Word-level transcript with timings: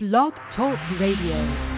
Blog 0.00 0.32
Talk 0.54 0.78
Radio. 1.00 1.77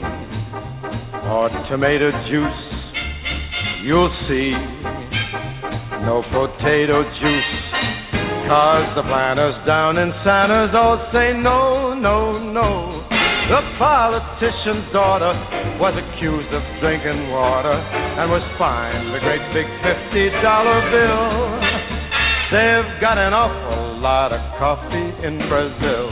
or 1.31 1.47
tomato 1.71 2.11
juice, 2.27 2.63
you'll 3.87 4.11
see 4.27 4.51
no 6.03 6.19
potato 6.27 7.07
juice. 7.07 7.53
Cause 8.51 8.91
the 8.99 9.03
planters 9.07 9.55
down 9.63 9.95
in 9.95 10.11
Santos 10.27 10.75
all 10.75 10.99
say 11.15 11.31
no, 11.31 11.95
no, 11.95 12.35
no. 12.35 12.99
The 13.47 13.63
politician's 13.79 14.91
daughter 14.91 15.31
was 15.79 15.95
accused 15.95 16.51
of 16.51 16.63
drinking 16.83 17.31
water 17.31 17.79
and 17.79 18.27
was 18.27 18.43
fined 18.59 19.15
a 19.15 19.19
great 19.23 19.45
big 19.55 19.71
$50 19.87 20.35
bill. 20.91 21.23
They've 22.51 22.91
got 22.99 23.15
an 23.15 23.31
awful 23.31 24.03
lot 24.03 24.35
of 24.35 24.43
coffee 24.59 25.09
in 25.23 25.39
Brazil. 25.47 26.11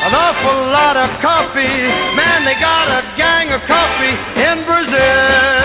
an 0.00 0.14
awful 0.14 0.70
lot 0.70 0.94
of 0.96 1.10
coffee. 1.20 1.82
Man, 2.14 2.46
they 2.46 2.54
got 2.62 2.86
a 2.86 3.02
gang 3.18 3.50
of 3.50 3.60
coffee 3.66 4.14
in 4.38 4.62
Brazil. 4.62 5.58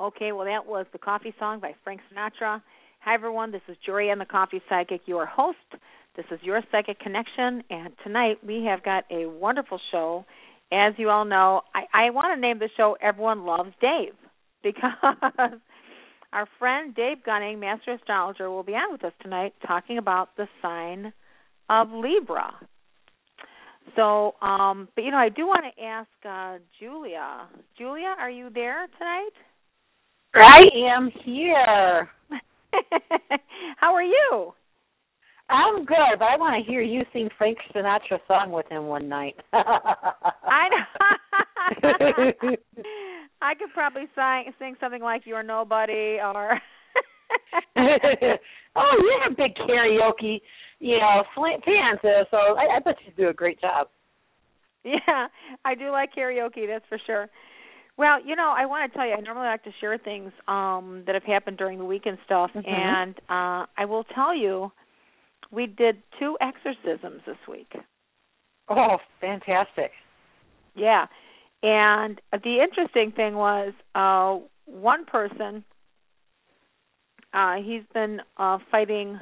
Okay, 0.00 0.32
well, 0.32 0.46
that 0.46 0.66
was 0.66 0.86
the 0.92 0.98
Coffee 0.98 1.32
Song 1.38 1.60
by 1.60 1.74
Frank 1.84 2.00
Sinatra. 2.12 2.60
Hi, 3.04 3.14
everyone. 3.14 3.52
This 3.52 3.62
is 3.68 3.76
Jorianne 3.88 4.18
the 4.18 4.24
Coffee 4.24 4.60
Psychic, 4.68 5.02
your 5.06 5.26
host. 5.26 5.56
This 6.16 6.26
is 6.32 6.40
your 6.42 6.60
Psychic 6.72 6.98
Connection, 6.98 7.62
and 7.70 7.92
tonight 8.04 8.38
we 8.44 8.64
have 8.68 8.82
got 8.82 9.04
a 9.10 9.26
wonderful 9.26 9.78
show. 9.92 10.24
As 10.72 10.94
you 10.96 11.10
all 11.10 11.24
know, 11.24 11.60
I, 11.74 12.06
I 12.06 12.10
want 12.10 12.34
to 12.34 12.40
name 12.40 12.58
the 12.58 12.68
show 12.76 12.96
Everyone 13.00 13.46
Loves 13.46 13.70
Dave 13.80 14.14
because 14.74 15.58
our 16.32 16.48
friend 16.58 16.94
Dave 16.94 17.24
Gunning, 17.24 17.60
Master 17.60 17.92
Astrologer, 17.92 18.50
will 18.50 18.62
be 18.62 18.72
on 18.72 18.92
with 18.92 19.04
us 19.04 19.12
tonight 19.22 19.54
talking 19.66 19.98
about 19.98 20.36
the 20.36 20.46
sign 20.60 21.12
of 21.68 21.90
Libra. 21.90 22.54
So, 23.96 24.34
um, 24.40 24.88
but 24.94 25.04
you 25.04 25.10
know, 25.10 25.18
I 25.18 25.28
do 25.28 25.46
want 25.46 25.64
to 25.76 25.82
ask 25.82 26.08
uh, 26.28 26.58
Julia. 26.78 27.48
Julia, 27.76 28.14
are 28.18 28.30
you 28.30 28.48
there 28.50 28.86
tonight? 28.98 29.30
I 30.34 30.62
am 30.96 31.10
here. 31.24 32.08
How 33.76 33.94
are 33.94 34.02
you? 34.02 34.54
I'm 35.50 35.84
good, 35.84 36.18
but 36.18 36.24
I 36.24 36.36
want 36.38 36.64
to 36.64 36.70
hear 36.70 36.80
you 36.80 37.02
sing 37.12 37.28
Frank 37.36 37.58
Sinatra 37.74 38.18
song 38.26 38.52
with 38.52 38.66
him 38.70 38.86
one 38.86 39.08
night. 39.08 39.36
I 39.52 40.68
know. 40.70 42.56
I 43.42 43.54
could 43.54 43.72
probably 43.74 44.06
sing 44.14 44.52
sing 44.58 44.74
something 44.80 45.02
like 45.02 45.22
"You're 45.26 45.42
Nobody" 45.42 46.18
or. 46.22 46.60
oh, 47.76 48.96
you're 49.02 49.26
a 49.26 49.34
big 49.36 49.54
karaoke, 49.56 50.40
you 50.78 50.98
know, 50.98 51.22
fan, 51.34 51.98
so 52.02 52.36
I, 52.36 52.76
I 52.76 52.78
bet 52.84 52.96
you 53.06 53.12
do 53.16 53.28
a 53.28 53.32
great 53.32 53.60
job. 53.60 53.88
Yeah, 54.84 55.28
I 55.64 55.74
do 55.74 55.90
like 55.90 56.14
karaoke. 56.14 56.66
That's 56.66 56.84
for 56.88 56.98
sure. 57.06 57.28
Well, 57.96 58.24
you 58.24 58.36
know, 58.36 58.54
I 58.56 58.66
want 58.66 58.90
to 58.90 58.96
tell 58.96 59.06
you, 59.06 59.14
I 59.14 59.20
normally 59.20 59.46
like 59.46 59.64
to 59.64 59.70
share 59.80 59.98
things 59.98 60.32
um 60.48 61.02
that 61.06 61.14
have 61.14 61.24
happened 61.24 61.56
during 61.58 61.78
the 61.78 61.84
week 61.84 62.06
and 62.06 62.18
stuff, 62.24 62.50
Mhm. 62.54 62.66
and 62.68 63.14
uh 63.28 63.66
I 63.76 63.84
will 63.86 64.04
tell 64.04 64.34
you, 64.34 64.72
we 65.50 65.66
did 65.66 66.02
two 66.18 66.36
exorcisms 66.40 67.22
this 67.26 67.36
week. 67.48 67.72
Oh, 68.68 68.98
fantastic. 69.20 69.92
Yeah. 70.74 71.06
And 71.62 72.20
the 72.32 72.60
interesting 72.60 73.12
thing 73.12 73.36
was 73.36 73.72
uh 73.94 74.38
one 74.66 75.04
person 75.04 75.64
uh 77.32 77.54
he's 77.56 77.82
been 77.94 78.20
uh 78.36 78.58
fighting 78.70 79.20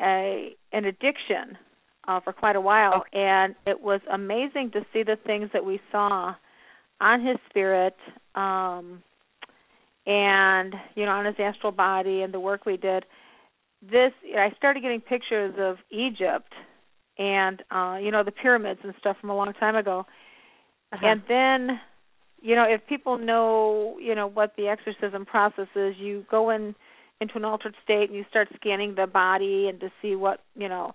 a 0.00 0.54
an 0.72 0.84
addiction 0.84 1.58
uh 2.06 2.20
for 2.20 2.32
quite 2.32 2.56
a 2.56 2.60
while. 2.60 3.04
And 3.12 3.54
it 3.66 3.80
was 3.80 4.00
amazing 4.12 4.70
to 4.72 4.86
see 4.92 5.02
the 5.02 5.16
things 5.26 5.50
that 5.52 5.64
we 5.64 5.80
saw 5.90 6.34
on 7.00 7.26
his 7.26 7.36
spirit 7.50 7.96
um 8.36 9.02
and 10.06 10.74
you 10.94 11.04
know 11.04 11.12
on 11.12 11.24
his 11.24 11.36
astral 11.38 11.72
body 11.72 12.22
and 12.22 12.32
the 12.32 12.40
work 12.40 12.66
we 12.66 12.76
did. 12.76 13.04
This 13.82 14.12
I 14.36 14.52
started 14.56 14.82
getting 14.82 15.00
pictures 15.00 15.54
of 15.58 15.78
Egypt 15.90 16.52
and 17.18 17.62
uh 17.72 17.98
you 18.00 18.12
know 18.12 18.22
the 18.22 18.30
pyramids 18.30 18.80
and 18.84 18.94
stuff 19.00 19.16
from 19.20 19.30
a 19.30 19.36
long 19.36 19.52
time 19.54 19.74
ago 19.74 20.06
Uh-huh. 20.92 21.06
and 21.06 21.22
then 21.28 21.80
you 22.42 22.54
know 22.54 22.64
if 22.64 22.86
people 22.86 23.16
know 23.16 23.96
you 24.00 24.14
know 24.14 24.26
what 24.26 24.54
the 24.56 24.68
exorcism 24.68 25.24
process 25.24 25.68
is 25.74 25.94
you 25.98 26.24
go 26.30 26.50
in 26.50 26.74
into 27.20 27.36
an 27.36 27.44
altered 27.44 27.74
state 27.82 28.10
and 28.10 28.14
you 28.14 28.24
start 28.28 28.48
scanning 28.56 28.94
the 28.96 29.06
body 29.06 29.68
and 29.68 29.80
to 29.80 29.90
see 30.02 30.14
what 30.14 30.40
you 30.54 30.68
know 30.68 30.92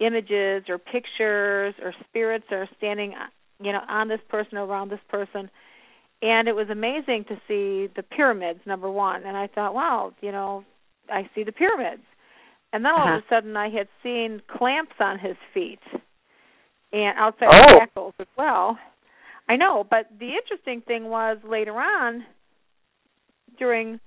images 0.00 0.64
or 0.68 0.78
pictures 0.78 1.74
or 1.82 1.94
spirits 2.08 2.46
are 2.50 2.68
standing 2.76 3.14
you 3.62 3.72
know 3.72 3.80
on 3.88 4.08
this 4.08 4.20
person 4.28 4.58
or 4.58 4.64
around 4.64 4.90
this 4.90 5.00
person 5.08 5.50
and 6.20 6.48
it 6.48 6.54
was 6.54 6.68
amazing 6.68 7.24
to 7.28 7.36
see 7.48 7.90
the 7.96 8.02
pyramids 8.02 8.60
number 8.66 8.90
one 8.90 9.24
and 9.24 9.36
i 9.36 9.46
thought 9.46 9.74
wow 9.74 10.12
you 10.20 10.30
know 10.30 10.64
i 11.10 11.28
see 11.34 11.42
the 11.42 11.52
pyramids 11.52 12.02
and 12.72 12.84
then 12.84 12.92
all 12.92 13.00
uh-huh. 13.00 13.16
of 13.16 13.22
a 13.22 13.34
sudden 13.34 13.56
i 13.56 13.68
had 13.68 13.88
seen 14.02 14.42
clamps 14.46 14.94
on 15.00 15.18
his 15.18 15.36
feet 15.54 15.80
and 16.92 17.16
outside 17.18 17.48
oh. 17.50 17.74
shackles 17.74 18.14
as 18.18 18.26
well 18.36 18.78
i 19.48 19.56
know 19.56 19.84
but 19.88 20.06
the 20.18 20.30
interesting 20.34 20.80
thing 20.80 21.08
was 21.08 21.38
later 21.48 21.74
on 21.74 22.24
during 23.58 24.00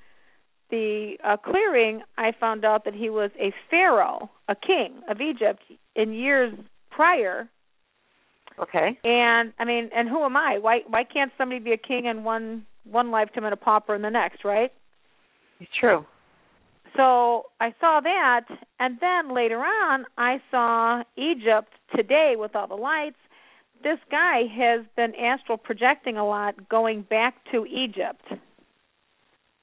the 0.69 1.17
uh, 1.23 1.37
clearing 1.37 2.01
i 2.17 2.31
found 2.39 2.63
out 2.65 2.85
that 2.85 2.93
he 2.93 3.09
was 3.09 3.31
a 3.39 3.53
pharaoh 3.69 4.29
a 4.47 4.55
king 4.55 5.01
of 5.09 5.21
egypt 5.21 5.61
in 5.95 6.13
years 6.13 6.53
prior 6.89 7.49
Okay. 8.59 8.97
and 9.03 9.53
I 9.59 9.65
mean, 9.65 9.89
and 9.95 10.07
who 10.07 10.23
am 10.23 10.37
I? 10.37 10.57
Why 10.59 10.81
why 10.87 11.03
can't 11.03 11.31
somebody 11.37 11.59
be 11.59 11.71
a 11.71 11.77
king 11.77 12.05
in 12.05 12.23
one 12.23 12.65
one 12.83 13.11
lifetime 13.11 13.43
and 13.45 13.53
a 13.53 13.57
pauper 13.57 13.95
in 13.95 14.01
the 14.01 14.09
next, 14.09 14.43
right? 14.43 14.71
It's 15.59 15.71
true. 15.79 16.05
So 16.97 17.45
I 17.59 17.73
saw 17.79 18.01
that, 18.01 18.45
and 18.79 18.97
then 18.99 19.33
later 19.33 19.59
on, 19.59 20.05
I 20.17 20.41
saw 20.51 21.03
Egypt 21.15 21.71
today 21.95 22.33
with 22.37 22.55
all 22.55 22.67
the 22.67 22.75
lights. 22.75 23.15
This 23.83 23.99
guy 24.09 24.43
has 24.55 24.85
been 24.95 25.13
astral 25.15 25.57
projecting 25.57 26.17
a 26.17 26.25
lot, 26.25 26.69
going 26.69 27.01
back 27.03 27.35
to 27.51 27.65
Egypt 27.65 28.23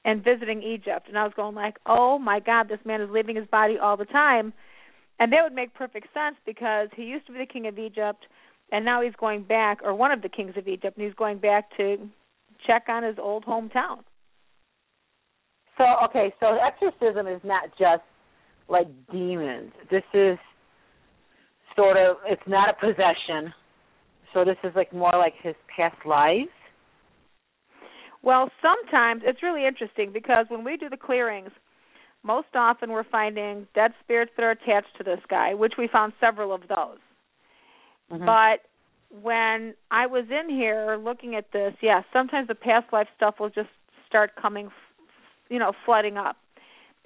and 0.03 0.23
visiting 0.23 0.61
Egypt. 0.61 1.07
And 1.07 1.17
I 1.17 1.23
was 1.23 1.33
going 1.35 1.55
like, 1.55 1.77
"Oh 1.85 2.19
my 2.19 2.39
God, 2.39 2.67
this 2.67 2.83
man 2.85 3.01
is 3.01 3.09
leaving 3.09 3.35
his 3.35 3.47
body 3.47 3.77
all 3.77 3.97
the 3.97 4.05
time," 4.05 4.53
and 5.19 5.31
that 5.31 5.43
would 5.43 5.53
make 5.53 5.73
perfect 5.73 6.13
sense 6.13 6.35
because 6.45 6.89
he 6.95 7.03
used 7.03 7.25
to 7.27 7.33
be 7.33 7.39
the 7.39 7.45
king 7.45 7.67
of 7.67 7.79
Egypt 7.79 8.25
and 8.71 8.85
now 8.85 9.01
he's 9.01 9.13
going 9.19 9.43
back, 9.43 9.79
or 9.83 9.93
one 9.93 10.11
of 10.11 10.21
the 10.21 10.29
kings 10.29 10.53
of 10.57 10.67
Egypt, 10.67 10.97
and 10.97 11.05
he's 11.05 11.15
going 11.15 11.39
back 11.39 11.75
to 11.77 11.97
check 12.65 12.83
on 12.87 13.03
his 13.03 13.15
old 13.17 13.45
hometown. 13.45 13.99
So 15.77 15.85
okay, 16.05 16.33
so 16.39 16.57
exorcism 16.57 17.27
is 17.27 17.41
not 17.43 17.69
just 17.79 18.03
like 18.67 18.87
demons. 19.11 19.71
This 19.89 20.03
is 20.13 20.37
sort 21.75 21.97
of 21.97 22.17
it's 22.25 22.41
not 22.47 22.69
a 22.69 22.73
possession. 22.73 23.53
So 24.33 24.45
this 24.45 24.57
is 24.63 24.71
like 24.75 24.93
more 24.93 25.13
like 25.13 25.33
his 25.41 25.55
past 25.75 26.05
lives. 26.05 26.49
Well, 28.21 28.51
sometimes 28.61 29.23
it's 29.25 29.41
really 29.41 29.65
interesting 29.65 30.11
because 30.11 30.45
when 30.49 30.63
we 30.63 30.77
do 30.77 30.89
the 30.89 30.97
clearings, 30.97 31.51
most 32.23 32.47
often 32.53 32.91
we're 32.91 33.05
finding 33.05 33.67
dead 33.73 33.91
spirits 34.03 34.31
that 34.35 34.43
are 34.43 34.51
attached 34.51 34.97
to 34.97 35.03
this 35.03 35.19
guy, 35.29 35.53
which 35.53 35.73
we 35.77 35.87
found 35.87 36.13
several 36.19 36.53
of 36.53 36.61
those. 36.67 36.97
Mm-hmm. 38.11 38.25
But 38.25 39.21
when 39.21 39.73
I 39.89 40.05
was 40.05 40.25
in 40.29 40.49
here 40.49 40.97
looking 41.01 41.35
at 41.35 41.51
this, 41.53 41.73
yes, 41.81 41.81
yeah, 41.81 42.01
sometimes 42.13 42.47
the 42.47 42.55
past 42.55 42.91
life 42.91 43.07
stuff 43.15 43.35
will 43.39 43.49
just 43.49 43.69
start 44.07 44.31
coming, 44.39 44.69
you 45.49 45.59
know, 45.59 45.71
flooding 45.85 46.17
up. 46.17 46.35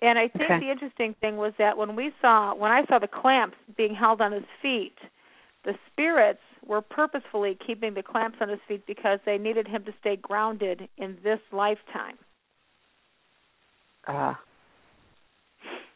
And 0.02 0.20
I 0.20 0.28
think 0.28 0.50
okay. 0.50 0.60
the 0.60 0.72
interesting 0.72 1.16
thing 1.22 1.38
was 1.38 1.54
that 1.60 1.78
when 1.78 1.96
we 1.96 2.12
saw 2.22 2.54
when 2.56 2.72
I 2.72 2.86
saw 2.88 3.00
the 3.00 3.08
clamps 3.08 3.56
being 3.78 3.96
held 3.96 4.20
on 4.20 4.34
his 4.34 4.44
feet, 4.62 4.96
the 5.66 5.74
spirits 5.92 6.40
were 6.66 6.82
purposefully 6.82 7.58
keeping 7.66 7.94
the 7.94 8.04
clamps 8.04 8.38
on 8.42 8.50
his 8.50 8.60
feet 8.68 8.86
because 8.86 9.20
they 9.26 9.38
needed 9.38 9.68
him 9.68 9.84
to 9.86 9.94
stay 10.00 10.16
grounded 10.16 10.88
in 10.98 11.18
this 11.24 11.40
lifetime. 11.52 12.18
Uh, 14.08 14.34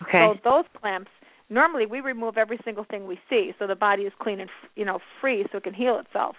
okay. 0.02 0.20
So 0.20 0.36
those 0.44 0.66
clamps 0.80 1.12
normally 1.50 1.86
we 1.86 2.02
remove 2.02 2.38
every 2.38 2.60
single 2.64 2.84
thing 2.84 3.08
we 3.08 3.20
see 3.30 3.54
so 3.60 3.68
the 3.68 3.76
body 3.76 4.04
is 4.04 4.14
clean 4.20 4.40
and 4.40 4.50
you 4.76 4.86
know 4.86 5.00
free 5.22 5.46
so 5.52 5.58
it 5.58 5.64
can 5.64 5.74
heal 5.74 6.00
itself 6.00 6.36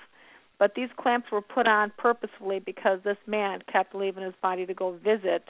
but 0.58 0.72
these 0.74 0.88
clamps 0.98 1.28
were 1.30 1.40
put 1.40 1.66
on 1.66 1.92
purposefully 1.96 2.58
because 2.58 2.98
this 3.04 3.16
man 3.26 3.60
kept 3.70 3.94
leaving 3.94 4.24
his 4.24 4.34
body 4.42 4.66
to 4.66 4.74
go 4.74 4.92
visit 4.92 5.44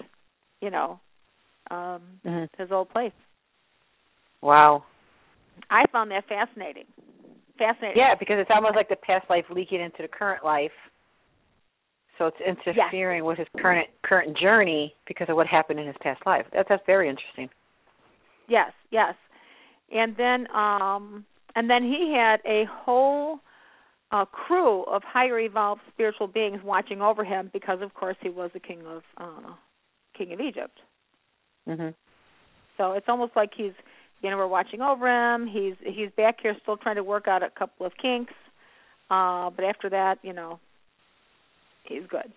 you 0.61 0.71
know 0.71 1.01
um 1.71 2.01
mm-hmm. 2.25 2.45
his 2.61 2.71
old 2.71 2.89
place 2.91 3.13
wow 4.43 4.85
i 5.71 5.85
found 5.91 6.11
that 6.11 6.27
fascinating 6.29 6.87
fascinating 7.59 7.97
yeah 7.97 8.15
because 8.19 8.37
it's 8.39 8.51
almost 8.55 8.77
like 8.77 8.89
the 8.89 8.97
past 8.97 9.29
life 9.29 9.45
leaking 9.51 9.81
into 9.81 10.03
the 10.03 10.09
current 10.09 10.45
life 10.45 10.73
so 12.19 12.27
it's 12.27 12.37
interfering 12.41 13.23
yes. 13.23 13.27
with 13.27 13.39
his 13.39 13.49
current 13.59 13.89
current 14.03 14.37
journey 14.37 14.95
because 15.07 15.29
of 15.29 15.37
what 15.37 15.47
happened 15.47 15.79
in 15.79 15.87
his 15.87 15.97
past 16.01 16.21
life 16.27 16.47
that's 16.53 16.69
that's 16.69 16.83
very 16.87 17.09
interesting 17.09 17.49
yes 18.49 18.73
yes 18.91 19.15
and 19.93 20.17
then 20.17 20.47
um 20.55 21.25
and 21.55 21.69
then 21.69 21.83
he 21.83 22.15
had 22.17 22.41
a 22.47 22.65
whole 22.71 23.41
uh, 24.11 24.25
crew 24.25 24.85
of 24.85 25.03
higher 25.05 25.39
evolved 25.39 25.83
spiritual 25.93 26.27
beings 26.27 26.61
watching 26.65 27.03
over 27.03 27.25
him 27.25 27.51
because 27.53 27.81
of 27.83 27.93
course 27.95 28.17
he 28.23 28.31
was 28.31 28.51
the 28.55 28.61
king 28.61 28.83
of 28.87 29.03
uh 29.19 29.53
king 30.17 30.33
of 30.33 30.41
Egypt. 30.41 30.81
Mhm. 31.69 31.95
So 32.77 32.93
it's 32.93 33.09
almost 33.09 33.37
like 33.37 33.55
he's 33.55 33.73
you 34.23 34.31
know 34.31 34.37
we're 34.37 34.47
watching 34.47 34.81
over 34.81 35.07
him. 35.07 35.47
He's 35.47 35.75
he's 35.85 36.11
back 36.17 36.39
here 36.43 36.57
still 36.63 36.77
trying 36.77 36.97
to 36.97 37.05
work 37.05 37.29
out 37.29 37.43
a 37.43 37.51
couple 37.51 37.87
of 37.87 37.93
kinks. 38.01 38.35
Uh 39.11 39.51
but 39.51 39.65
after 39.65 39.89
that, 39.91 40.17
you 40.23 40.33
know, 40.33 40.59
he's 41.85 42.03
good. 42.09 42.33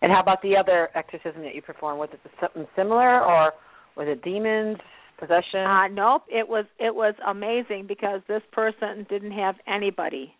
And 0.00 0.12
how 0.12 0.20
about 0.20 0.42
the 0.42 0.56
other 0.56 0.90
exorcism 0.94 1.42
that 1.42 1.54
you 1.54 1.62
performed? 1.62 1.98
Was 1.98 2.10
it 2.12 2.20
something 2.40 2.66
similar 2.76 3.20
or 3.24 3.52
was 3.96 4.06
it 4.08 4.22
demons? 4.22 4.78
possession? 5.18 5.60
Uh 5.60 5.88
nope, 5.88 6.22
it 6.28 6.48
was 6.48 6.64
it 6.78 6.94
was 6.94 7.14
amazing 7.26 7.86
because 7.86 8.20
this 8.28 8.42
person 8.52 9.06
didn't 9.10 9.32
have 9.32 9.56
anybody 9.66 10.34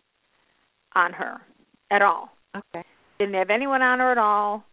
on 0.95 1.13
her 1.13 1.41
at 1.91 2.01
all. 2.01 2.29
Okay. 2.55 2.83
Didn't 3.19 3.35
have 3.35 3.49
anyone 3.49 3.81
on 3.81 3.99
her 3.99 4.11
at 4.11 4.17
all. 4.17 4.63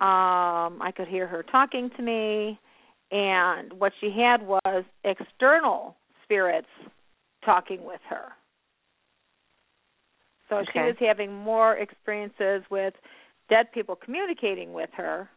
Um 0.00 0.82
I 0.82 0.92
could 0.94 1.08
hear 1.08 1.26
her 1.26 1.42
talking 1.42 1.90
to 1.96 2.02
me 2.02 2.58
and 3.14 3.72
what 3.74 3.92
she 4.00 4.10
had 4.10 4.46
was 4.46 4.84
external 5.04 5.96
spirits 6.24 6.68
talking 7.44 7.84
with 7.84 8.00
her. 8.10 8.24
So 10.48 10.56
okay. 10.56 10.66
she 10.72 10.78
was 10.80 10.96
having 10.98 11.32
more 11.32 11.74
experiences 11.76 12.62
with 12.70 12.94
dead 13.48 13.72
people 13.72 13.96
communicating 13.96 14.72
with 14.72 14.90
her 14.96 15.28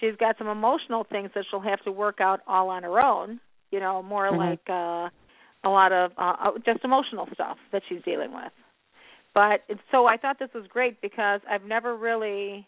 she's 0.00 0.16
got 0.18 0.36
some 0.38 0.48
emotional 0.48 1.04
things 1.10 1.30
that 1.34 1.44
she'll 1.50 1.60
have 1.60 1.82
to 1.84 1.92
work 1.92 2.20
out 2.20 2.40
all 2.46 2.68
on 2.68 2.82
her 2.82 3.00
own. 3.00 3.40
You 3.70 3.80
know, 3.80 4.02
more 4.02 4.30
mm-hmm. 4.30 4.38
like 4.38 4.60
uh, 4.68 5.08
a 5.66 5.70
lot 5.70 5.92
of 5.92 6.12
uh, 6.18 6.34
uh, 6.44 6.50
just 6.64 6.84
emotional 6.84 7.26
stuff 7.32 7.56
that 7.72 7.82
she's 7.88 8.02
dealing 8.04 8.34
with. 8.34 8.52
But 9.34 9.62
so 9.90 10.04
I 10.06 10.18
thought 10.18 10.38
this 10.38 10.50
was 10.54 10.66
great 10.68 11.00
because 11.00 11.40
I've 11.50 11.64
never 11.64 11.96
really 11.96 12.66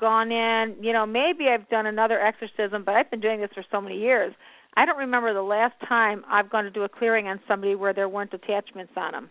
gone 0.00 0.32
in. 0.32 0.76
You 0.80 0.92
know, 0.92 1.04
maybe 1.06 1.46
I've 1.48 1.68
done 1.68 1.86
another 1.86 2.18
exorcism, 2.18 2.82
but 2.84 2.94
I've 2.94 3.10
been 3.10 3.20
doing 3.20 3.40
this 3.40 3.50
for 3.54 3.64
so 3.70 3.80
many 3.80 3.98
years. 3.98 4.34
I 4.76 4.86
don't 4.86 4.98
remember 4.98 5.34
the 5.34 5.42
last 5.42 5.74
time 5.86 6.24
I've 6.28 6.50
gone 6.50 6.64
to 6.64 6.70
do 6.70 6.82
a 6.82 6.88
clearing 6.88 7.26
on 7.26 7.40
somebody 7.46 7.74
where 7.74 7.92
there 7.92 8.08
weren't 8.08 8.32
attachments 8.32 8.92
on 8.96 9.12
them. 9.12 9.30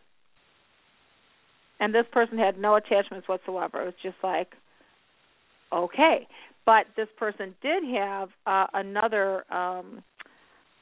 And 1.80 1.96
this 1.96 2.06
person 2.12 2.38
had 2.38 2.60
no 2.60 2.76
attachments 2.76 3.28
whatsoever. 3.28 3.82
It 3.82 3.86
was 3.86 3.94
just 4.04 4.18
like, 4.22 4.54
okay. 5.74 6.28
But 6.66 6.86
this 6.96 7.08
person 7.18 7.56
did 7.62 7.84
have 7.96 8.30
uh, 8.46 8.68
another 8.74 9.52
um, 9.52 10.04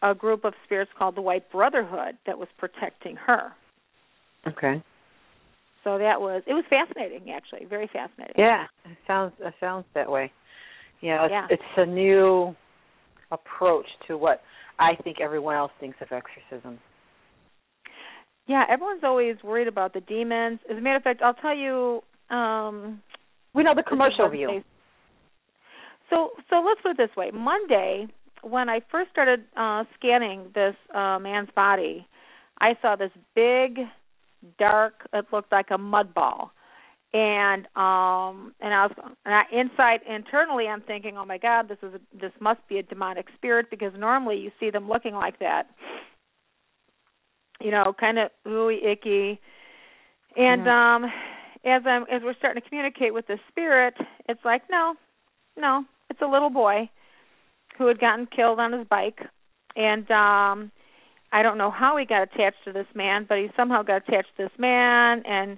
a 0.02 0.14
group 0.14 0.44
of 0.44 0.54
spirits 0.66 0.92
called 0.98 1.16
the 1.16 1.22
White 1.22 1.52
Brotherhood 1.52 2.18
that 2.26 2.38
was 2.38 2.48
protecting 2.58 3.16
her. 3.16 3.54
Okay. 4.48 4.84
So 5.88 5.98
that 5.98 6.20
was 6.20 6.44
it 6.46 6.54
was 6.54 6.66
fascinating 6.70 7.32
actually, 7.32 7.66
very 7.66 7.88
fascinating. 7.88 8.36
Yeah, 8.38 8.66
it 8.84 8.98
sounds 9.08 9.32
it 9.40 9.54
sounds 9.58 9.86
that 9.96 10.12
way. 10.12 10.34
Yeah, 11.00 11.24
it's, 11.24 11.32
yeah. 11.32 11.48
it's 11.50 11.64
a 11.78 11.86
new 11.86 12.54
approach 13.32 13.86
to 14.08 14.18
what 14.18 14.42
I 14.80 15.02
think 15.02 15.22
everyone 15.22 15.56
else 15.56 15.72
thinks 15.80 15.98
of 16.02 16.10
exorcism. 16.12 16.80
Yeah, 18.48 18.66
everyone's 18.70 19.06
always 19.06 19.38
worried 19.46 19.70
about 19.70 19.94
the 19.94 20.02
demons. 20.02 20.60
As 20.70 20.78
a 20.78 20.82
matter 20.82 20.98
of 20.98 21.04
fact, 21.04 21.22
I'll 21.22 21.34
tell 21.36 21.56
you. 21.56 22.02
um 22.36 23.02
We 23.54 23.64
know 23.64 23.74
the 23.74 23.84
commercial 23.84 24.28
view. 24.28 24.62
So 26.10 26.32
so 26.50 26.58
let's 26.68 26.82
put 26.82 26.92
it 26.92 26.98
this 26.98 27.16
way. 27.16 27.32
Monday, 27.32 28.08
when 28.42 28.68
I 28.68 28.82
first 28.92 29.10
started 29.12 29.46
uh 29.56 29.86
scanning 29.98 30.52
this 30.54 30.76
uh 30.94 31.18
man's 31.18 31.50
body, 31.56 32.06
I 32.60 32.74
saw 32.82 32.98
this 32.98 33.12
big 33.36 33.80
dark 34.58 35.08
it 35.14 35.26
looked 35.32 35.52
like 35.52 35.68
a 35.72 35.78
mud 35.78 36.14
ball. 36.14 36.52
And 37.14 37.66
um 37.76 38.54
and 38.60 38.74
I 38.74 38.88
was 38.88 38.92
and 39.26 39.34
I 39.34 39.44
inside 39.52 40.02
internally 40.08 40.68
I'm 40.68 40.82
thinking, 40.82 41.18
"Oh 41.18 41.26
my 41.26 41.38
god, 41.38 41.70
this 41.70 41.78
is 41.82 41.94
a, 41.94 42.00
this 42.20 42.34
must 42.40 42.60
be 42.68 42.80
a 42.80 42.84
demonic 42.84 43.28
spirit 43.36 43.68
because 43.70 43.94
normally 43.98 44.38
you 44.38 44.52
see 44.60 44.70
them 44.70 44.90
looking 44.90 45.16
like 45.16 45.40
that." 45.40 45.68
You 47.62 47.72
know, 47.72 47.94
kind 47.98 48.20
of 48.20 48.30
ooey 48.46 48.86
icky. 48.86 49.40
And 50.36 50.66
mm-hmm. 50.66 51.06
um 51.06 51.12
as 51.66 51.82
I'm 51.86 52.04
as 52.04 52.22
we're 52.24 52.36
starting 52.36 52.62
to 52.62 52.70
communicate 52.70 53.14
with 53.14 53.28
the 53.28 53.40
spirit, 53.50 53.94
it's 54.28 54.44
like, 54.44 54.64
"No, 54.70 54.96
no, 55.56 55.86
it's 56.10 56.22
a 56.22 56.28
little 56.28 56.50
boy 56.50 56.90
who 57.78 57.88
had 57.88 58.00
gotten 58.00 58.28
killed 58.28 58.60
on 58.60 58.74
his 58.74 58.86
bike 58.88 59.20
and 59.78 60.10
um 60.12 60.72
I 61.32 61.44
don't 61.44 61.58
know 61.58 61.72
how 61.72 61.98
he 61.98 62.06
got 62.06 62.24
attached 62.24 62.64
to 62.66 62.72
this 62.72 62.88
man, 62.96 63.26
but 63.28 63.38
he 63.38 63.48
somehow 63.56 63.84
got 63.84 64.08
attached 64.08 64.36
to 64.38 64.44
this 64.44 64.60
man 64.60 65.24
and 65.26 65.58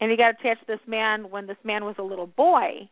and 0.00 0.10
he 0.10 0.16
got 0.16 0.34
attached 0.40 0.66
to 0.66 0.66
this 0.66 0.86
man 0.86 1.30
when 1.30 1.46
this 1.46 1.58
man 1.62 1.84
was 1.84 1.96
a 1.98 2.02
little 2.02 2.26
boy. 2.26 2.88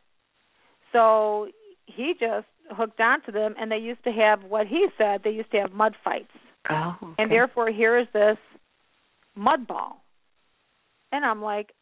So 0.92 1.49
he 1.87 2.12
just 2.18 2.47
hooked 2.70 3.00
onto 3.00 3.32
them, 3.32 3.54
and 3.58 3.73
they 3.73 3.78
used 3.78 4.04
to 4.04 4.12
have 4.12 4.42
what 4.44 4.66
he 4.66 4.87
said 4.99 5.23
they 5.25 5.30
used 5.30 5.50
to 5.52 5.58
have 5.58 5.73
mud 5.73 5.94
fights. 6.04 6.32
Oh. 6.70 6.97
Okay. 7.02 7.23
And 7.23 7.30
therefore, 7.30 7.70
here 7.70 7.99
is 7.99 8.06
this 8.12 8.37
mud 9.35 9.66
ball. 9.66 10.02
And 11.12 11.25
I'm 11.25 11.40
like, 11.40 11.73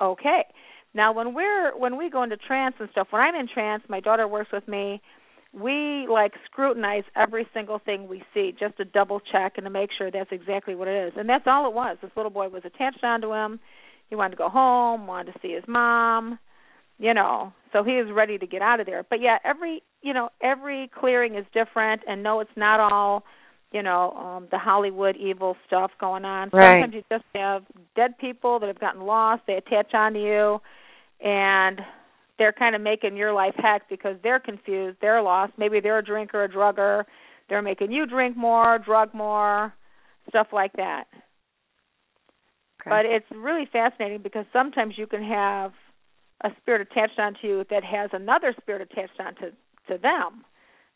okay. 0.00 0.44
Now, 0.94 1.12
when 1.12 1.34
we're 1.34 1.76
when 1.76 1.98
we 1.98 2.10
go 2.10 2.22
into 2.22 2.36
trance 2.36 2.76
and 2.78 2.88
stuff, 2.92 3.08
when 3.10 3.22
I'm 3.22 3.34
in 3.34 3.48
trance, 3.52 3.82
my 3.88 4.00
daughter 4.00 4.28
works 4.28 4.50
with 4.52 4.66
me. 4.68 5.00
We 5.52 6.06
like 6.10 6.32
scrutinize 6.44 7.04
every 7.14 7.46
single 7.54 7.78
thing 7.78 8.08
we 8.08 8.22
see 8.34 8.54
just 8.58 8.76
to 8.76 8.84
double 8.84 9.20
check 9.20 9.54
and 9.56 9.64
to 9.64 9.70
make 9.70 9.90
sure 9.96 10.10
that's 10.10 10.32
exactly 10.32 10.74
what 10.74 10.88
it 10.88 11.08
is. 11.08 11.14
And 11.16 11.28
that's 11.28 11.46
all 11.46 11.66
it 11.68 11.74
was. 11.74 11.96
This 12.02 12.10
little 12.16 12.30
boy 12.30 12.48
was 12.48 12.62
attached 12.64 13.02
onto 13.02 13.32
him. 13.32 13.60
He 14.08 14.16
wanted 14.16 14.32
to 14.32 14.36
go 14.36 14.48
home, 14.48 15.06
wanted 15.06 15.32
to 15.32 15.38
see 15.40 15.52
his 15.52 15.64
mom, 15.66 16.38
you 16.98 17.14
know. 17.14 17.52
So 17.72 17.82
he 17.82 17.92
was 18.02 18.12
ready 18.12 18.38
to 18.38 18.46
get 18.46 18.62
out 18.62 18.80
of 18.80 18.86
there. 18.86 19.04
But 19.08 19.20
yeah, 19.20 19.38
every 19.44 19.82
you 20.02 20.12
know 20.12 20.28
every 20.42 20.90
clearing 20.98 21.36
is 21.36 21.46
different, 21.52 22.02
and 22.06 22.22
no, 22.22 22.40
it's 22.40 22.50
not 22.56 22.80
all 22.80 23.24
you 23.72 23.82
know 23.82 24.12
um 24.12 24.48
the 24.50 24.58
hollywood 24.58 25.16
evil 25.16 25.56
stuff 25.66 25.90
going 26.00 26.24
on 26.24 26.50
Right. 26.52 26.80
sometimes 26.80 26.94
you 26.94 27.02
just 27.10 27.24
have 27.34 27.64
dead 27.94 28.16
people 28.18 28.58
that 28.60 28.66
have 28.66 28.78
gotten 28.78 29.02
lost 29.02 29.42
they 29.46 29.54
attach 29.54 29.92
onto 29.92 30.20
you 30.20 30.60
and 31.20 31.80
they're 32.38 32.52
kind 32.52 32.74
of 32.74 32.80
making 32.82 33.16
your 33.16 33.32
life 33.32 33.54
heck 33.56 33.88
because 33.88 34.16
they're 34.22 34.40
confused 34.40 34.96
they're 35.00 35.22
lost 35.22 35.52
maybe 35.58 35.80
they're 35.80 35.98
a 35.98 36.04
drinker 36.04 36.44
a 36.44 36.48
drugger 36.48 37.04
they're 37.48 37.62
making 37.62 37.92
you 37.92 38.06
drink 38.06 38.36
more 38.36 38.78
drug 38.78 39.12
more 39.14 39.72
stuff 40.28 40.48
like 40.52 40.72
that 40.74 41.04
Okay. 42.80 42.90
but 42.90 43.06
it's 43.06 43.26
really 43.34 43.66
fascinating 43.72 44.22
because 44.22 44.44
sometimes 44.52 44.94
you 44.96 45.06
can 45.06 45.22
have 45.22 45.72
a 46.44 46.50
spirit 46.60 46.82
attached 46.82 47.18
onto 47.18 47.46
you 47.46 47.64
that 47.70 47.82
has 47.82 48.10
another 48.12 48.54
spirit 48.60 48.82
attached 48.82 49.18
onto 49.18 49.50
to 49.88 49.98
them 49.98 50.44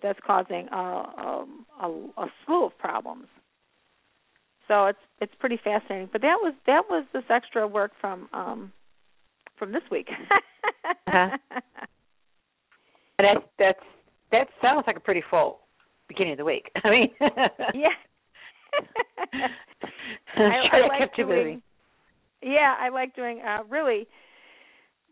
that's 0.02 0.18
causing 0.26 0.68
a, 0.72 0.76
a, 0.76 1.46
a, 1.82 1.88
a 2.18 2.26
slew 2.44 2.66
of 2.66 2.78
problems. 2.78 3.26
So 4.68 4.86
it's 4.86 4.98
it's 5.20 5.34
pretty 5.38 5.58
fascinating. 5.62 6.08
But 6.12 6.22
that 6.22 6.38
was 6.40 6.54
that 6.66 6.84
was 6.88 7.04
this 7.12 7.24
extra 7.28 7.66
work 7.66 7.92
from 8.00 8.28
um 8.32 8.72
from 9.60 9.70
this 9.70 9.82
week. 9.90 10.08
Uh-huh. 11.06 11.36
And 13.18 13.28
that's 13.28 13.46
that's 13.58 13.86
that 14.32 14.48
sounds 14.62 14.84
like 14.86 14.96
a 14.96 15.00
pretty 15.00 15.22
full 15.30 15.60
beginning 16.08 16.32
of 16.32 16.38
the 16.38 16.44
week. 16.44 16.70
I 16.84 16.90
mean, 16.90 17.10
yeah. 17.20 17.88
I'm 20.36 20.62
sure 20.70 20.80
that 20.80 20.88
like 20.88 21.14
doing, 21.14 21.28
moving. 21.28 21.62
Yeah, 22.42 22.74
I 22.80 22.88
like 22.88 23.14
doing 23.14 23.40
uh 23.40 23.62
really 23.68 24.08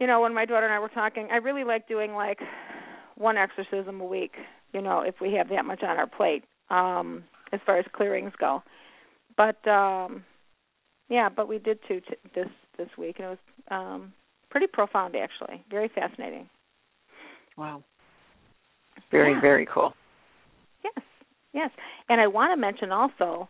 you 0.01 0.07
know, 0.07 0.21
when 0.21 0.35
my 0.35 0.45
daughter 0.45 0.65
and 0.65 0.75
I 0.75 0.79
were 0.79 0.89
talking, 0.89 1.29
I 1.33 1.37
really 1.37 1.65
like 1.65 1.89
doing 1.89 2.15
like 2.15 2.39
one 3.17 3.37
exorcism 3.37 4.01
a 4.01 4.05
week, 4.05 4.33
you 4.73 4.81
know, 4.81 5.01
if 5.01 5.17
we 5.21 5.33
have 5.35 5.49
that 5.49 5.65
much 5.65 5.83
on 5.83 5.97
our 5.97 6.07
plate, 6.07 6.45
um, 6.71 7.25
as 7.53 7.61
far 7.67 7.79
as 7.79 7.85
clearings 7.93 8.33
go. 8.39 8.63
But 9.37 9.67
um 9.69 10.25
yeah, 11.09 11.29
but 11.29 11.49
we 11.49 11.59
did 11.59 11.79
two 11.89 12.01
t- 12.01 12.17
this 12.35 12.49
this 12.77 12.89
week 12.97 13.17
and 13.19 13.27
it 13.27 13.31
was 13.31 13.39
um 13.71 14.13
pretty 14.51 14.67
profound 14.67 15.15
actually. 15.17 15.65
Very 15.71 15.89
fascinating. 15.89 16.49
Wow. 17.57 17.83
Very 19.11 19.33
Yeah. 19.33 19.41
very 19.41 19.67
cool. 19.67 19.95
Yes, 20.85 21.05
yes. 21.53 21.71
And 22.09 22.21
I 22.21 22.27
want 22.27 22.53
to 22.53 22.57
mention 22.57 22.93
also 22.93 23.49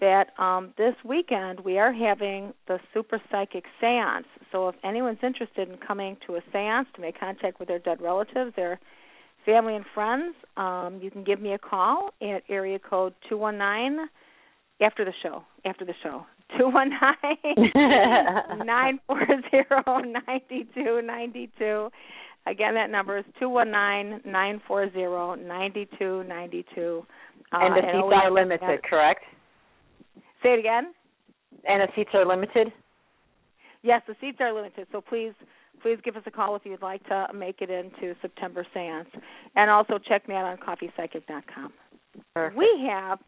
that 0.00 0.38
um, 0.38 0.74
this 0.76 0.94
weekend 1.04 1.60
we 1.60 1.78
are 1.78 1.92
having 1.92 2.52
the 2.68 2.78
Super 2.92 3.20
Psychic 3.30 3.64
Seance. 3.80 4.26
So 4.52 4.68
if 4.68 4.74
anyone's 4.84 5.18
interested 5.22 5.68
in 5.70 5.78
coming 5.78 6.16
to 6.26 6.36
a 6.36 6.40
seance 6.52 6.88
to 6.94 7.00
make 7.00 7.18
contact 7.18 7.58
with 7.58 7.68
their 7.68 7.78
dead 7.78 8.00
relatives, 8.02 8.54
their 8.56 8.78
family 9.46 9.74
and 9.74 9.84
friends, 9.94 10.34
um, 10.56 10.98
you 11.02 11.10
can 11.10 11.24
give 11.24 11.40
me 11.40 11.52
a 11.52 11.58
call 11.58 12.10
at 12.20 12.42
area 12.48 12.78
code 12.78 13.14
219 13.28 14.06
after 14.82 15.04
the 15.04 15.12
show. 15.22 15.42
After 15.64 15.84
the 15.84 15.94
show. 16.02 16.26
219 16.58 18.66
nine 18.66 19.00
four 19.06 19.20
zero 19.50 19.82
ninety 20.00 20.66
two 20.74 21.00
ninety 21.02 21.50
two. 21.58 21.88
Again, 22.46 22.74
that 22.74 22.90
number 22.90 23.18
is 23.18 23.24
two 23.40 23.48
one 23.48 23.70
nine 23.70 24.20
nine 24.24 24.60
four 24.66 24.90
zero 24.92 25.34
ninety 25.34 25.88
two 25.98 26.22
ninety 26.24 26.64
two. 26.74 27.04
Uh, 27.52 27.58
and 27.62 27.76
the 27.76 27.82
seats 27.82 28.22
are 28.22 28.30
limited, 28.30 28.82
correct? 28.88 29.22
Say 30.42 30.50
it 30.50 30.60
again. 30.60 30.92
And 31.68 31.82
the 31.82 31.88
seats 31.96 32.10
are 32.14 32.24
limited. 32.24 32.72
Yes, 33.82 34.02
the 34.06 34.14
seats 34.20 34.38
are 34.40 34.52
limited, 34.52 34.86
so 34.92 35.00
please 35.00 35.32
please 35.82 35.98
give 36.04 36.16
us 36.16 36.22
a 36.26 36.30
call 36.30 36.56
if 36.56 36.62
you'd 36.64 36.82
like 36.82 37.04
to 37.06 37.26
make 37.34 37.60
it 37.60 37.70
into 37.70 38.14
September 38.22 38.66
seance. 38.74 39.08
And 39.54 39.70
also 39.70 39.98
check 39.98 40.28
me 40.28 40.34
out 40.34 40.44
on 40.44 40.56
coffeepsychic.com. 40.56 41.72
Perfect. 42.34 42.56
We 42.56 42.88
have 42.88 43.18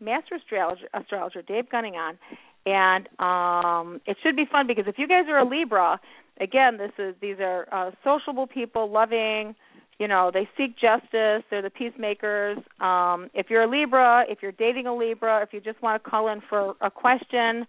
Master 0.00 0.36
Astrologer, 0.36 0.88
astrologer 0.94 1.42
Dave 1.42 1.68
Gunning 1.70 1.94
on, 1.94 2.18
and 2.66 3.08
um, 3.18 4.00
it 4.06 4.16
should 4.22 4.36
be 4.36 4.44
fun 4.50 4.66
because 4.66 4.84
if 4.86 4.98
you 4.98 5.08
guys 5.08 5.24
are 5.28 5.38
a 5.38 5.48
Libra, 5.48 6.00
again, 6.40 6.76
this 6.78 6.92
is 6.98 7.14
these 7.20 7.36
are 7.40 7.66
uh, 7.72 7.90
sociable 8.04 8.46
people, 8.46 8.90
loving. 8.90 9.54
You 9.98 10.08
know, 10.08 10.30
they 10.32 10.48
seek 10.56 10.78
justice. 10.78 11.44
They're 11.50 11.62
the 11.62 11.70
peacemakers. 11.70 12.58
Um, 12.80 13.28
if 13.34 13.50
you're 13.50 13.64
a 13.64 13.70
Libra, 13.70 14.24
if 14.28 14.38
you're 14.40 14.52
dating 14.52 14.86
a 14.86 14.96
Libra, 14.96 15.42
if 15.42 15.52
you 15.52 15.60
just 15.60 15.82
want 15.82 16.02
to 16.02 16.10
call 16.10 16.28
in 16.28 16.40
for 16.48 16.74
a 16.80 16.90
question, 16.90 17.66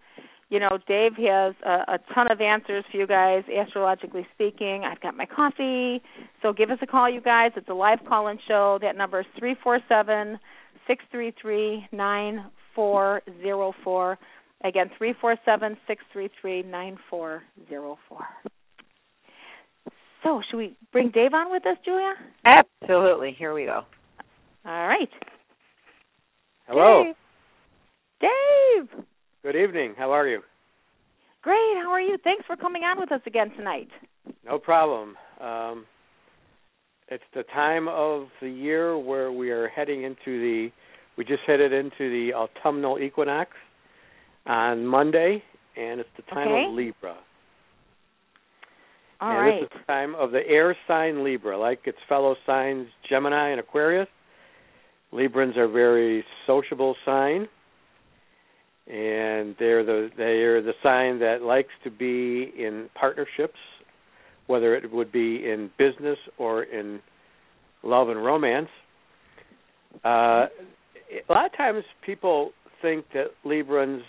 you 0.49 0.59
know, 0.59 0.77
Dave 0.87 1.13
has 1.15 1.55
a, 1.65 1.93
a 1.93 1.99
ton 2.13 2.31
of 2.31 2.39
answers 2.39 2.85
for 2.91 2.97
you 2.97 3.07
guys, 3.07 3.43
astrologically 3.49 4.25
speaking. 4.33 4.83
I've 4.85 5.01
got 5.01 5.15
my 5.15 5.25
coffee. 5.25 6.01
So 6.41 6.53
give 6.53 6.69
us 6.69 6.77
a 6.81 6.87
call, 6.87 7.09
you 7.09 7.21
guys. 7.21 7.51
It's 7.55 7.69
a 7.69 7.73
live 7.73 7.99
call 8.07 8.27
in 8.27 8.37
show. 8.47 8.79
That 8.81 8.95
number 8.97 9.21
is 9.21 9.25
three 9.37 9.55
four 9.61 9.79
seven 9.89 10.39
six 10.87 11.03
three 11.11 11.33
three 11.41 11.87
nine 11.91 12.45
four 12.75 13.21
zero 13.41 13.73
four. 13.83 14.17
Again, 14.63 14.89
three 14.97 15.13
four 15.19 15.35
seven 15.43 15.75
six 15.87 16.03
three 16.13 16.29
three 16.39 16.61
nine 16.61 16.97
four 17.09 17.43
zero 17.67 17.97
four. 18.07 18.25
So, 20.23 20.41
should 20.49 20.57
we 20.57 20.75
bring 20.91 21.09
Dave 21.09 21.33
on 21.33 21.49
with 21.49 21.65
us, 21.65 21.77
Julia? 21.83 22.13
Absolutely. 22.45 23.35
Here 23.37 23.53
we 23.53 23.65
go. 23.65 23.81
All 24.65 24.87
right. 24.87 25.09
Hello. 26.67 27.05
Dave. 28.21 28.29
Dave. 28.91 29.03
Good 29.41 29.55
evening. 29.55 29.95
How 29.97 30.11
are 30.11 30.27
you? 30.27 30.41
Great. 31.41 31.75
How 31.81 31.89
are 31.91 32.01
you? 32.01 32.17
Thanks 32.23 32.45
for 32.45 32.55
coming 32.55 32.83
on 32.83 32.99
with 32.99 33.11
us 33.11 33.21
again 33.25 33.49
tonight. 33.57 33.87
No 34.45 34.59
problem. 34.59 35.15
Um, 35.39 35.85
it's 37.07 37.23
the 37.33 37.43
time 37.51 37.87
of 37.87 38.27
the 38.41 38.49
year 38.49 38.97
where 38.99 39.31
we 39.31 39.49
are 39.49 39.67
heading 39.69 40.03
into 40.03 40.17
the. 40.39 40.69
We 41.17 41.25
just 41.25 41.41
headed 41.47 41.73
into 41.73 41.91
the 42.09 42.33
autumnal 42.33 42.99
equinox 42.99 43.51
on 44.45 44.85
Monday, 44.85 45.43
and 45.77 45.99
it's 45.99 46.09
the 46.17 46.23
time 46.23 46.47
Okay. 46.47 46.65
of 46.65 46.73
Libra. 46.73 47.17
All 49.19 49.29
and 49.29 49.39
right. 49.39 49.61
this 49.61 49.69
is 49.71 49.79
the 49.79 49.85
time 49.85 50.15
of 50.15 50.31
the 50.31 50.45
air 50.47 50.75
sign 50.87 51.23
Libra, 51.23 51.57
like 51.57 51.79
its 51.85 51.99
fellow 52.09 52.35
signs 52.45 52.87
Gemini 53.07 53.49
and 53.49 53.59
Aquarius. 53.59 54.07
Librans 55.13 55.57
are 55.57 55.67
very 55.67 56.25
sociable 56.47 56.95
sign, 57.05 57.47
and 58.87 59.55
they're 59.59 59.83
the 59.83 60.09
they're 60.17 60.61
the 60.61 60.73
sign 60.81 61.19
that 61.19 61.41
likes 61.43 61.69
to 61.83 61.91
be 61.91 62.51
in 62.57 62.89
partnerships, 62.95 63.59
whether 64.47 64.75
it 64.75 64.91
would 64.91 65.11
be 65.11 65.47
in 65.47 65.69
business 65.77 66.17
or 66.37 66.63
in 66.63 66.99
love 67.83 68.09
and 68.09 68.23
romance. 68.23 68.69
Uh, 70.03 70.47
a 71.11 71.29
lot 71.29 71.45
of 71.45 71.55
times, 71.57 71.83
people 72.05 72.51
think 72.81 73.05
that 73.13 73.27
Librans 73.45 74.01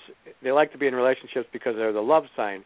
they 0.43 0.52
like 0.52 0.73
to 0.73 0.79
be 0.79 0.87
in 0.87 0.95
relationships 0.95 1.49
because 1.52 1.75
they're 1.76 1.93
the 1.93 2.00
love 2.00 2.25
sign 2.37 2.64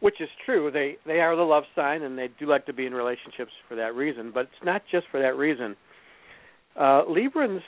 which 0.00 0.20
is 0.20 0.28
true. 0.44 0.70
They 0.72 0.96
they 1.06 1.20
are 1.20 1.36
the 1.36 1.42
love 1.42 1.64
sign, 1.76 2.02
and 2.02 2.18
they 2.18 2.28
do 2.38 2.46
like 2.46 2.66
to 2.66 2.72
be 2.72 2.86
in 2.86 2.94
relationships 2.94 3.52
for 3.68 3.76
that 3.76 3.94
reason. 3.94 4.32
But 4.34 4.42
it's 4.42 4.64
not 4.64 4.82
just 4.90 5.06
for 5.10 5.20
that 5.20 5.36
reason. 5.36 5.76
Uh, 6.76 7.02
Librans, 7.04 7.60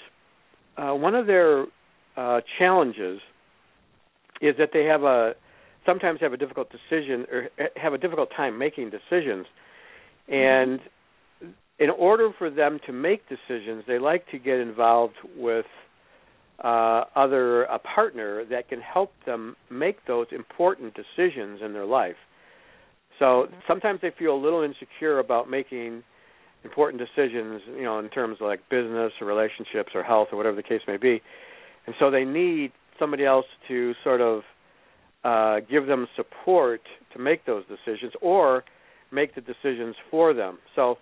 uh, 0.76 0.94
one 0.94 1.14
of 1.14 1.26
their 1.26 1.66
uh, 2.16 2.40
challenges 2.58 3.20
is 4.40 4.54
that 4.58 4.70
they 4.72 4.84
have 4.84 5.02
a 5.02 5.34
sometimes 5.84 6.20
have 6.20 6.32
a 6.32 6.36
difficult 6.36 6.68
decision 6.70 7.26
or 7.30 7.48
have 7.76 7.92
a 7.92 7.98
difficult 7.98 8.30
time 8.34 8.58
making 8.58 8.90
decisions, 8.90 9.46
and 10.28 10.80
in 11.78 11.90
order 11.90 12.30
for 12.38 12.48
them 12.48 12.78
to 12.86 12.92
make 12.92 13.22
decisions, 13.28 13.84
they 13.86 13.98
like 13.98 14.26
to 14.30 14.38
get 14.38 14.58
involved 14.58 15.16
with 15.36 15.66
uh, 16.60 17.04
other 17.16 17.64
a 17.64 17.78
partner 17.78 18.44
that 18.46 18.68
can 18.68 18.80
help 18.80 19.12
them 19.26 19.56
make 19.70 20.04
those 20.06 20.26
important 20.32 20.94
decisions 20.94 21.60
in 21.64 21.72
their 21.72 21.86
life. 21.86 22.16
So 23.18 23.46
sometimes 23.68 24.00
they 24.00 24.10
feel 24.18 24.34
a 24.34 24.42
little 24.42 24.62
insecure 24.62 25.18
about 25.18 25.48
making 25.50 26.02
important 26.64 27.02
decisions, 27.02 27.62
you 27.76 27.82
know, 27.82 27.98
in 27.98 28.08
terms 28.08 28.38
of 28.40 28.46
like 28.46 28.60
business 28.70 29.12
or 29.20 29.26
relationships 29.26 29.92
or 29.94 30.02
health 30.02 30.28
or 30.32 30.38
whatever 30.38 30.56
the 30.56 30.62
case 30.62 30.80
may 30.86 30.96
be, 30.96 31.20
and 31.86 31.94
so 31.98 32.10
they 32.10 32.24
need 32.24 32.72
somebody 32.98 33.24
else 33.24 33.46
to 33.68 33.94
sort 34.04 34.20
of 34.20 34.42
uh, 35.24 35.60
give 35.70 35.86
them 35.86 36.06
support 36.16 36.80
to 37.12 37.18
make 37.18 37.44
those 37.46 37.64
decisions 37.66 38.12
or 38.20 38.64
make 39.10 39.34
the 39.34 39.40
decisions 39.40 39.94
for 40.10 40.32
them. 40.34 40.58
So 40.74 40.98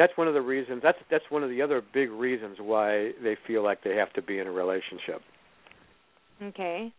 that's 0.00 0.16
one 0.16 0.28
of 0.28 0.32
the 0.32 0.40
reasons. 0.40 0.80
That's 0.82 0.96
that's 1.10 1.24
one 1.28 1.44
of 1.44 1.50
the 1.50 1.60
other 1.60 1.82
big 1.92 2.10
reasons 2.10 2.56
why 2.58 3.10
they 3.22 3.36
feel 3.46 3.62
like 3.62 3.84
they 3.84 3.96
have 3.96 4.10
to 4.14 4.22
be 4.22 4.38
in 4.38 4.46
a 4.46 4.50
relationship. 4.50 5.20
Okay. 6.42 6.90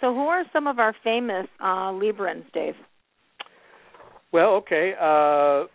So 0.00 0.14
who 0.14 0.26
are 0.26 0.42
some 0.50 0.66
of 0.66 0.78
our 0.78 0.94
famous 1.04 1.46
uh, 1.60 1.92
Librans, 1.92 2.50
Dave? 2.54 2.76
Well, 4.32 4.54
okay. 4.54 4.94
Uh, 4.98 5.66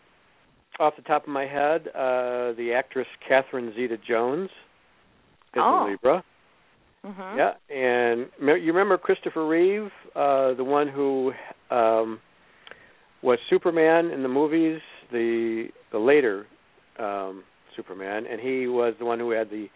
off 0.82 0.96
the 0.96 1.04
top 1.06 1.24
of 1.24 1.30
my 1.30 1.46
head, 1.46 1.88
uh, 1.90 2.58
the 2.58 2.72
actress 2.76 3.08
Catherine 3.28 3.72
Zeta-Jones 3.76 4.50
is 4.50 5.58
oh. 5.58 5.86
a 5.86 5.92
Libra. 5.92 6.24
Mm-hmm. 7.06 7.38
Yeah, 7.38 7.54
and 7.70 8.28
you 8.42 8.74
remember 8.74 8.98
Christopher 8.98 9.48
Reeve, 9.48 9.90
uh, 10.16 10.56
the 10.56 10.64
one 10.64 10.88
who 10.88 11.32
um, 11.70 12.20
was 13.22 13.38
Superman 13.50 14.08
in 14.12 14.24
the 14.24 14.28
movies, 14.28 14.82
the 15.12 15.68
the 15.92 15.98
later 15.98 16.46
um, 17.00 17.44
Superman, 17.76 18.26
and 18.30 18.40
he 18.40 18.68
was 18.68 18.94
the 19.00 19.06
one 19.06 19.20
who 19.20 19.32
had 19.32 19.50
the 19.50 19.68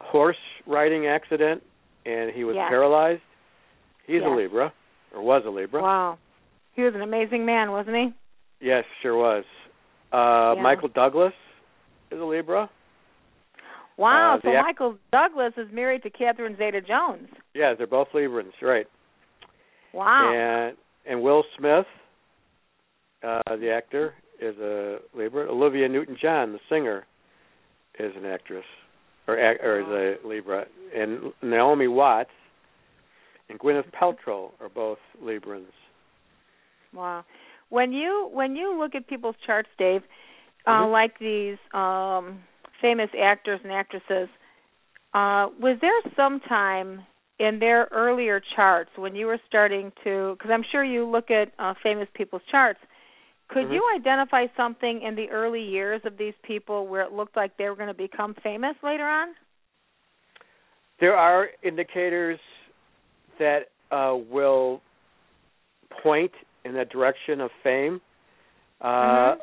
horse 0.00 0.36
riding 0.66 1.06
accident, 1.06 1.62
and 2.06 2.30
he 2.32 2.44
was 2.44 2.56
yes. 2.56 2.66
paralyzed. 2.68 3.22
He's 4.06 4.20
yes. 4.22 4.24
a 4.26 4.34
Libra, 4.34 4.72
or 5.14 5.22
was 5.22 5.42
a 5.46 5.50
Libra. 5.50 5.82
Wow, 5.82 6.18
he 6.74 6.82
was 6.82 6.94
an 6.94 7.02
amazing 7.02 7.44
man, 7.44 7.70
wasn't 7.70 7.96
he? 7.96 8.08
Yes, 8.60 8.84
sure 9.02 9.16
was. 9.16 9.44
Uh, 10.12 10.54
yeah. 10.56 10.62
Michael 10.62 10.88
Douglas 10.88 11.34
is 12.10 12.20
a 12.20 12.24
Libra. 12.24 12.70
Wow, 13.98 14.36
Uh, 14.36 14.40
so 14.42 14.52
Michael 14.62 14.96
Douglas 15.10 15.52
is 15.56 15.66
married 15.72 16.04
to 16.04 16.10
Catherine 16.10 16.56
Zeta-Jones. 16.56 17.28
Yeah, 17.52 17.74
they're 17.76 17.88
both 17.88 18.08
Librans, 18.14 18.52
right? 18.62 18.86
Wow. 19.92 20.32
And 20.32 20.76
and 21.04 21.22
Will 21.22 21.42
Smith, 21.58 21.86
uh, 23.26 23.56
the 23.56 23.70
actor, 23.70 24.14
is 24.40 24.56
a 24.58 24.98
Libra. 25.14 25.50
Olivia 25.50 25.88
Newton-John, 25.88 26.52
the 26.52 26.60
singer, 26.68 27.06
is 27.98 28.12
an 28.16 28.24
actress, 28.24 28.64
or 29.26 29.36
or 29.36 29.80
is 29.80 30.18
a 30.24 30.26
Libra. 30.26 30.66
And 30.94 31.32
Naomi 31.42 31.88
Watts 31.88 32.30
and 33.48 33.58
Gwyneth 33.58 33.90
Paltrow 33.92 34.50
are 34.60 34.68
both 34.68 34.98
Librans. 35.22 35.72
Wow. 36.92 37.24
When 37.70 37.92
you 37.92 38.28
when 38.32 38.56
you 38.56 38.78
look 38.78 38.94
at 38.94 39.06
people's 39.06 39.36
charts, 39.44 39.68
Dave, 39.78 40.02
uh, 40.66 40.84
Mhm. 40.84 40.92
like 40.92 41.18
these 41.18 41.58
um, 41.74 42.42
famous 42.80 43.10
actors 43.20 43.60
and 43.62 43.72
actresses, 43.72 44.28
uh, 45.14 45.48
was 45.60 45.78
there 45.80 46.00
some 46.16 46.40
time 46.40 47.04
in 47.38 47.58
their 47.58 47.88
earlier 47.90 48.40
charts 48.40 48.90
when 48.96 49.14
you 49.14 49.26
were 49.26 49.40
starting 49.46 49.92
to? 50.04 50.36
Because 50.36 50.50
I'm 50.50 50.64
sure 50.70 50.82
you 50.84 51.04
look 51.04 51.30
at 51.30 51.52
uh, 51.58 51.74
famous 51.82 52.08
people's 52.14 52.42
charts. 52.50 52.80
Could 53.48 53.68
Mhm. 53.68 53.72
you 53.72 53.96
identify 53.96 54.46
something 54.56 55.02
in 55.02 55.14
the 55.14 55.30
early 55.30 55.62
years 55.62 56.04
of 56.04 56.18
these 56.18 56.34
people 56.42 56.86
where 56.86 57.02
it 57.02 57.12
looked 57.12 57.36
like 57.36 57.56
they 57.56 57.68
were 57.68 57.76
going 57.76 57.88
to 57.88 57.94
become 57.94 58.34
famous 58.34 58.76
later 58.82 59.08
on? 59.08 59.34
There 61.00 61.16
are 61.16 61.50
indicators 61.62 62.40
that 63.38 63.70
uh, 63.90 64.16
will 64.30 64.82
point 66.02 66.32
in 66.64 66.74
the 66.74 66.84
direction 66.84 67.40
of 67.40 67.50
fame, 67.62 68.00
uh, 68.80 68.86
Mhm. 68.86 69.40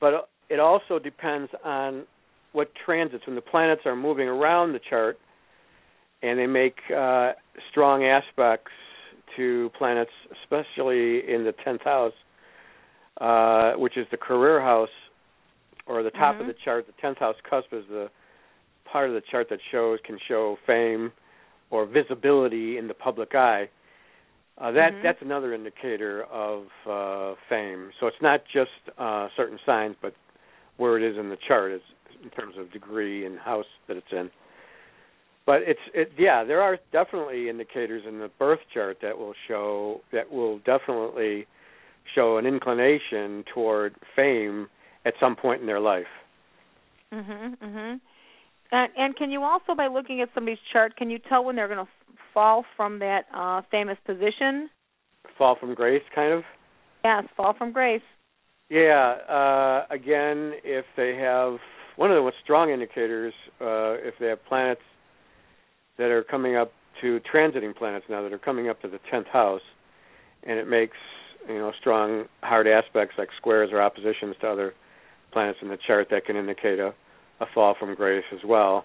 but 0.00 0.28
it 0.50 0.60
also 0.60 0.98
depends 0.98 1.50
on 1.64 2.06
what 2.52 2.74
transits. 2.74 3.26
When 3.26 3.36
the 3.36 3.40
planets 3.40 3.86
are 3.86 3.96
moving 3.96 4.28
around 4.28 4.72
the 4.72 4.80
chart, 4.80 5.18
and 6.22 6.38
they 6.38 6.46
make 6.46 6.76
uh, 6.90 7.32
strong 7.70 8.04
aspects 8.04 8.72
to 9.36 9.70
planets, 9.78 10.12
especially 10.42 11.28
in 11.32 11.44
the 11.44 11.52
tenth 11.64 11.82
house, 11.82 12.14
uh, 13.20 13.72
which 13.74 13.96
is 13.96 14.06
the 14.10 14.16
career 14.16 14.60
house, 14.60 14.90
or 15.86 16.02
the 16.02 16.10
top 16.10 16.40
of 16.40 16.46
Mhm. 16.46 16.48
the 16.48 16.54
chart. 16.64 16.86
The 16.86 16.92
tenth 16.92 17.18
house 17.18 17.36
cusp 17.42 17.72
is 17.72 17.86
the 17.86 18.10
part 18.84 19.08
of 19.08 19.14
the 19.14 19.20
chart 19.22 19.48
that 19.48 19.60
shows 19.70 20.00
can 20.02 20.18
show 20.18 20.56
fame 20.66 21.12
or 21.70 21.84
visibility 21.84 22.78
in 22.78 22.86
the 22.88 22.94
public 22.94 23.34
eye. 23.34 23.68
Uh, 24.58 24.70
that 24.70 24.92
Mhm. 24.92 25.02
that's 25.02 25.20
another 25.22 25.52
indicator 25.52 26.24
of 26.24 26.70
uh, 26.86 27.34
fame. 27.48 27.92
So 27.98 28.06
it's 28.06 28.20
not 28.22 28.44
just 28.46 28.70
uh, 28.98 29.28
certain 29.36 29.58
signs, 29.66 29.96
but 30.00 30.14
where 30.76 30.96
it 30.96 31.02
is 31.02 31.16
in 31.16 31.28
the 31.28 31.36
chart 31.36 31.72
is 31.72 31.82
in 32.22 32.30
terms 32.30 32.56
of 32.56 32.70
degree 32.72 33.26
and 33.26 33.38
house 33.38 33.66
that 33.88 33.96
it's 33.96 34.12
in. 34.12 34.30
But 35.46 35.62
it's 35.62 35.80
it 35.92 36.12
yeah, 36.16 36.44
there 36.44 36.62
are 36.62 36.78
definitely 36.92 37.48
indicators 37.48 38.04
in 38.06 38.18
the 38.18 38.28
birth 38.38 38.60
chart 38.72 38.98
that 39.02 39.18
will 39.18 39.34
show 39.46 40.00
that 40.12 40.30
will 40.30 40.58
definitely 40.60 41.46
show 42.14 42.38
an 42.38 42.46
inclination 42.46 43.44
toward 43.52 43.94
fame 44.14 44.68
at 45.04 45.14
some 45.20 45.36
point 45.36 45.60
in 45.60 45.66
their 45.66 45.80
life. 45.80 46.06
Mhm. 47.12 47.56
Mhm. 47.58 48.00
And, 48.72 48.92
and 48.96 49.16
can 49.16 49.30
you 49.30 49.42
also, 49.42 49.74
by 49.74 49.86
looking 49.86 50.20
at 50.20 50.28
somebody's 50.34 50.58
chart, 50.72 50.96
can 50.96 51.10
you 51.10 51.18
tell 51.18 51.44
when 51.44 51.54
they're 51.54 51.68
going 51.68 51.84
to 51.84 51.90
f- 51.90 52.18
fall 52.32 52.64
from 52.76 52.98
that 52.98 53.26
uh, 53.32 53.62
famous 53.70 53.98
position? 54.04 54.68
Fall 55.38 55.56
from 55.58 55.74
grace, 55.74 56.02
kind 56.14 56.32
of. 56.32 56.44
Yes, 57.04 57.24
fall 57.36 57.52
from 57.56 57.72
grace. 57.72 58.02
Yeah. 58.68 59.16
Uh, 59.28 59.86
again, 59.90 60.54
if 60.64 60.86
they 60.96 61.14
have 61.16 61.58
one 61.96 62.10
of 62.10 62.16
the 62.16 62.22
most 62.22 62.36
strong 62.42 62.70
indicators, 62.70 63.34
uh, 63.60 63.94
if 64.02 64.14
they 64.18 64.26
have 64.26 64.44
planets 64.46 64.80
that 65.98 66.10
are 66.10 66.24
coming 66.24 66.56
up 66.56 66.72
to 67.00 67.20
transiting 67.32 67.76
planets 67.76 68.06
now 68.08 68.22
that 68.22 68.32
are 68.32 68.38
coming 68.38 68.68
up 68.68 68.80
to 68.82 68.88
the 68.88 68.98
tenth 69.10 69.26
house, 69.26 69.60
and 70.42 70.58
it 70.58 70.68
makes 70.68 70.96
you 71.48 71.58
know 71.58 71.72
strong 71.80 72.24
hard 72.42 72.66
aspects 72.66 73.14
like 73.18 73.28
squares 73.38 73.70
or 73.72 73.80
oppositions 73.82 74.36
to 74.40 74.48
other 74.48 74.74
planets 75.32 75.58
in 75.62 75.68
the 75.68 75.78
chart 75.86 76.08
that 76.10 76.24
can 76.24 76.36
indicate 76.36 76.78
a, 76.78 76.94
a 77.40 77.46
fall 77.54 77.74
from 77.78 77.94
grace 77.94 78.24
as 78.32 78.40
well. 78.46 78.84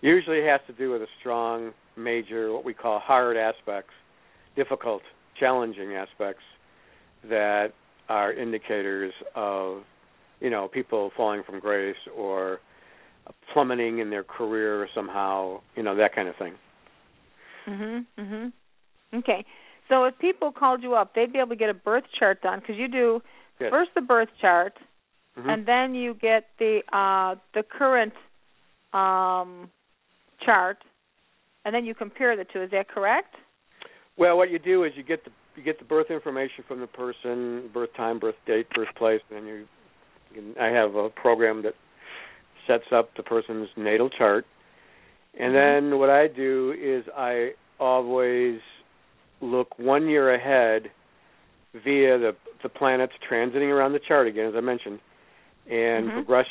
Usually, 0.00 0.38
it 0.38 0.48
has 0.48 0.60
to 0.66 0.72
do 0.72 0.90
with 0.90 1.02
a 1.02 1.06
strong 1.20 1.72
major, 1.96 2.52
what 2.52 2.64
we 2.64 2.72
call 2.72 2.98
hard 2.98 3.36
aspects, 3.36 3.92
difficult, 4.56 5.02
challenging 5.38 5.94
aspects 5.94 6.42
that 7.28 7.68
are 8.08 8.32
indicators 8.32 9.12
of 9.34 9.82
you 10.40 10.50
know 10.50 10.68
people 10.68 11.10
falling 11.16 11.42
from 11.44 11.60
grace 11.60 11.96
or 12.16 12.58
plummeting 13.52 13.98
in 13.98 14.10
their 14.10 14.24
career 14.24 14.88
somehow, 14.94 15.60
you 15.76 15.82
know 15.82 15.94
that 15.96 16.14
kind 16.14 16.28
of 16.28 16.34
thing. 16.36 16.54
Mhm. 17.66 18.06
Mhm. 18.18 18.52
Okay. 19.14 19.44
So 19.90 20.04
if 20.04 20.16
people 20.18 20.52
called 20.52 20.82
you 20.82 20.94
up, 20.94 21.14
they'd 21.14 21.32
be 21.32 21.38
able 21.40 21.50
to 21.50 21.56
get 21.56 21.68
a 21.68 21.74
birth 21.74 22.04
chart 22.18 22.40
done 22.40 22.60
because 22.60 22.76
you 22.76 22.88
do 22.88 23.20
Yes. 23.58 23.70
first 23.70 23.92
the 23.94 24.00
birth 24.00 24.30
chart, 24.40 24.78
Mhm. 25.36 25.50
and 25.50 25.66
then 25.66 25.94
you 25.94 26.14
get 26.14 26.48
the 26.58 26.82
uh 26.96 27.34
the 27.52 27.62
current 27.62 28.14
um 28.94 29.70
chart, 30.40 30.82
and 31.64 31.74
then 31.74 31.84
you 31.84 31.94
compare 31.94 32.36
the 32.36 32.44
two. 32.44 32.62
Is 32.62 32.70
that 32.70 32.88
correct? 32.88 33.34
Well, 34.16 34.36
what 34.38 34.50
you 34.50 34.58
do 34.58 34.84
is 34.84 34.96
you 34.96 35.02
get 35.02 35.24
the 35.24 35.30
you 35.56 35.62
get 35.62 35.78
the 35.78 35.84
birth 35.84 36.10
information 36.10 36.64
from 36.64 36.80
the 36.80 36.86
person, 36.86 37.68
birth 37.68 37.92
time, 37.94 38.18
birth 38.18 38.36
date, 38.46 38.70
birthplace, 38.70 39.20
and 39.28 39.38
then 39.38 39.46
you, 39.46 39.68
you 40.34 40.54
I 40.58 40.66
have 40.68 40.94
a 40.94 41.10
program 41.10 41.62
that 41.62 41.74
sets 42.66 42.92
up 42.92 43.14
the 43.16 43.22
person's 43.22 43.68
natal 43.76 44.08
chart. 44.08 44.46
And 45.34 45.52
Mhm. 45.52 45.56
then 45.56 45.98
what 45.98 46.10
I 46.10 46.28
do 46.28 46.72
is 46.78 47.06
I 47.08 47.54
always 47.78 48.60
look 49.40 49.78
one 49.78 50.08
year 50.08 50.34
ahead 50.34 50.90
via 51.72 52.18
the 52.18 52.36
the 52.62 52.68
planets 52.68 53.12
transiting 53.30 53.70
around 53.72 53.92
the 53.92 54.00
chart 54.00 54.26
again, 54.26 54.46
as 54.46 54.54
I 54.54 54.60
mentioned, 54.60 55.00
and 55.70 56.08
Mhm. 56.08 56.12
progress 56.12 56.46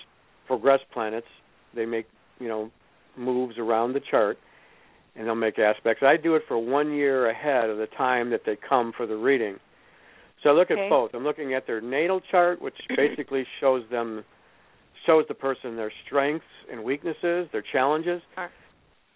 progress 0.47 0.81
planets. 0.91 1.27
They 1.73 1.85
make 1.85 2.07
you 2.39 2.47
know 2.47 2.71
moves 3.15 3.57
around 3.57 3.93
the 3.93 3.99
chart, 3.99 4.37
and 5.15 5.27
they'll 5.27 5.35
make 5.35 5.59
aspects. 5.59 6.03
I 6.03 6.17
do 6.17 6.35
it 6.35 6.43
for 6.47 6.57
one 6.57 6.93
year 6.93 7.29
ahead 7.29 7.69
of 7.69 7.77
the 7.77 7.87
time 7.87 8.29
that 8.31 8.45
they 8.45 8.55
come 8.55 8.91
for 8.93 9.05
the 9.05 9.17
reading. 9.17 9.59
So 10.41 10.49
I 10.49 10.53
look 10.53 10.71
Okay. 10.71 10.85
at 10.85 10.89
both. 10.89 11.13
I'm 11.13 11.23
looking 11.25 11.53
at 11.53 11.67
their 11.67 11.81
natal 11.81 12.21
chart, 12.21 12.61
which 12.61 12.77
basically 12.95 13.45
shows 13.59 13.83
them 13.89 14.23
shows 15.05 15.25
the 15.27 15.33
person 15.33 15.75
their 15.75 15.91
strengths 16.05 16.45
and 16.71 16.83
weaknesses, 16.83 17.49
their 17.51 17.61
challenges. 17.61 18.21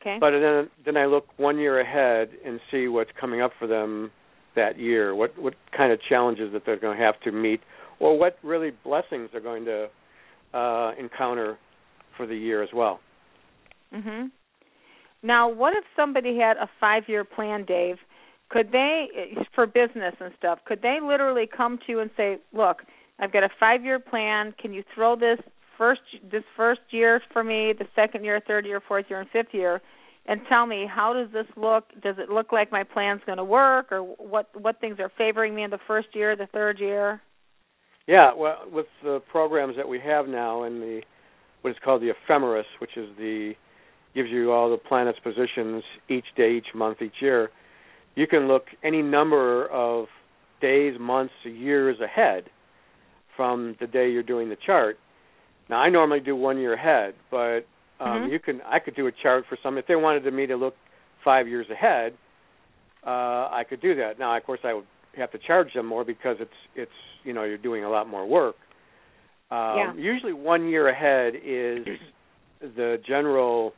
Okay. 0.04 0.18
But 0.20 0.32
then 0.32 0.70
then 0.86 0.98
I 0.98 1.06
look 1.06 1.28
one 1.38 1.58
year 1.58 1.80
ahead 1.80 2.30
and 2.46 2.60
see 2.70 2.88
what's 2.88 3.12
coming 3.20 3.42
up 3.42 3.52
for 3.58 3.68
them 3.68 4.12
that 4.56 4.78
year. 4.78 5.16
What 5.16 5.38
what 5.42 5.54
kind 5.76 5.94
of 5.94 6.00
challenges 6.02 6.52
that 6.52 6.64
they're 6.66 6.80
going 6.80 6.98
to 6.98 7.04
have 7.04 7.20
to 7.22 7.32
meet, 7.32 7.62
or 8.00 8.18
what 8.20 8.38
really 8.44 8.72
blessings 8.84 9.30
they're 9.32 9.40
going 9.42 9.66
to 9.66 9.88
uh, 10.54 10.92
encounter 11.00 11.58
for 12.18 12.28
the 12.28 12.36
year 12.36 12.62
as 12.62 12.70
well. 12.74 13.00
Mhm. 13.94 14.32
Now, 15.24 15.48
what 15.48 15.74
if 15.76 15.86
somebody 15.96 16.38
had 16.38 16.58
a 16.58 16.68
five-year 16.80 17.24
plan, 17.24 17.64
Dave? 17.64 17.98
Could 18.50 18.72
they, 18.72 19.36
for 19.56 19.66
business 19.66 20.14
and 20.20 20.34
stuff, 20.38 20.60
could 20.66 20.82
they 20.82 21.00
literally 21.02 21.48
come 21.48 21.78
to 21.78 21.84
you 21.88 22.00
and 22.02 22.12
say, 22.18 22.40
"Look, 22.52 22.84
I've 23.20 23.32
got 23.32 23.44
a 23.44 23.50
five-year 23.50 24.00
plan. 24.00 24.52
Can 24.60 24.74
you 24.74 24.84
throw 24.94 25.16
this 25.16 25.40
first 25.78 26.02
this 26.32 26.44
first 26.56 26.82
year 26.92 27.22
for 27.32 27.44
me, 27.44 27.74
the 27.78 27.86
second 27.96 28.24
year, 28.24 28.42
third 28.46 28.66
year, 28.66 28.82
fourth 28.88 29.06
year, 29.10 29.20
and 29.20 29.30
fifth 29.30 29.54
year, 29.54 29.82
and 30.26 30.42
tell 30.50 30.66
me 30.66 30.86
how 30.90 31.14
does 31.14 31.32
this 31.34 31.48
look? 31.58 31.86
Does 32.02 32.16
it 32.18 32.30
look 32.30 32.52
like 32.52 32.72
my 32.72 32.84
plan's 32.84 33.22
going 33.26 33.38
to 33.38 33.44
work, 33.44 33.92
or 33.92 34.02
what 34.02 34.50
what 34.60 34.80
things 34.80 34.98
are 35.00 35.12
favoring 35.18 35.56
me 35.56 35.64
in 35.64 35.72
the 35.72 35.80
first 35.88 36.10
year, 36.14 36.36
the 36.36 36.48
third 36.48 36.80
year? 36.80 37.22
Yeah, 38.08 38.34
well, 38.36 38.58
with 38.72 38.88
the 39.02 39.22
programs 39.32 39.76
that 39.78 39.88
we 39.88 40.00
have 40.00 40.28
now 40.28 40.64
and 40.64 40.82
the 40.82 41.02
what 41.62 41.72
is 41.72 41.78
called 41.84 42.02
the 42.02 42.12
ephemeris, 42.12 42.66
which 42.80 42.98
is 42.98 43.08
the 43.18 43.54
gives 44.14 44.30
you 44.30 44.52
all 44.52 44.70
the 44.70 44.78
planets' 44.78 45.18
positions 45.24 45.84
each 46.10 46.26
day, 46.38 46.54
each 46.58 46.76
month, 46.76 47.02
each 47.02 47.22
year. 47.22 47.50
You 48.16 48.28
can 48.28 48.48
look 48.48 48.66
any 48.84 49.02
number 49.02 49.68
of 49.68 50.06
days, 50.62 50.96
months, 51.00 51.34
years 51.44 51.98
ahead 52.00 52.46
from 53.36 53.76
the 53.80 53.88
day 53.88 54.12
you're 54.12 54.22
doing 54.22 54.50
the 54.50 54.58
chart. 54.66 54.98
Now, 55.70 55.78
I 55.80 55.90
normally 55.90 56.20
do 56.20 56.36
one 56.36 56.58
year 56.58 56.74
ahead, 56.74 57.16
but 57.32 57.66
um, 58.00 58.24
Mhm. 58.24 58.32
you 58.32 58.40
can 58.40 58.62
I 58.62 58.80
could 58.80 58.96
do 58.96 59.08
a 59.08 59.12
chart 59.12 59.46
for 59.48 59.58
some 59.64 59.78
if 59.78 59.88
they 59.88 59.96
wanted 59.96 60.32
me 60.34 60.46
to 60.48 60.56
look 60.56 60.76
five 61.24 61.48
years 61.48 61.70
ahead. 61.70 62.14
Uh, 63.06 63.50
I 63.52 63.64
could 63.68 63.82
do 63.82 63.96
that. 63.96 64.20
Now, 64.20 64.36
of 64.36 64.44
course, 64.44 64.60
I 64.64 64.74
would 64.74 64.86
have 65.16 65.32
to 65.32 65.38
charge 65.38 65.74
them 65.74 65.86
more 65.86 66.04
because 66.04 66.38
it's 66.40 66.60
it's 66.76 66.92
you 67.24 67.34
know 67.34 67.44
you're 67.44 67.58
doing 67.58 67.84
a 67.84 67.90
lot 67.90 68.08
more 68.08 68.26
work. 68.26 68.56
Um, 69.52 69.78
Yeah. 69.78 69.94
Usually, 69.96 70.34
one 70.34 70.68
year 70.68 70.88
ahead 70.90 71.36
is 71.36 71.86
the 72.62 73.02
general 73.06 73.74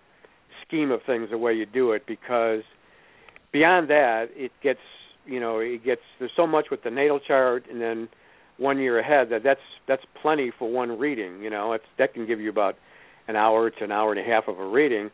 scheme 0.66 0.92
of 0.92 1.02
things 1.04 1.30
the 1.30 1.38
way 1.38 1.54
you 1.54 1.66
do 1.66 1.92
it 1.92 2.06
because 2.08 2.64
beyond 3.52 3.90
that 3.90 4.30
it 4.36 4.52
gets 4.62 4.80
you 5.26 5.40
know 5.40 5.60
it 5.60 5.84
gets 5.84 6.02
there's 6.20 6.32
so 6.36 6.48
much 6.48 6.68
with 6.72 6.84
the 6.84 6.90
natal 6.90 7.20
chart 7.20 7.66
and 7.70 7.82
then 7.82 8.08
one 8.58 8.80
year 8.80 9.00
ahead 9.00 9.30
that 9.30 9.44
that's 9.44 9.60
that's 9.88 10.04
plenty 10.22 10.52
for 10.58 10.70
one 10.70 10.98
reading 10.98 11.42
you 11.42 11.50
know 11.50 11.74
it's 11.74 11.86
that 11.98 12.14
can 12.14 12.26
give 12.26 12.40
you 12.40 12.50
about 12.50 12.76
an 13.28 13.36
hour 13.36 13.70
to 13.70 13.84
an 13.84 13.92
hour 13.92 14.12
and 14.12 14.20
a 14.20 14.24
half 14.24 14.48
of 14.48 14.60
a 14.60 14.68
reading 14.68 15.10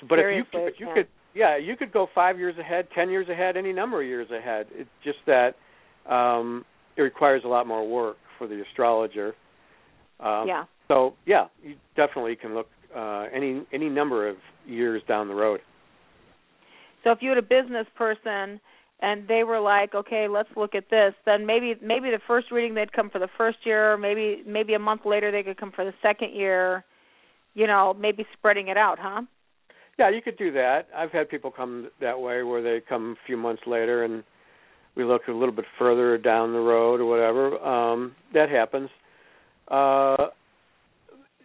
so, 0.00 0.06
but 0.08 0.18
if 0.18 0.24
you 0.24 0.44
Seriously, 0.52 0.72
but 0.72 0.80
you 0.80 0.86
yeah. 0.86 0.94
could 0.94 1.08
yeah 1.34 1.56
you 1.56 1.76
could 1.76 1.92
go 1.92 2.06
five 2.14 2.38
years 2.38 2.56
ahead 2.58 2.88
ten 2.94 3.10
years 3.10 3.28
ahead 3.28 3.56
any 3.56 3.72
number 3.72 4.00
of 4.00 4.06
years 4.06 4.28
ahead 4.30 4.66
it's 4.72 4.90
just 5.02 5.18
that 5.26 5.54
um 6.10 6.64
it 6.96 7.02
requires 7.02 7.42
a 7.44 7.48
lot 7.48 7.66
more 7.66 7.86
work 7.88 8.16
for 8.38 8.46
the 8.46 8.62
astrologer 8.70 9.34
um 10.20 10.46
yeah. 10.46 10.64
so 10.88 11.14
yeah, 11.26 11.46
you 11.62 11.74
definitely 11.96 12.36
can 12.36 12.54
look 12.54 12.68
uh, 12.94 13.26
any 13.34 13.62
any 13.72 13.88
number 13.88 14.28
of 14.28 14.36
years 14.66 15.02
down 15.08 15.28
the 15.28 15.34
road. 15.34 15.60
So 17.04 17.10
if 17.10 17.18
you 17.20 17.28
had 17.28 17.38
a 17.38 17.42
business 17.42 17.86
person 17.96 18.60
and 19.00 19.28
they 19.28 19.44
were 19.44 19.60
like, 19.60 19.94
okay, 19.94 20.26
let's 20.28 20.48
look 20.56 20.74
at 20.74 20.90
this, 20.90 21.12
then 21.24 21.44
maybe 21.44 21.74
maybe 21.82 22.10
the 22.10 22.20
first 22.26 22.50
reading 22.50 22.74
they'd 22.74 22.92
come 22.92 23.10
for 23.10 23.18
the 23.18 23.28
first 23.36 23.58
year, 23.64 23.96
maybe 23.96 24.42
maybe 24.46 24.74
a 24.74 24.78
month 24.78 25.02
later 25.04 25.30
they 25.30 25.42
could 25.42 25.58
come 25.58 25.72
for 25.72 25.84
the 25.84 25.94
second 26.02 26.32
year, 26.32 26.84
you 27.54 27.66
know, 27.66 27.94
maybe 27.98 28.24
spreading 28.32 28.68
it 28.68 28.76
out, 28.76 28.98
huh? 28.98 29.22
Yeah, 29.98 30.10
you 30.10 30.20
could 30.20 30.36
do 30.36 30.52
that. 30.52 30.88
I've 30.94 31.10
had 31.10 31.28
people 31.28 31.50
come 31.50 31.90
that 32.00 32.20
way 32.20 32.42
where 32.42 32.62
they 32.62 32.84
come 32.86 33.16
a 33.22 33.26
few 33.26 33.36
months 33.36 33.62
later 33.66 34.04
and 34.04 34.22
we 34.94 35.04
look 35.04 35.22
a 35.28 35.32
little 35.32 35.54
bit 35.54 35.64
further 35.78 36.18
down 36.18 36.52
the 36.52 36.58
road 36.58 37.00
or 37.00 37.06
whatever. 37.06 37.58
Um, 37.58 38.14
that 38.34 38.50
happens. 38.50 38.90
Uh, 39.68 40.28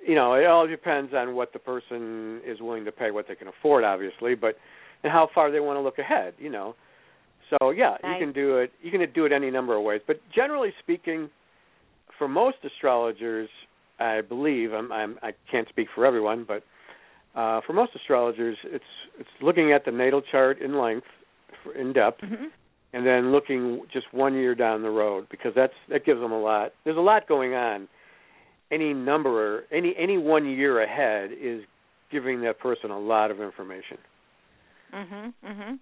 you 0.05 0.15
know, 0.15 0.33
it 0.33 0.45
all 0.45 0.67
depends 0.67 1.13
on 1.13 1.35
what 1.35 1.53
the 1.53 1.59
person 1.59 2.41
is 2.45 2.59
willing 2.59 2.85
to 2.85 2.91
pay, 2.91 3.11
what 3.11 3.27
they 3.27 3.35
can 3.35 3.47
afford, 3.47 3.83
obviously, 3.83 4.35
but 4.35 4.55
and 5.03 5.11
how 5.11 5.29
far 5.33 5.51
they 5.51 5.59
want 5.59 5.77
to 5.77 5.81
look 5.81 5.97
ahead. 5.97 6.33
You 6.37 6.49
know, 6.49 6.75
so 7.51 7.69
yeah, 7.71 7.97
Nice. 8.01 8.19
you 8.19 8.25
can 8.25 8.33
do 8.33 8.57
it. 8.57 8.71
You 8.81 8.91
can 8.91 9.01
do 9.13 9.25
it 9.25 9.31
any 9.31 9.51
number 9.51 9.75
of 9.77 9.83
ways, 9.83 10.01
but 10.07 10.19
generally 10.33 10.73
speaking, 10.79 11.29
for 12.17 12.27
most 12.27 12.57
astrologers, 12.63 13.49
I 13.99 14.21
believe 14.21 14.73
I'm, 14.73 14.91
I'm 14.91 15.17
I 15.21 15.31
can't 15.51 15.67
speak 15.69 15.87
for 15.93 16.05
everyone, 16.05 16.45
but 16.47 16.63
uh, 17.39 17.61
for 17.65 17.73
most 17.73 17.91
astrologers, 17.95 18.57
it's 18.65 18.83
it's 19.19 19.29
looking 19.41 19.71
at 19.73 19.85
the 19.85 19.91
natal 19.91 20.21
chart 20.31 20.59
in 20.61 20.77
length, 20.79 21.07
in 21.79 21.93
depth, 21.93 22.21
Mm-hmm. 22.21 22.45
and 22.93 23.05
then 23.05 23.31
looking 23.31 23.81
just 23.93 24.07
one 24.13 24.33
year 24.33 24.55
down 24.55 24.81
the 24.81 24.89
road 24.89 25.27
because 25.29 25.53
that's 25.55 25.73
that 25.89 26.05
gives 26.05 26.19
them 26.19 26.31
a 26.31 26.39
lot. 26.41 26.71
There's 26.83 26.97
a 26.97 27.01
lot 27.01 27.27
going 27.27 27.53
on. 27.53 27.87
Any 28.71 28.93
number, 28.93 29.65
any 29.71 29.93
any 29.99 30.17
one 30.17 30.47
year 30.49 30.81
ahead 30.81 31.31
is 31.39 31.63
giving 32.11 32.41
that 32.41 32.59
person 32.59 32.91
a 32.91 32.99
lot 32.99 33.31
of 33.31 33.39
information. 33.41 33.97
Mhm. 34.93 35.33
Mhm. 35.45 35.79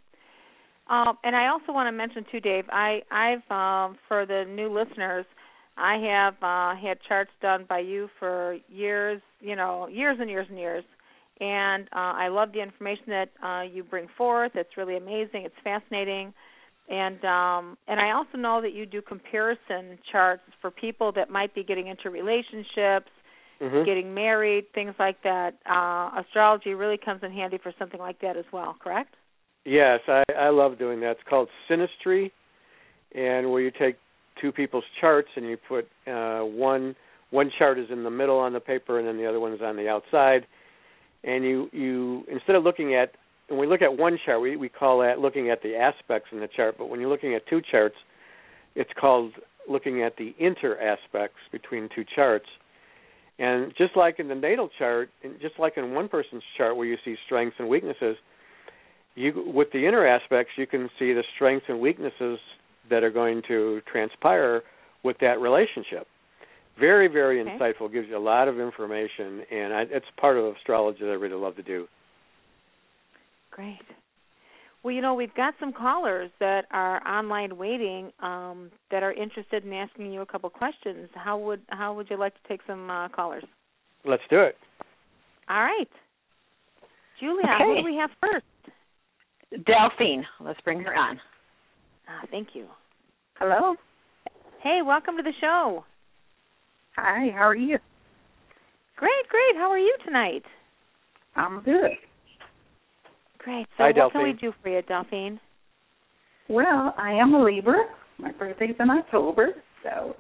Um, 0.89 1.17
and 1.23 1.35
I 1.35 1.47
also 1.47 1.71
want 1.71 1.87
to 1.87 1.91
mention 1.91 2.25
too, 2.31 2.39
Dave. 2.39 2.65
I 2.71 3.01
I've 3.11 3.51
um, 3.51 3.97
for 4.07 4.25
the 4.25 4.43
new 4.49 4.73
listeners, 4.73 5.25
I 5.77 5.97
have 5.97 6.33
uh, 6.41 6.75
had 6.81 6.97
charts 7.07 7.31
done 7.41 7.65
by 7.69 7.79
you 7.79 8.09
for 8.19 8.57
years. 8.69 9.21
You 9.39 9.55
know, 9.55 9.87
years 9.87 10.17
and 10.19 10.29
years 10.29 10.47
and 10.49 10.57
years. 10.57 10.83
And 11.41 11.85
uh, 11.93 12.19
I 12.19 12.27
love 12.27 12.51
the 12.51 12.61
information 12.61 13.05
that 13.07 13.29
uh, 13.41 13.61
you 13.61 13.83
bring 13.83 14.07
forth. 14.17 14.51
It's 14.55 14.75
really 14.75 14.97
amazing. 14.97 15.45
It's 15.45 15.55
fascinating. 15.63 16.33
And 16.89 17.23
um, 17.23 17.77
and 17.87 17.99
I 17.99 18.11
also 18.11 18.37
know 18.37 18.61
that 18.61 18.73
you 18.73 18.85
do 18.85 19.01
comparison 19.01 19.99
charts 20.11 20.41
for 20.59 20.71
people 20.71 21.11
that 21.13 21.29
might 21.29 21.53
be 21.55 21.63
getting 21.63 21.87
into 21.87 22.09
relationships, 22.09 23.09
Mm-hmm. 23.61 23.83
getting 23.83 24.13
married, 24.13 24.67
things 24.73 24.93
like 24.99 25.21
that. 25.23 25.55
Uh, 25.69 26.21
astrology 26.21 26.73
really 26.75 26.97
comes 26.97 27.21
in 27.23 27.31
handy 27.33 27.57
for 27.61 27.73
something 27.77 27.99
like 27.99 28.21
that 28.21 28.37
as 28.37 28.45
well. 28.53 28.73
Correct? 28.81 29.13
Yes, 29.69 29.99
I, 30.07 30.23
I 30.35 30.49
love 30.49 30.79
doing 30.79 30.99
that. 31.01 31.11
It's 31.11 31.19
called 31.29 31.47
synastry, 31.69 32.31
and 33.13 33.51
where 33.51 33.61
you 33.61 33.69
take 33.69 33.97
two 34.41 34.51
people's 34.51 34.83
charts 34.99 35.27
and 35.35 35.45
you 35.45 35.57
put 35.57 35.87
uh, 36.07 36.39
one 36.39 36.95
one 37.29 37.51
chart 37.59 37.77
is 37.77 37.85
in 37.91 38.03
the 38.03 38.09
middle 38.09 38.39
on 38.39 38.53
the 38.53 38.59
paper 38.59 38.97
and 38.97 39.07
then 39.07 39.17
the 39.17 39.27
other 39.27 39.39
one 39.39 39.53
is 39.53 39.61
on 39.61 39.75
the 39.75 39.87
outside, 39.87 40.47
and 41.23 41.43
you 41.43 41.69
you 41.71 42.23
instead 42.31 42.55
of 42.55 42.63
looking 42.63 42.95
at 42.95 43.11
when 43.47 43.59
we 43.59 43.67
look 43.67 43.83
at 43.83 43.95
one 43.95 44.17
chart, 44.25 44.41
we 44.41 44.55
we 44.55 44.69
call 44.69 45.01
that 45.01 45.19
looking 45.19 45.51
at 45.51 45.61
the 45.61 45.75
aspects 45.75 46.29
in 46.31 46.39
the 46.39 46.49
chart. 46.55 46.73
But 46.75 46.89
when 46.89 46.99
you're 46.99 47.09
looking 47.09 47.35
at 47.35 47.47
two 47.47 47.61
charts, 47.69 47.95
it's 48.73 48.89
called 48.99 49.33
looking 49.69 50.01
at 50.01 50.17
the 50.17 50.33
inter 50.39 50.79
aspects 50.79 51.37
between 51.51 51.89
two 51.93 52.05
charts. 52.15 52.47
And 53.37 53.71
just 53.77 53.95
like 53.95 54.19
in 54.19 54.29
the 54.29 54.35
natal 54.35 54.71
chart, 54.79 55.09
and 55.23 55.39
just 55.39 55.59
like 55.59 55.73
in 55.77 55.93
one 55.93 56.09
person's 56.09 56.43
chart 56.57 56.75
where 56.75 56.87
you 56.87 56.97
see 57.05 57.15
strengths 57.27 57.57
and 57.59 57.69
weaknesses, 57.69 58.17
you 59.19 59.51
with 59.53 59.67
the 59.73 59.85
inner 59.87 60.07
aspects 60.07 60.53
you 60.57 60.65
can 60.65 60.89
see 60.97 61.13
the 61.13 61.23
strengths 61.35 61.65
and 61.67 61.79
weaknesses 61.79 62.39
that 62.89 63.03
are 63.03 63.11
going 63.11 63.41
to 63.47 63.81
transpire 63.91 64.63
with 65.03 65.17
that 65.21 65.39
relationship. 65.39 66.07
Very, 66.79 67.07
very 67.07 67.41
Okay. 67.41 67.57
insightful. 67.57 67.91
Gives 67.91 68.07
you 68.07 68.17
a 68.17 68.19
lot 68.19 68.47
of 68.47 68.59
information, 68.59 69.43
and 69.51 69.73
I, 69.73 69.81
it's 69.91 70.05
part 70.19 70.37
of 70.37 70.55
astrology 70.55 70.99
that 71.01 71.11
I 71.11 71.15
really 71.15 71.35
love 71.35 71.55
to 71.57 71.63
do. 71.63 71.87
Great. 73.51 73.81
Well, 74.81 74.93
you 74.95 75.01
know, 75.01 75.13
we've 75.13 75.33
got 75.35 75.55
some 75.59 75.73
callers 75.73 76.31
that 76.39 76.65
are 76.71 77.05
online 77.05 77.57
waiting 77.57 78.13
um, 78.21 78.71
that 78.91 79.03
are 79.03 79.11
interested 79.11 79.65
in 79.65 79.73
asking 79.73 80.13
you 80.13 80.21
a 80.21 80.25
couple 80.25 80.49
questions. 80.49 81.09
How 81.13 81.37
would 81.37 81.61
how 81.67 81.93
would 81.95 82.09
you 82.09 82.17
like 82.17 82.33
to 82.35 82.47
take 82.47 82.61
some 82.65 82.89
uh, 82.89 83.09
callers? 83.09 83.43
Let's 84.05 84.23
do 84.29 84.39
it. 84.39 84.55
All 85.49 85.61
right. 85.61 85.89
Julia, 87.19 87.43
Okay. 87.43 87.63
who 87.65 87.75
do 87.75 87.83
we 87.83 87.97
have 87.97 88.11
first? 88.21 88.45
Delphine, 89.51 90.25
let's 90.41 90.59
bring 90.61 90.79
her 90.81 90.95
on. 90.95 91.19
Ah, 92.07 92.25
thank 92.29 92.49
you. 92.53 92.67
Hello. 93.39 93.75
Hey, 94.61 94.81
welcome 94.85 95.17
to 95.17 95.23
the 95.23 95.33
show. 95.41 95.83
Hi, 96.95 97.29
how 97.33 97.47
are 97.47 97.55
you? 97.55 97.77
Great, 98.97 99.27
great. 99.29 99.55
How 99.55 99.71
are 99.71 99.79
you 99.79 99.95
tonight? 100.05 100.43
I'm 101.35 101.61
good. 101.63 101.91
Great. 103.39 103.65
So 103.77 103.83
Hi, 103.83 103.91
what 103.95 104.11
can 104.11 104.23
we 104.23 104.33
do 104.33 104.53
for 104.61 104.69
you, 104.69 104.81
Delphine? 104.83 105.39
Well, 106.49 106.93
I 106.97 107.13
am 107.13 107.33
a 107.33 107.43
Libra. 107.43 107.85
My 108.17 108.31
birthday's 108.33 108.75
in 108.79 108.89
October. 108.89 109.49
So, 109.83 110.15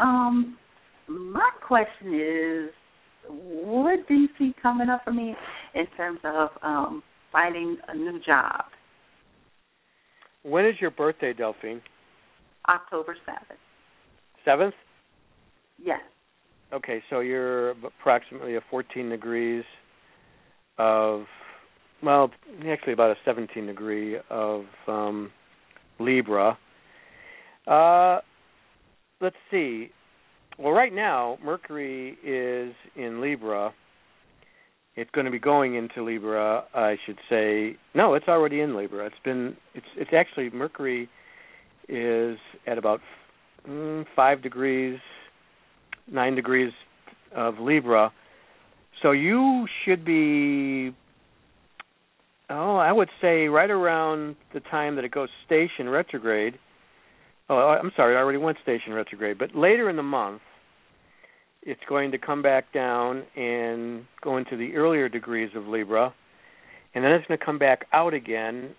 um, 0.00 0.58
my 1.08 1.48
question 1.66 2.14
is, 2.14 2.70
what 3.28 4.06
do 4.08 4.14
you 4.14 4.28
see 4.38 4.52
coming 4.60 4.88
up 4.88 5.02
for 5.04 5.12
me 5.12 5.34
in 5.74 5.86
terms 5.96 6.20
of 6.24 6.48
um 6.62 7.02
finding 7.36 7.76
a 7.88 7.94
new 7.94 8.18
job? 8.24 8.64
When 10.42 10.64
is 10.64 10.76
your 10.80 10.90
birthday, 10.90 11.34
Delphine? 11.34 11.82
October 12.66 13.14
seventh. 13.26 13.60
Seventh. 14.44 14.74
Yes. 15.84 16.00
Okay, 16.72 17.02
so 17.10 17.20
you're 17.20 17.70
approximately 17.70 18.56
a 18.56 18.60
14 18.70 19.10
degrees 19.10 19.64
of, 20.78 21.24
well, 22.02 22.30
actually 22.66 22.94
about 22.94 23.10
a 23.10 23.16
17 23.24 23.66
degree 23.66 24.16
of 24.30 24.64
um, 24.88 25.30
Libra. 26.00 26.56
Uh, 27.66 28.20
let's 29.20 29.36
see. 29.50 29.90
Well, 30.58 30.72
right 30.72 30.92
now 30.94 31.36
Mercury 31.44 32.16
is 32.24 32.74
in 32.96 33.20
Libra. 33.20 33.74
It's 34.96 35.10
going 35.10 35.26
to 35.26 35.30
be 35.30 35.38
going 35.38 35.74
into 35.74 36.02
Libra, 36.02 36.64
I 36.74 36.96
should 37.04 37.18
say. 37.28 37.76
No, 37.94 38.14
it's 38.14 38.28
already 38.28 38.60
in 38.60 38.76
Libra. 38.76 39.06
It's 39.06 39.16
been. 39.24 39.56
It's. 39.74 39.86
It's 39.96 40.10
actually 40.16 40.50
Mercury 40.50 41.08
is 41.88 42.38
at 42.66 42.78
about 42.78 43.00
mm, 43.68 44.06
five 44.16 44.42
degrees 44.42 44.98
nine 46.10 46.34
degrees 46.34 46.72
of 47.34 47.58
Libra. 47.58 48.12
So 49.02 49.12
you 49.12 49.66
should 49.84 50.04
be 50.04 50.94
oh, 52.48 52.76
I 52.76 52.92
would 52.92 53.08
say 53.20 53.46
right 53.46 53.70
around 53.70 54.36
the 54.54 54.60
time 54.60 54.96
that 54.96 55.04
it 55.04 55.10
goes 55.10 55.28
station 55.44 55.88
retrograde. 55.88 56.58
Oh, 57.48 57.56
I'm 57.80 57.92
sorry, 57.96 58.16
I 58.16 58.18
already 58.18 58.38
went 58.38 58.58
station 58.62 58.92
retrograde, 58.92 59.38
but 59.38 59.54
later 59.54 59.88
in 59.88 59.96
the 59.96 60.02
month, 60.02 60.42
it's 61.66 61.80
going 61.88 62.12
to 62.12 62.18
come 62.18 62.42
back 62.42 62.72
down 62.72 63.24
and 63.36 64.04
go 64.22 64.36
into 64.36 64.56
the 64.56 64.76
earlier 64.76 65.08
degrees 65.08 65.50
of 65.56 65.66
Libra, 65.66 66.14
and 66.94 67.04
then 67.04 67.10
it's 67.10 67.26
going 67.26 67.38
to 67.38 67.44
come 67.44 67.58
back 67.58 67.86
out 67.92 68.14
again, 68.14 68.70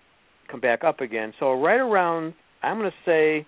come 0.50 0.58
back 0.58 0.82
up 0.82 1.00
again. 1.00 1.34
So 1.38 1.52
right 1.52 1.78
around, 1.78 2.32
I'm 2.62 2.78
going 2.78 2.90
to 2.90 2.96
say, 3.04 3.46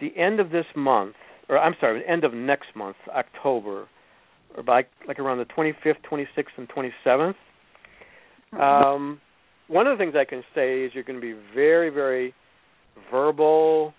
the 0.00 0.20
end 0.20 0.40
of 0.40 0.50
this 0.50 0.66
month, 0.74 1.14
or 1.48 1.58
I'm 1.58 1.74
sorry, 1.80 2.00
the 2.00 2.10
end 2.10 2.24
of 2.24 2.34
next 2.34 2.74
month, 2.74 2.96
October, 3.08 3.86
or 4.56 4.62
by 4.64 4.84
like 5.06 5.20
around 5.20 5.38
the 5.38 5.44
25th, 5.44 5.96
26th, 6.10 6.26
and 6.56 6.68
27th. 6.68 7.34
Um, 8.60 9.20
one 9.68 9.86
of 9.86 9.96
the 9.96 10.02
things 10.02 10.14
I 10.18 10.24
can 10.24 10.42
say 10.54 10.82
is 10.82 10.92
you're 10.92 11.04
going 11.04 11.20
to 11.20 11.24
be 11.24 11.40
very, 11.54 11.88
very 11.88 12.34
verbal. 13.10 13.94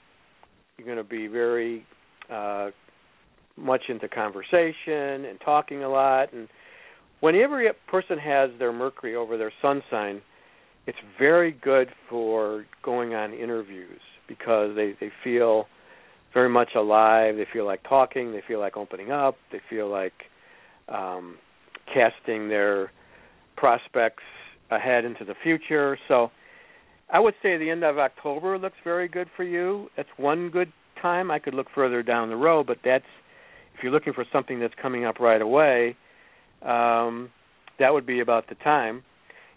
You're 0.77 0.85
going 0.85 0.97
to 0.97 1.03
be 1.03 1.27
very 1.27 1.85
uh, 2.29 2.71
much 3.57 3.83
into 3.89 4.07
conversation 4.07 5.25
and 5.25 5.39
talking 5.43 5.83
a 5.83 5.89
lot. 5.89 6.33
And 6.33 6.47
whenever 7.19 7.65
a 7.65 7.73
person 7.87 8.17
has 8.17 8.49
their 8.59 8.71
Mercury 8.71 9.15
over 9.15 9.37
their 9.37 9.53
Sun 9.61 9.83
sign, 9.89 10.21
it's 10.85 10.97
very 11.17 11.51
good 11.51 11.89
for 12.09 12.65
going 12.83 13.13
on 13.13 13.33
interviews 13.33 14.01
because 14.27 14.75
they 14.75 14.95
they 14.99 15.11
feel 15.23 15.67
very 16.33 16.49
much 16.49 16.69
alive. 16.75 17.35
They 17.37 17.47
feel 17.51 17.65
like 17.65 17.81
talking. 17.87 18.31
They 18.31 18.41
feel 18.47 18.59
like 18.59 18.75
opening 18.75 19.11
up. 19.11 19.35
They 19.51 19.61
feel 19.69 19.89
like 19.89 20.13
um, 20.89 21.37
casting 21.93 22.49
their 22.49 22.91
prospects 23.55 24.23
ahead 24.71 25.05
into 25.05 25.23
the 25.23 25.35
future. 25.43 25.97
So 26.07 26.31
I 27.11 27.19
would 27.19 27.35
say 27.43 27.57
the 27.57 27.69
end 27.69 27.83
of 27.83 27.97
October 27.97 28.57
looks 28.57 28.77
very 28.83 29.07
good 29.07 29.27
for 29.37 29.43
you. 29.43 29.89
That's 29.95 30.09
one 30.17 30.49
good 30.49 30.73
time. 31.01 31.29
I 31.29 31.39
could 31.39 31.53
look 31.53 31.67
further 31.73 32.01
down 32.01 32.29
the 32.29 32.35
road, 32.35 32.67
but 32.67 32.77
that's 32.83 33.05
if 33.75 33.83
you're 33.83 33.91
looking 33.91 34.13
for 34.13 34.25
something 34.31 34.59
that's 34.59 34.73
coming 34.81 35.05
up 35.05 35.19
right 35.19 35.41
away, 35.41 35.95
um, 36.61 37.29
that 37.79 37.91
would 37.93 38.05
be 38.05 38.19
about 38.19 38.47
the 38.49 38.55
time. 38.55 39.03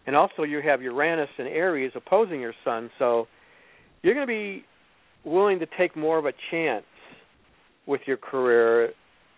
And 0.07 0.15
also, 0.15 0.45
you 0.45 0.61
have 0.65 0.83
Uranus 0.83 1.29
and 1.39 1.49
Aries 1.49 1.93
opposing 1.95 2.41
your 2.41 2.55
Sun, 2.65 2.91
so 2.99 3.27
you're 4.03 4.15
going 4.15 4.27
to 4.27 4.33
be 4.33 4.65
willing 5.25 5.59
to 5.59 5.67
take 5.79 5.97
more 5.97 6.19
of 6.19 6.27
a 6.27 6.33
chance 6.51 6.85
with 7.87 8.01
your 8.07 8.17
career. 8.17 8.91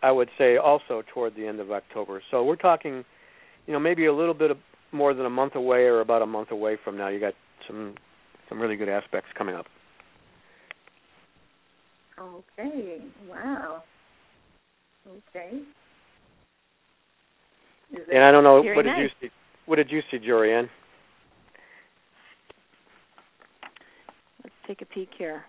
I 0.03 0.13
would 0.13 0.29
say 0.39 0.57
also 0.57 1.03
toward 1.13 1.35
the 1.35 1.47
end 1.47 1.59
of 1.59 1.73
October. 1.73 2.23
So 2.31 2.45
we're 2.45 2.57
talking, 2.57 3.05
you 3.67 3.73
know, 3.73 3.81
maybe 3.81 4.07
a 4.07 4.15
little 4.15 4.35
bit 4.35 4.51
of 4.51 4.59
more 4.93 5.13
than 5.13 5.27
a 5.27 5.31
month 5.31 5.55
away 5.55 5.81
or 5.81 6.01
about 6.01 6.23
a 6.23 6.27
month 6.27 6.51
away 6.51 6.77
from 6.85 6.97
now. 6.97 7.09
You 7.09 7.19
got 7.19 7.35
some 7.67 7.95
some 8.49 8.61
really 8.61 8.77
good 8.77 8.89
aspects 8.89 9.29
coming 9.37 9.55
up. 9.55 9.67
Okay. 12.19 12.99
Wow. 13.29 13.83
Okay. 15.09 15.61
And 18.13 18.23
I 18.23 18.31
don't 18.31 18.45
know 18.45 18.63
Very 18.63 18.77
what 18.77 18.85
nice. 18.85 18.97
did 18.97 19.03
you 19.23 19.29
see? 19.29 19.33
What 19.67 19.77
did 19.77 19.91
you 19.91 20.01
see, 20.11 20.19
Jorianne? 20.19 20.69
Let's 24.45 24.55
take 24.67 24.83
a 24.83 24.87
peek 24.87 25.09
here. 25.17 25.45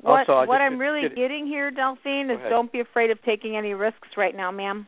What 0.00 0.20
Also, 0.20 0.32
I 0.32 0.44
what 0.46 0.58
just- 0.58 0.62
I'm 0.72 0.78
really 0.78 1.02
did- 1.02 1.14
getting 1.16 1.46
here, 1.46 1.70
Delphine, 1.70 2.30
is 2.30 2.38
ahead. 2.38 2.50
don't 2.50 2.70
be 2.72 2.80
afraid 2.80 3.10
of 3.10 3.22
taking 3.22 3.56
any 3.56 3.74
risks 3.74 4.08
right 4.16 4.34
now, 4.34 4.50
ma'am. 4.50 4.86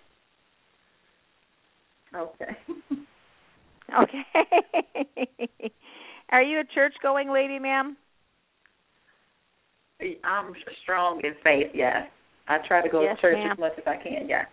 Okay. 2.14 2.56
Okay. 3.98 4.24
Are 6.30 6.42
you 6.42 6.60
a 6.60 6.64
church 6.64 6.94
going 7.02 7.30
lady, 7.30 7.58
ma'am? 7.58 7.96
I'm 10.24 10.52
strong 10.82 11.20
in 11.24 11.34
faith, 11.42 11.68
yes. 11.74 12.06
I 12.48 12.58
try 12.66 12.82
to 12.82 12.88
go 12.88 13.02
Yes, 13.02 13.16
to 13.16 13.22
church 13.22 13.34
ma'am. 13.36 13.52
as 13.52 13.58
much 13.58 13.72
as 13.78 13.84
I 13.86 13.96
can, 13.96 14.28
yeah. 14.28 14.44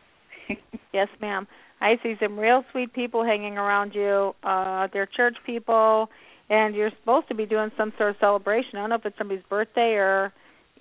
Yes, 0.94 1.08
ma'am. 1.22 1.48
I 1.82 1.96
see 2.04 2.14
some 2.22 2.38
real 2.40 2.64
sweet 2.72 2.94
people 2.94 3.24
hanging 3.26 3.58
around 3.58 3.94
you. 3.96 4.34
Uh 4.44 4.88
they're 4.94 5.06
church 5.08 5.36
people 5.46 6.08
and 6.50 6.76
you're 6.76 6.92
supposed 7.00 7.28
to 7.30 7.36
be 7.36 7.46
doing 7.46 7.72
some 7.78 7.92
sort 7.98 8.12
of 8.12 8.16
celebration. 8.20 8.72
I 8.78 8.82
don't 8.82 8.90
know 8.90 8.96
if 8.98 9.06
it's 9.06 9.18
somebody's 9.18 9.44
birthday 9.50 9.94
or 9.96 10.32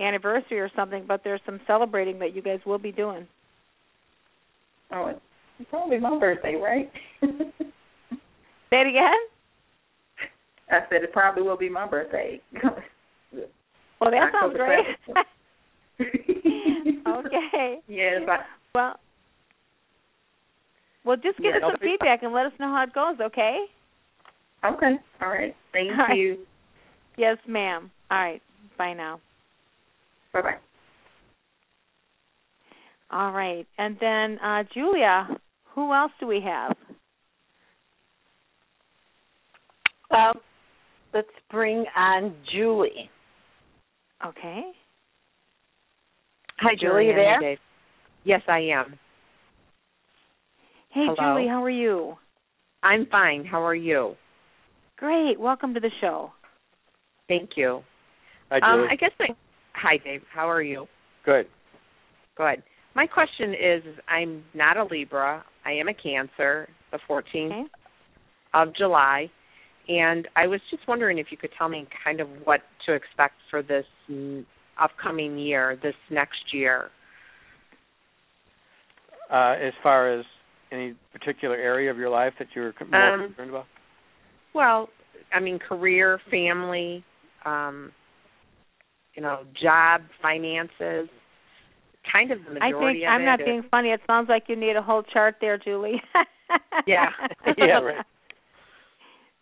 anniversary 0.01 0.61
or 0.61 0.71
something, 0.77 1.05
but 1.07 1.23
there's 1.25 1.41
some 1.47 1.61
celebrating 1.67 2.19
that 2.21 2.35
you 2.35 2.43
guys 2.43 2.61
will 2.67 2.79
be 2.79 2.93
doing. 2.93 3.27
oh, 4.93 5.07
it's 5.59 5.71
probably 5.71 5.99
my 5.99 6.19
birthday, 6.19 6.55
right? 6.57 6.91
Say 7.23 8.81
it 8.81 8.87
again? 8.87 9.19
I 10.71 10.81
said 10.89 11.03
it 11.03 11.13
probably 11.13 11.43
will 11.43 11.59
be 11.59 11.69
my 11.69 11.87
birthday. 11.87 12.41
Well, 14.03 14.11
that 14.11 14.33
sounds 14.33 14.57
great. 14.57 14.85
okay. 17.07 17.79
Yes, 17.87 18.23
I, 18.29 18.39
Well, 18.75 18.97
well, 21.05 21.17
just 21.17 21.39
give 21.39 21.55
Yeah. 21.55 21.67
us 21.67 21.71
some 21.71 21.79
feedback 21.79 22.25
and 22.25 22.33
let 22.33 22.47
us 22.47 22.53
know 22.59 22.67
how 22.69 22.83
it 22.83 22.93
goes, 22.93 23.21
okay? 23.21 23.65
okay. 24.65 24.95
All 25.21 25.29
right. 25.29 25.55
Thank 25.73 25.93
All 25.93 25.97
right. 25.99 26.19
you. 26.19 26.39
Yes, 27.17 27.39
ma'am. 27.47 27.93
All 28.11 28.19
right. 28.19 28.43
Bye 28.77 28.95
now. 28.95 29.21
Bye 30.33 30.43
bye. 30.43 30.57
All 33.11 33.31
right. 33.31 33.67
And 33.79 33.97
then 34.01 34.39
uh 34.41 34.65
Julia, 34.75 35.29
who 35.75 35.93
else 35.93 36.13
do 36.19 36.27
we 36.27 36.41
have? 36.45 36.77
Well, 40.11 40.41
let's 41.15 41.29
bring 41.51 41.85
on 41.97 42.35
Julie. 42.53 43.11
Okay. 44.27 44.63
Hi, 46.59 46.75
Julie. 46.81 47.07
You 47.07 47.15
there? 47.15 47.41
Dave. 47.41 47.59
Yes, 48.25 48.43
I 48.49 48.61
am. 48.61 48.99
Hey 50.91 51.07
Hello. 51.07 51.35
Julie, 51.35 51.49
how 51.49 51.63
are 51.63 51.71
you? 51.71 52.17
I'm 52.83 53.07
fine. 53.07 53.45
How 53.45 53.63
are 53.65 53.75
you? 53.75 54.15
Great. 54.99 55.41
Welcome 55.41 55.75
to 55.75 55.81
the 55.81 55.91
show. 56.01 56.31
Thank 57.29 57.51
you. 57.57 57.83
Hi, 58.51 58.59
Um, 58.59 58.87
I 58.91 58.97
guess 58.97 59.11
I. 59.19 59.29
Hi, 59.75 59.97
Dave. 59.97 60.23
How 60.33 60.49
are 60.49 60.63
you? 60.63 60.87
Good. 61.25 61.47
Good. 62.37 62.63
My 62.95 63.07
question 63.07 63.55
is: 63.55 63.83
I'm 64.09 64.45
not 64.55 64.77
a 64.77 64.85
Libra. 64.85 65.43
I 65.65 65.73
am 65.73 65.89
a 65.89 65.95
Cancer. 65.95 66.69
The 66.93 66.99
14th 67.09 67.47
Okay. 67.47 67.65
of 68.53 68.75
July, 68.77 69.31
and 69.89 70.29
I 70.37 70.47
was 70.47 70.61
just 70.71 70.87
wondering 70.87 71.19
if 71.19 71.27
you 71.31 71.37
could 71.37 71.51
tell 71.59 71.69
me 71.69 71.87
kind 72.05 72.21
of 72.21 72.29
what 72.45 72.61
to 72.87 72.93
expect 72.95 73.35
for 73.51 73.63
this 73.63 73.85
upcoming 74.81 75.39
year, 75.39 75.79
this 75.83 75.95
next 76.11 76.53
year. 76.53 76.91
Uh, 79.31 79.55
as 79.61 79.73
far 79.83 80.13
as 80.19 80.25
any 80.71 80.95
particular 81.13 81.57
area 81.57 81.91
of 81.91 81.97
your 81.97 82.11
life 82.11 82.33
that 82.39 82.49
you're 82.55 82.75
more 82.91 83.15
Um, 83.15 83.27
concerned 83.29 83.51
about? 83.51 83.67
Well, 84.55 84.89
I 85.33 85.41
mean, 85.41 85.59
career, 85.59 86.19
family, 86.31 87.05
um, 87.45 87.93
you 89.15 89.23
know, 89.23 89.45
job, 89.61 90.03
finances. 90.21 91.09
Kind 92.11 92.31
of 92.33 92.39
the 92.45 92.51
I 92.61 92.71
majority 92.71 93.01
think 93.01 93.09
of 93.09 93.13
I'm 93.13 93.23
it 93.23 93.25
not 93.25 93.41
is- 93.41 93.47
being 93.47 93.63
funny. 93.71 93.91
It 93.91 94.01
sounds 94.07 94.29
like 94.29 94.45
you 94.49 94.57
need 94.57 94.77
a 94.77 94.83
whole 94.83 95.03
chart 95.03 95.37
there, 95.41 95.57
Julie. 95.59 96.03
Yeah. 96.87 97.11
Yeah, 97.59 97.81
right. 97.81 98.05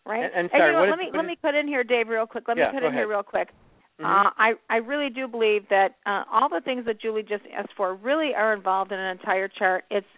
Right. 0.06 0.24
And- 0.24 0.32
and 0.34 0.50
you 0.52 0.58
sorry, 0.58 0.72
know, 0.72 0.80
what 0.80 0.88
let 0.88 0.98
is- 1.00 1.06
me 1.06 1.10
let 1.12 1.24
is- 1.24 1.28
me 1.28 1.36
put 1.42 1.54
in 1.54 1.68
here, 1.68 1.84
Dave, 1.84 2.08
real 2.08 2.26
quick. 2.26 2.48
Let 2.48 2.56
Yeah, 2.56 2.68
me 2.72 2.78
put 2.80 2.82
in 2.84 2.92
here 2.94 3.06
real 3.06 3.22
quick. 3.22 3.48
Mhm. 4.00 4.04
Uh, 4.04 4.30
I 4.38 4.54
I 4.70 4.76
really 4.78 5.10
do 5.10 5.28
believe 5.28 5.68
that 5.68 5.96
uh, 6.06 6.24
all 6.30 6.48
the 6.48 6.60
things 6.62 6.84
that 6.86 6.98
Julie 6.98 7.22
just 7.22 7.44
asked 7.52 7.74
for 7.74 7.94
really 7.94 8.34
are 8.34 8.52
involved 8.54 8.92
in 8.92 8.98
an 8.98 9.10
entire 9.10 9.48
chart. 9.48 9.84
It's 9.90 10.08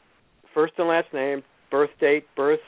First 0.52 0.74
and 0.76 0.86
last 0.86 1.10
name, 1.14 1.42
birth 1.70 1.88
date, 1.98 2.26
birth 2.36 2.60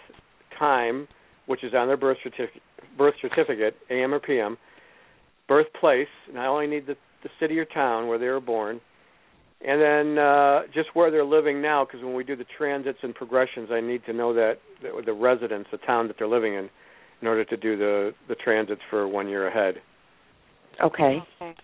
time, 0.59 1.07
which 1.45 1.63
is 1.63 1.75
on 1.75 1.87
their 1.87 1.99
birth 1.99 2.17
certificate, 2.23 2.63
birth 2.97 3.15
certificate, 3.21 3.77
AM 3.91 4.15
or 4.15 4.21
PM, 4.21 4.57
birthplace, 5.49 6.09
and 6.29 6.39
I 6.39 6.47
only 6.47 6.67
need 6.67 6.87
the, 6.87 6.97
the 7.23 7.29
city 7.39 7.59
or 7.59 7.67
town 7.67 8.09
where 8.09 8.19
they 8.19 8.29
were 8.29 8.41
born, 8.41 8.81
and 9.61 9.79
then 9.79 10.19
uh, 10.19 10.63
just 10.73 10.95
where 10.95 11.11
they're 11.11 11.27
living 11.27 11.61
now. 11.61 11.85
Because 11.85 12.03
when 12.03 12.15
we 12.15 12.25
do 12.25 12.37
the 12.37 12.47
transits 12.57 13.01
and 13.03 13.15
progressions, 13.15 13.69
I 13.71 13.81
need 13.83 14.03
to 14.07 14.15
know 14.15 14.33
that 14.33 14.61
the, 14.81 15.03
the 15.05 15.13
residence, 15.13 15.67
the 15.71 15.79
town 15.79 16.09
that 16.09 16.17
they're 16.19 16.27
living 16.27 16.55
in, 16.55 16.71
in 17.21 17.29
order 17.29 17.45
to 17.45 17.57
do 17.57 17.77
the 17.77 18.15
the 18.29 18.35
transits 18.35 18.81
for 18.89 19.07
one 19.07 19.29
year 19.29 19.47
ahead. 19.47 19.75
Okay. 20.83 21.19
Okay. 21.39 21.55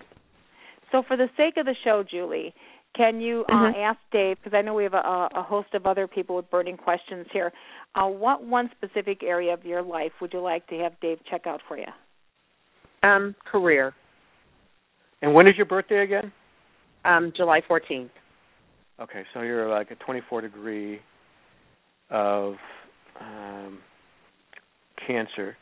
So, 0.90 1.03
for 1.07 1.16
the 1.16 1.29
sake 1.37 1.57
of 1.57 1.66
the 1.66 1.74
show, 1.85 2.03
Julie, 2.03 2.55
can 2.94 3.20
you 3.20 3.44
uh, 3.48 3.53
Mhm. 3.53 3.77
ask 3.77 3.98
Dave? 4.11 4.38
Because 4.42 4.57
I 4.57 4.62
know 4.62 4.74
we 4.74 4.85
have 4.85 4.94
a, 4.94 5.29
a 5.35 5.42
host 5.42 5.74
of 5.74 5.87
other 5.87 6.07
people 6.07 6.37
with 6.37 6.51
burning 6.51 6.77
questions 6.77 7.27
here. 7.33 7.53
Uh, 7.94 8.07
what 8.07 8.42
one 8.42 8.70
specific 8.77 9.22
area 9.22 9.53
of 9.53 9.64
your 9.64 9.83
life 9.83 10.12
would 10.20 10.33
you 10.33 10.40
like 10.40 10.66
to 10.68 10.79
have 10.79 10.98
Dave 11.01 11.18
check 11.31 11.46
out 11.46 11.61
for 11.68 11.77
you? 11.77 11.87
Um, 13.03 13.35
career. 13.44 13.94
And 15.22 15.35
when 15.35 15.46
is 15.46 15.57
your 15.57 15.66
birthday 15.66 16.03
again? 16.03 16.33
Um, 17.05 17.33
July 17.37 17.61
14th. 17.61 18.11
Okay, 19.01 19.24
so 19.33 19.42
you're 19.42 19.68
like 19.68 19.90
a 19.90 19.94
24 19.96 20.40
degree 20.40 21.01
of 22.11 22.57
um, 23.20 23.79
cancer. 25.07 25.57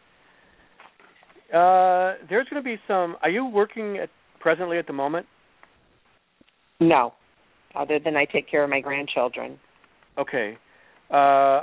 Uh, 1.53 2.15
there's 2.29 2.49
going 2.49 2.63
to 2.63 2.63
be 2.63 2.81
some. 2.89 3.17
Are 3.23 3.31
you 3.31 3.45
working 3.47 3.99
at 3.99 4.09
presently 4.47 4.79
at 4.79 4.87
the 4.87 4.93
moment? 4.93 5.27
No. 6.79 7.15
Other 7.75 7.99
than 7.99 8.17
I 8.17 8.27
take 8.27 8.49
care 8.49 8.63
of 8.63 8.71
my 8.71 8.81
grandchildren. 8.81 9.59
Okay. 10.17 10.57
Uh, 11.11 11.63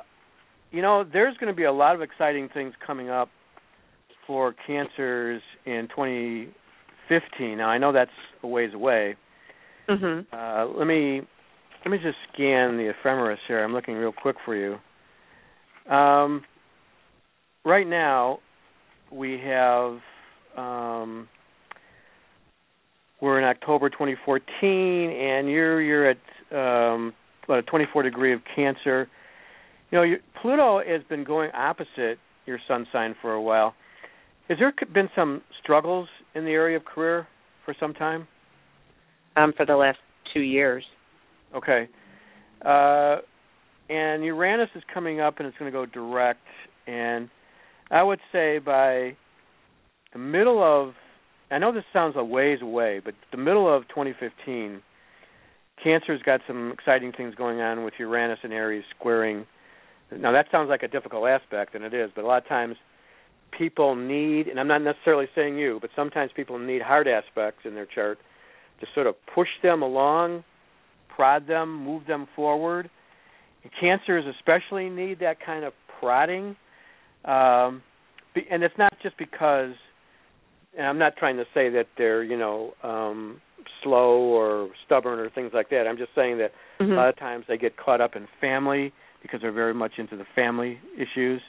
you 0.70 0.82
know, 0.82 1.06
there's 1.14 1.38
going 1.38 1.48
to 1.48 1.56
be 1.56 1.64
a 1.64 1.72
lot 1.72 1.96
of 1.96 2.02
exciting 2.02 2.50
things 2.54 2.74
coming 2.86 3.10
up 3.10 3.30
for 4.28 4.54
cancers 4.68 5.42
in 5.66 5.88
2015. 5.96 7.58
Now 7.58 7.70
I 7.70 7.78
know 7.78 7.94
that's 7.94 8.12
a 8.44 8.48
ways 8.48 8.72
away. 8.74 9.16
Mhm. 9.88 10.26
Uh, 10.34 10.66
let 10.78 10.86
me 10.86 11.22
let 11.86 11.90
me 11.90 12.00
just 12.00 12.18
scan 12.34 12.76
the 12.76 12.90
ephemeris 12.90 13.40
here. 13.48 13.64
I'm 13.64 13.72
looking 13.72 13.96
real 13.96 14.12
quick 14.12 14.36
for 14.44 14.56
you. 14.56 14.78
Um, 15.90 16.44
right 17.64 17.88
now, 17.88 18.40
we 19.10 19.40
have 19.40 20.00
um, 20.58 21.30
we're 23.24 23.40
in 23.40 23.46
October 23.46 23.90
2014, 23.90 24.60
and 24.62 25.50
you're 25.50 25.82
you're 25.82 26.10
at 26.10 26.18
um, 26.52 27.14
what 27.46 27.58
a 27.58 27.62
24 27.64 28.04
degree 28.04 28.34
of 28.34 28.42
Cancer. 28.54 29.08
You 29.92 29.98
know, 29.98 30.04
you, 30.04 30.18
Pluto 30.42 30.82
has 30.86 31.02
been 31.08 31.24
going 31.24 31.50
opposite 31.54 32.20
your 32.46 32.60
sun 32.68 32.86
sign 32.92 33.16
for 33.22 33.32
a 33.32 33.42
while. 33.42 33.76
Has 34.50 34.58
there 34.60 34.74
been 34.94 35.08
some 35.16 35.42
struggles 35.62 36.10
in 36.36 36.44
the 36.44 36.52
area 36.52 36.76
of 36.76 36.84
career 36.84 37.26
for 37.64 37.74
some 37.80 37.94
time? 37.94 38.28
Um, 39.38 39.54
for 39.56 39.66
the 39.66 39.78
last 39.78 40.00
two 40.34 40.42
years. 40.42 40.84
Okay. 41.56 41.88
Uh, 42.64 43.18
and 43.90 44.24
Uranus 44.26 44.70
is 44.76 44.84
coming 44.94 45.22
up 45.22 45.40
and 45.40 45.48
it's 45.48 45.58
going 45.58 45.72
to 45.72 45.76
go 45.76 45.86
direct. 45.86 46.46
And 46.88 47.30
I 47.90 48.04
would 48.04 48.20
say 48.34 48.60
by 48.60 49.16
the 50.12 50.20
middle 50.20 50.62
of, 50.62 50.94
I 51.54 51.60
know 51.60 51.72
this 51.72 51.84
sounds 51.94 52.16
a 52.18 52.24
ways 52.24 52.60
away, 52.64 53.00
but 53.04 53.14
the 53.32 53.38
middle 53.38 53.72
of 53.72 53.88
2015, 53.90 54.82
Cancer's 55.84 56.22
got 56.24 56.42
some 56.48 56.72
exciting 56.72 57.12
things 57.12 57.36
going 57.36 57.62
on 57.62 57.84
with 57.84 57.94
Uranus 58.00 58.40
and 58.42 58.52
Aries 58.52 58.84
squaring. 58.98 59.46
Now 60.12 60.32
that 60.32 60.48
sounds 60.52 60.70
like 60.70 60.82
a 60.82 60.88
difficult 60.88 61.28
aspect, 61.28 61.76
and 61.76 61.84
it 61.84 61.94
is, 61.94 62.10
but 62.16 62.24
a 62.24 62.28
lot 62.28 62.42
of 62.42 62.48
times 62.48 62.76
people 63.56 63.96
need, 63.96 64.48
and 64.48 64.60
I'm 64.60 64.68
not 64.68 64.82
necessarily 64.82 65.28
saying 65.36 65.60
you, 65.60 65.78
but 65.80 65.92
sometimes 65.96 66.32
people 66.36 66.58
need 66.58 66.82
hard 66.82 67.08
aspects 67.08 67.62
in 67.66 67.76
their 67.76 67.86
chart 67.86 68.18
to 68.80 68.88
sort 68.96 69.06
of 69.06 69.14
push 69.36 69.50
them 69.62 69.84
along, 69.84 70.44
prod 71.16 71.48
them, 71.48 71.84
move 71.84 72.08
them 72.08 72.28
forward. 72.36 72.90
And 73.62 73.72
cancers 73.80 74.26
especially 74.40 74.90
need 74.90 75.20
that 75.20 75.38
kind 75.46 75.64
of 75.64 75.74
prodding. 76.00 76.56
Um, 77.26 77.84
and 78.50 78.64
it's 78.64 78.78
not 78.80 78.94
just 79.04 79.18
because, 79.20 79.74
and 80.78 80.88
I'm 80.88 80.98
not 80.98 81.16
trying 81.18 81.38
to 81.38 81.46
say 81.54 81.70
that 81.70 81.88
they're, 81.98 82.24
you 82.24 82.38
know, 82.38 82.74
um, 82.84 83.42
slow 83.82 84.20
or 84.20 84.70
stubborn 84.86 85.20
or 85.20 85.30
things 85.30 85.52
like 85.54 85.70
that. 85.70 85.88
I'm 85.88 85.98
just 85.98 86.14
saying 86.16 86.38
that 86.40 86.52
Mhm. 86.80 86.92
a 86.92 86.96
lot 86.96 87.10
of 87.10 87.16
times 87.18 87.46
they 87.48 87.58
get 87.58 87.78
caught 87.78 88.02
up 88.02 88.16
in 88.16 88.28
family 88.42 88.92
because 89.22 89.42
they're 89.42 89.52
very 89.52 89.74
much 89.74 90.00
into 90.00 90.18
the 90.18 90.26
family 90.26 90.80
issues. 90.98 91.42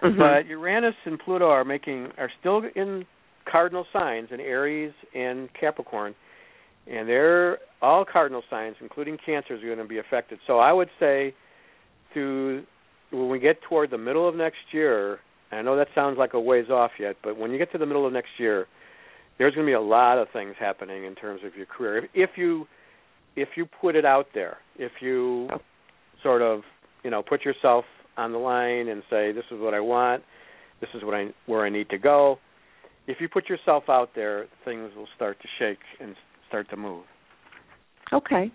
Mhm. 0.00 0.16
But 0.16 0.46
Uranus 0.46 0.94
and 1.04 1.18
Pluto 1.18 1.48
are 1.50 1.64
making 1.64 2.12
are 2.18 2.30
still 2.40 2.64
in 2.74 3.06
cardinal 3.44 3.86
signs 3.92 4.30
in 4.30 4.40
Aries 4.40 4.92
and 5.14 5.52
Capricorn, 5.54 6.14
and 6.86 7.08
they're 7.08 7.58
all 7.80 8.04
cardinal 8.04 8.42
signs, 8.50 8.76
including 8.80 9.16
Cancers, 9.18 9.62
are 9.62 9.66
going 9.66 9.78
to 9.78 9.84
be 9.84 9.98
affected. 9.98 10.38
So 10.46 10.58
I 10.58 10.72
would 10.72 10.90
say, 10.98 11.34
to 12.14 12.64
when 13.10 13.28
we 13.28 13.38
get 13.38 13.60
toward 13.62 13.90
the 13.90 13.98
middle 13.98 14.28
of 14.28 14.34
next 14.34 14.72
year, 14.72 15.20
and 15.50 15.60
I 15.60 15.62
know 15.62 15.76
that 15.76 15.88
sounds 15.94 16.18
like 16.18 16.34
a 16.34 16.40
ways 16.40 16.68
off 16.70 16.92
yet, 16.98 17.16
but 17.22 17.36
when 17.38 17.50
you 17.50 17.58
get 17.58 17.72
to 17.72 17.78
the 17.78 17.86
middle 17.86 18.06
of 18.06 18.12
next 18.12 18.30
year, 18.38 18.66
there's 19.38 19.54
going 19.54 19.66
to 19.66 19.70
be 19.70 19.74
a 19.74 19.80
lot 19.80 20.18
of 20.18 20.28
things 20.32 20.54
happening 20.58 21.04
in 21.04 21.14
terms 21.14 21.40
of 21.44 21.54
your 21.54 21.66
career. 21.66 21.98
If, 21.98 22.10
if 22.14 22.30
you 22.36 22.66
if 23.36 23.50
you 23.56 23.66
put 23.80 23.94
it 23.94 24.04
out 24.04 24.26
there, 24.34 24.58
if 24.78 24.92
you 25.00 25.48
sort 26.22 26.42
of 26.42 26.62
you 27.04 27.10
know 27.10 27.22
put 27.22 27.44
yourself 27.44 27.84
on 28.16 28.32
the 28.32 28.38
line 28.38 28.88
and 28.88 29.02
say 29.08 29.32
this 29.32 29.44
is 29.50 29.60
what 29.60 29.74
I 29.74 29.80
want, 29.80 30.22
this 30.80 30.90
is 30.94 31.02
what 31.04 31.14
I 31.14 31.28
where 31.46 31.64
I 31.64 31.70
need 31.70 31.88
to 31.90 31.98
go. 31.98 32.38
If 33.06 33.18
you 33.20 33.28
put 33.28 33.48
yourself 33.48 33.84
out 33.88 34.10
there, 34.14 34.46
things 34.64 34.90
will 34.94 35.08
start 35.16 35.38
to 35.40 35.48
shake 35.58 35.78
and 36.00 36.14
start 36.48 36.68
to 36.70 36.76
move. 36.76 37.04
Okay. 38.12 38.52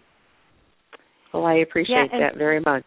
Well, 1.33 1.45
I 1.45 1.55
appreciate 1.55 2.11
and- 2.11 2.21
that 2.21 2.37
very 2.37 2.59
much. 2.59 2.83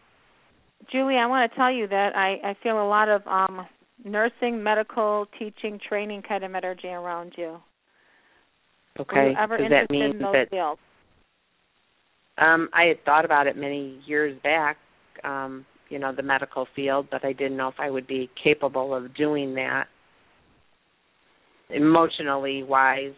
Julie, 0.91 1.17
I 1.17 1.25
want 1.25 1.51
to 1.51 1.57
tell 1.57 1.69
you 1.71 1.85
that 1.87 2.15
I, 2.15 2.51
I 2.51 2.55
feel 2.63 2.81
a 2.81 2.87
lot 2.87 3.09
of 3.09 3.21
um, 3.27 3.67
nursing, 4.07 4.63
medical, 4.63 5.27
teaching, 5.37 5.79
training 5.87 6.23
kind 6.27 6.43
of 6.43 6.53
energy 6.55 6.87
around 6.87 7.33
you. 7.37 7.57
Were 9.11 9.29
Okay. 9.29 9.33
ever 9.39 9.57
Does 9.57 9.69
that 9.69 9.89
mean 9.89 10.17
that 10.19 10.49
fields? 10.49 10.79
um 12.37 12.69
I 12.73 12.85
had 12.85 13.03
thought 13.05 13.25
about 13.25 13.47
it 13.47 13.55
many 13.57 13.99
years 14.05 14.37
back, 14.43 14.77
um, 15.23 15.65
you 15.89 15.99
know, 15.99 16.13
the 16.13 16.23
medical 16.23 16.67
field, 16.75 17.07
but 17.09 17.23
I 17.23 17.33
didn't 17.33 17.57
know 17.57 17.67
if 17.69 17.79
I 17.79 17.89
would 17.89 18.07
be 18.07 18.29
capable 18.43 18.93
of 18.93 19.15
doing 19.15 19.55
that 19.55 19.85
emotionally 21.69 22.63
wise 22.63 23.13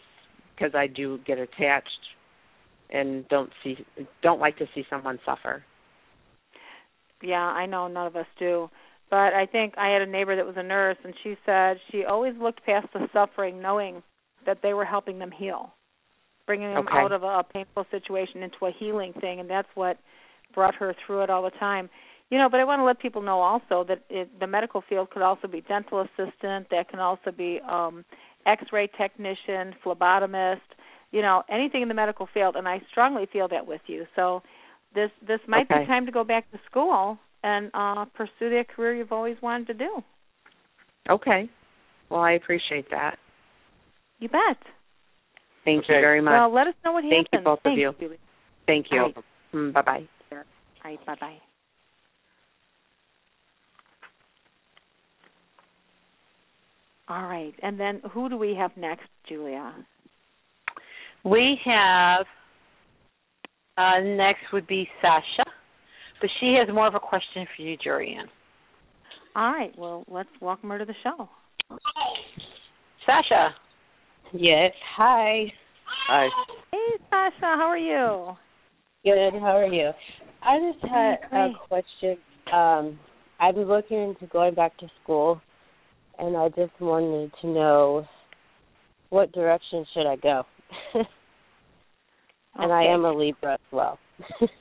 because 0.55 0.73
I 0.75 0.87
do 0.87 1.19
get 1.25 1.37
attached 1.37 1.87
and 2.91 3.27
don't 3.29 3.49
see 3.63 3.77
don't 4.21 4.39
like 4.39 4.57
to 4.57 4.65
see 4.75 4.83
someone 4.89 5.19
suffer. 5.25 5.63
Yeah, 7.21 7.37
I 7.37 7.65
know 7.65 7.87
none 7.87 8.07
of 8.07 8.15
us 8.15 8.25
do. 8.37 8.69
But 9.09 9.33
I 9.33 9.47
think 9.51 9.73
I 9.77 9.89
had 9.89 10.01
a 10.01 10.05
neighbor 10.05 10.35
that 10.35 10.45
was 10.45 10.55
a 10.57 10.63
nurse, 10.63 10.97
and 11.03 11.13
she 11.23 11.35
said 11.45 11.77
she 11.91 12.05
always 12.05 12.35
looked 12.39 12.63
past 12.65 12.87
the 12.93 13.07
suffering, 13.11 13.61
knowing 13.61 14.03
that 14.45 14.59
they 14.61 14.73
were 14.73 14.85
helping 14.85 15.17
them 15.19 15.31
heal, 15.31 15.73
bringing 16.45 16.69
them 16.73 16.87
Okay. 16.87 16.97
out 16.97 17.11
of 17.11 17.23
a, 17.23 17.39
a 17.39 17.43
painful 17.43 17.85
situation 17.91 18.43
into 18.43 18.65
a 18.65 18.71
healing 18.71 19.13
thing, 19.19 19.39
and 19.39 19.49
that's 19.49 19.67
what 19.75 19.97
brought 20.53 20.75
her 20.75 20.95
through 21.05 21.23
it 21.23 21.29
all 21.29 21.43
the 21.43 21.49
time. 21.51 21.89
You 22.29 22.37
know, 22.37 22.47
but 22.49 22.59
I 22.59 22.63
want 22.63 22.79
to 22.79 22.83
let 22.83 22.99
people 22.99 23.23
know 23.23 23.41
also 23.41 23.83
that 23.87 24.03
it, 24.09 24.39
the 24.39 24.45
medical 24.45 24.83
field 24.87 25.09
could 25.09 25.23
also 25.23 25.47
be 25.47 25.61
dental 25.61 26.01
assistant. 26.01 26.67
That 26.69 26.87
can 26.89 26.99
also 26.99 27.31
be 27.35 27.59
um, 27.67 28.05
X-ray 28.45 28.87
technician, 28.95 29.73
phlebotomist. 29.83 30.61
You 31.11 31.23
know, 31.23 31.41
anything 31.49 31.81
in 31.81 31.87
the 31.87 31.95
medical 31.95 32.27
field, 32.31 32.55
and 32.55 32.67
I 32.67 32.81
strongly 32.91 33.27
feel 33.33 33.47
that 33.47 33.65
with 33.65 33.81
you. 33.87 34.05
So 34.15 34.43
this 34.93 35.09
this 35.27 35.39
might 35.47 35.67
Okay. 35.71 35.81
be 35.81 35.87
time 35.87 36.05
to 36.05 36.11
go 36.11 36.23
back 36.23 36.51
to 36.51 36.59
school 36.69 37.17
and 37.43 37.71
uh 37.73 38.05
pursue 38.15 38.49
that 38.49 38.65
career 38.75 38.95
you've 38.95 39.11
always 39.11 39.37
wanted 39.41 39.67
to 39.67 39.73
do. 39.73 40.03
Okay. 41.09 41.49
Well, 42.09 42.21
I 42.21 42.33
appreciate 42.33 42.89
that. 42.91 43.17
You 44.19 44.29
bet. 44.29 44.57
Thank 45.65 45.85
you 45.87 45.95
very 46.01 46.21
much. 46.21 46.33
Well, 46.33 46.53
let 46.53 46.67
us 46.67 46.73
know 46.83 46.93
what 46.93 47.01
Thank 47.01 47.27
you, 47.31 47.39
happens. 47.39 47.43
both 47.45 47.59
of 47.65 47.77
you. 47.77 47.93
Julie. 47.99 48.17
Thank 48.65 48.87
you. 48.91 49.01
All 49.01 49.23
Mm, 49.53 49.73
bye 49.73 49.81
bye. 49.81 50.07
All 50.31 50.37
right, 50.85 51.05
bye 51.05 51.15
bye. 51.19 51.37
All 57.07 57.23
right, 57.23 57.53
and 57.63 57.79
then 57.79 58.01
who 58.11 58.29
do 58.29 58.37
we 58.37 58.53
have 58.53 58.69
next, 58.77 59.07
Julia? 59.27 59.73
We 61.25 61.57
have 61.65 62.27
uh, 63.77 63.99
next 64.03 64.41
would 64.53 64.67
be 64.67 64.87
Sasha, 65.01 65.49
but 66.21 66.29
she 66.39 66.55
has 66.59 66.73
more 66.73 66.87
of 66.87 66.95
a 66.95 66.99
question 66.99 67.45
for 67.55 67.63
you, 67.63 67.77
Jorianne. 67.77 68.27
All 69.35 69.51
right, 69.51 69.77
well, 69.77 70.03
let's 70.07 70.29
welcome 70.41 70.69
her 70.69 70.79
to 70.79 70.85
the 70.85 70.95
show. 71.03 71.29
Sasha, 73.05 73.55
Yes. 74.33 74.73
Hi. 74.95 75.45
Hi. 76.07 76.27
Hey, 76.71 77.03
Sasha. 77.09 77.41
How 77.41 77.67
are 77.67 77.77
you? 77.77 78.35
Good. 79.03 79.39
How 79.39 79.57
are 79.57 79.65
you? 79.65 79.91
I 80.43 80.71
just 80.71 80.85
had 80.91 81.17
a 81.31 81.49
question. 81.67 82.17
Um, 82.53 82.99
I'm 83.39 83.55
looking 83.55 84.09
into 84.09 84.27
going 84.27 84.53
back 84.53 84.77
to 84.77 84.87
school, 85.01 85.41
and 86.19 86.37
I 86.37 86.49
just 86.49 86.79
wanted 86.79 87.31
to 87.41 87.47
know 87.47 88.05
what 89.09 89.31
direction 89.31 89.85
should 89.93 90.07
I 90.07 90.15
go. 90.17 90.43
and 92.55 92.71
I 92.71 92.83
am 92.83 93.05
a 93.05 93.11
Libra 93.11 93.53
as 93.53 93.59
well. 93.71 93.97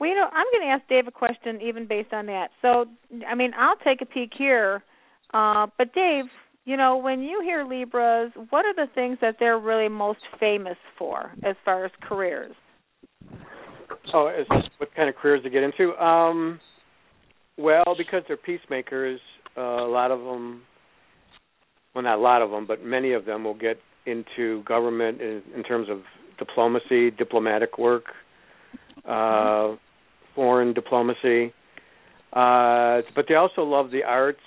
Well, 0.00 0.08
you 0.08 0.16
know, 0.16 0.28
I'm 0.32 0.46
going 0.52 0.66
to 0.66 0.72
ask 0.72 0.88
Dave 0.88 1.06
a 1.06 1.10
question 1.10 1.60
even 1.60 1.86
based 1.86 2.14
on 2.14 2.24
that. 2.26 2.48
So, 2.62 2.86
I 3.28 3.34
mean, 3.34 3.52
I'll 3.56 3.76
take 3.76 4.00
a 4.00 4.06
peek 4.06 4.32
here. 4.36 4.82
Uh, 5.34 5.66
but 5.76 5.92
Dave, 5.92 6.24
you 6.64 6.78
know, 6.78 6.96
when 6.96 7.20
you 7.20 7.42
hear 7.44 7.64
Libras, 7.64 8.32
what 8.48 8.64
are 8.64 8.74
the 8.74 8.86
things 8.94 9.18
that 9.20 9.36
they're 9.38 9.58
really 9.58 9.90
most 9.90 10.20
famous 10.40 10.78
for 10.98 11.32
as 11.44 11.54
far 11.66 11.84
as 11.84 11.90
careers? 12.00 12.54
Oh, 14.14 14.32
what 14.78 14.94
kind 14.96 15.10
of 15.10 15.16
careers 15.16 15.42
to 15.42 15.50
get 15.50 15.62
into? 15.62 15.94
Um, 16.02 16.58
well, 17.58 17.94
because 17.96 18.22
they're 18.26 18.38
peacemakers, 18.38 19.20
uh, 19.56 19.60
a 19.60 19.90
lot 19.90 20.10
of 20.10 20.20
them, 20.20 20.62
well, 21.94 22.04
not 22.04 22.16
a 22.18 22.22
lot 22.22 22.40
of 22.40 22.50
them, 22.50 22.66
but 22.66 22.82
many 22.82 23.12
of 23.12 23.26
them 23.26 23.44
will 23.44 23.54
get 23.54 23.78
into 24.06 24.62
government 24.64 25.20
in, 25.20 25.42
in 25.54 25.62
terms 25.62 25.88
of 25.90 25.98
diplomacy, 26.38 27.10
diplomatic 27.10 27.76
work, 27.76 28.04
uh, 29.06 29.76
foreign 30.34 30.72
diplomacy. 30.72 31.52
Uh, 32.32 33.02
but 33.14 33.26
they 33.28 33.34
also 33.34 33.62
love 33.62 33.90
the 33.90 34.04
arts 34.04 34.38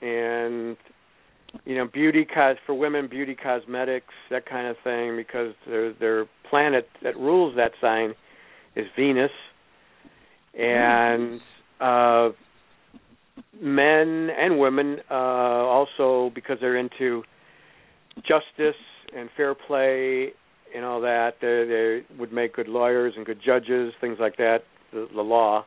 and 0.00 0.76
you 1.64 1.74
know 1.74 1.86
beauty 1.86 2.24
cos 2.24 2.56
for 2.66 2.74
women 2.74 3.08
beauty 3.08 3.34
cosmetics 3.34 4.12
that 4.30 4.46
kind 4.46 4.66
of 4.66 4.76
thing 4.84 5.16
because 5.16 5.54
their 5.66 5.92
their 5.94 6.26
planet 6.50 6.88
that 7.02 7.16
rules 7.16 7.56
that 7.56 7.72
sign 7.80 8.14
is 8.74 8.86
Venus 8.96 9.30
and 10.58 11.40
uh 11.80 12.28
men 13.60 14.28
and 14.38 14.58
women 14.58 14.98
uh 15.10 15.14
also 15.14 16.30
because 16.34 16.58
they're 16.60 16.76
into 16.76 17.22
justice 18.22 18.80
and 19.16 19.28
fair 19.36 19.54
play 19.54 20.32
and 20.74 20.84
all 20.84 21.00
that 21.00 21.34
they 21.40 21.64
they 21.66 22.18
would 22.18 22.32
make 22.32 22.54
good 22.54 22.68
lawyers 22.68 23.14
and 23.16 23.24
good 23.24 23.40
judges 23.44 23.92
things 24.00 24.18
like 24.20 24.36
that 24.36 24.58
the, 24.92 25.08
the 25.14 25.22
law 25.22 25.64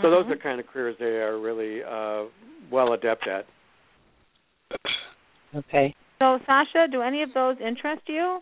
so 0.00 0.10
those 0.10 0.24
are 0.24 0.36
the 0.36 0.42
kind 0.42 0.58
of 0.58 0.66
careers 0.66 0.96
they 0.98 1.04
are 1.04 1.38
really 1.38 1.82
uh 1.82 2.24
well 2.70 2.94
adept 2.94 3.28
at 3.28 3.44
Okay. 5.54 5.94
So, 6.18 6.38
Sasha, 6.46 6.86
do 6.90 7.02
any 7.02 7.22
of 7.22 7.34
those 7.34 7.56
interest 7.60 8.02
you? 8.06 8.40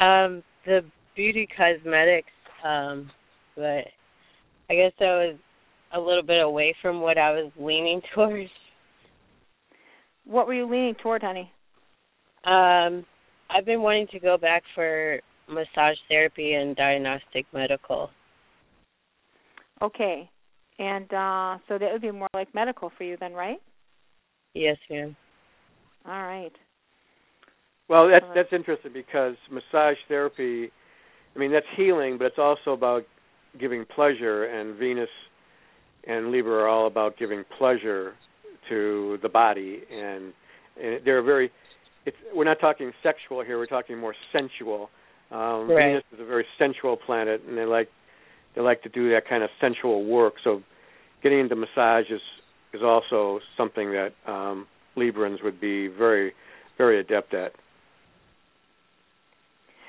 Um, 0.00 0.42
the 0.64 0.80
beauty 1.14 1.46
cosmetics, 1.56 2.32
um, 2.64 3.10
but 3.54 3.84
I 4.68 4.74
guess 4.74 4.92
I 5.00 5.04
was 5.04 5.36
a 5.94 6.00
little 6.00 6.22
bit 6.22 6.42
away 6.42 6.74
from 6.82 7.00
what 7.00 7.16
I 7.16 7.30
was 7.32 7.52
leaning 7.58 8.00
towards. 8.14 8.50
What 10.24 10.46
were 10.46 10.54
you 10.54 10.68
leaning 10.68 10.96
toward, 11.02 11.22
honey? 11.22 11.50
Um, 12.44 13.06
I've 13.48 13.64
been 13.64 13.82
wanting 13.82 14.08
to 14.08 14.18
go 14.18 14.36
back 14.36 14.62
for 14.74 15.20
massage 15.48 15.96
therapy 16.08 16.54
and 16.54 16.76
diagnostic 16.76 17.46
medical. 17.52 18.10
Okay. 19.82 20.28
And 20.78 21.12
uh 21.12 21.58
so 21.68 21.78
that 21.78 21.92
would 21.92 22.02
be 22.02 22.10
more 22.10 22.28
like 22.34 22.54
medical 22.54 22.90
for 22.96 23.04
you 23.04 23.16
then, 23.18 23.32
right? 23.32 23.60
Yes, 24.54 24.76
ma'am. 24.90 25.16
All 26.06 26.22
right. 26.22 26.52
Well, 27.88 28.08
that's 28.08 28.24
Uh, 28.24 28.34
that's 28.34 28.52
interesting 28.52 28.92
because 28.92 29.36
massage 29.50 29.96
therapy, 30.08 30.70
I 31.34 31.38
mean, 31.38 31.52
that's 31.52 31.66
healing, 31.76 32.18
but 32.18 32.26
it's 32.26 32.38
also 32.38 32.72
about 32.72 33.04
giving 33.58 33.84
pleasure. 33.84 34.44
And 34.44 34.76
Venus 34.76 35.08
and 36.06 36.30
Libra 36.30 36.62
are 36.62 36.68
all 36.68 36.86
about 36.86 37.16
giving 37.18 37.44
pleasure 37.58 38.14
to 38.68 39.18
the 39.22 39.28
body, 39.28 39.82
and, 39.92 40.32
and 40.82 41.00
they're 41.04 41.22
very. 41.22 41.50
It's 42.04 42.16
we're 42.34 42.44
not 42.44 42.60
talking 42.60 42.92
sexual 43.02 43.42
here; 43.44 43.58
we're 43.58 43.66
talking 43.66 43.98
more 43.98 44.14
sensual. 44.32 44.90
Um, 45.30 45.68
Right. 45.70 45.88
Venus 45.88 46.04
is 46.12 46.20
a 46.20 46.24
very 46.24 46.46
sensual 46.58 46.96
planet, 46.96 47.42
and 47.48 47.56
they 47.58 47.64
like 47.64 47.88
they 48.54 48.60
like 48.62 48.82
to 48.82 48.88
do 48.88 49.10
that 49.10 49.28
kind 49.28 49.42
of 49.42 49.50
sensual 49.60 50.04
work. 50.04 50.34
So, 50.44 50.62
getting 51.22 51.40
into 51.40 51.56
massage 51.56 52.10
is 52.10 52.20
is 52.72 52.82
also 52.82 53.40
something 53.56 53.92
that 53.92 54.12
um, 54.26 54.66
Librans 54.96 55.42
would 55.42 55.60
be 55.60 55.88
very 55.88 56.32
very 56.78 57.00
adept 57.00 57.34
at. 57.34 57.52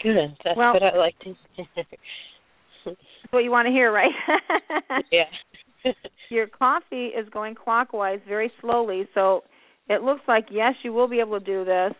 Good. 0.03 0.37
That's 0.43 0.57
Well- 0.57 0.73
what 0.73 0.83
I 0.83 0.97
like 0.97 1.17
to 1.19 1.35
That's 2.85 2.97
what 3.31 3.39
you 3.43 3.51
want 3.51 3.65
to 3.65 3.71
hear, 3.71 3.91
right? 3.91 4.11
Yeah. 5.11 5.23
Your 6.29 6.47
coffee 6.47 7.07
is 7.07 7.27
going 7.29 7.55
clockwise 7.55 8.19
very 8.27 8.51
slowly, 8.61 9.07
so 9.13 9.43
it 9.89 10.01
looks 10.03 10.21
like 10.27 10.45
yes, 10.51 10.73
you 10.83 10.93
will 10.93 11.07
be 11.07 11.19
able 11.19 11.39
to 11.39 11.45
do 11.45 11.63
this. 11.65 11.93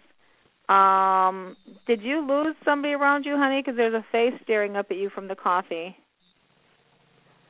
Um, 0.70 1.56
did 1.86 2.02
you 2.02 2.26
lose 2.28 2.56
somebody 2.66 2.94
around 2.94 3.26
you, 3.26 3.38
honey? 3.38 3.62
Because 3.62 3.78
there's 3.78 3.94
a 3.94 4.06
face 4.12 4.34
staring 4.44 4.76
up 4.76 4.88
at 4.92 4.98
you 4.98 5.10
from 5.10 5.28
the 5.28 5.36
coffee. 5.36 5.96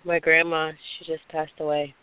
My 0.06 0.20
grandma, 0.20 0.72
she 0.72 1.06
just 1.12 1.28
passed 1.30 1.60
away. 1.60 1.96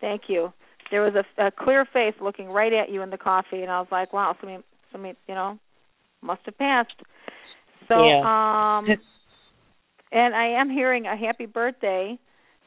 Thank 0.00 0.22
you. 0.28 0.52
There 0.90 1.02
was 1.02 1.14
a, 1.14 1.46
a 1.46 1.50
clear 1.50 1.84
face 1.92 2.14
looking 2.20 2.48
right 2.48 2.72
at 2.72 2.90
you 2.90 3.02
in 3.02 3.10
the 3.10 3.18
coffee, 3.18 3.62
and 3.62 3.70
I 3.70 3.80
was 3.80 3.88
like, 3.90 4.12
wow, 4.12 4.36
somebody, 4.40 4.62
somebody, 4.92 5.18
you 5.26 5.34
know, 5.34 5.58
must 6.22 6.42
have 6.46 6.56
passed. 6.56 6.94
So, 7.88 7.94
Yeah. 7.94 8.20
um, 8.20 8.86
and 10.12 10.34
I 10.34 10.60
am 10.60 10.70
hearing 10.70 11.06
a 11.06 11.16
happy 11.16 11.46
birthday. 11.46 12.16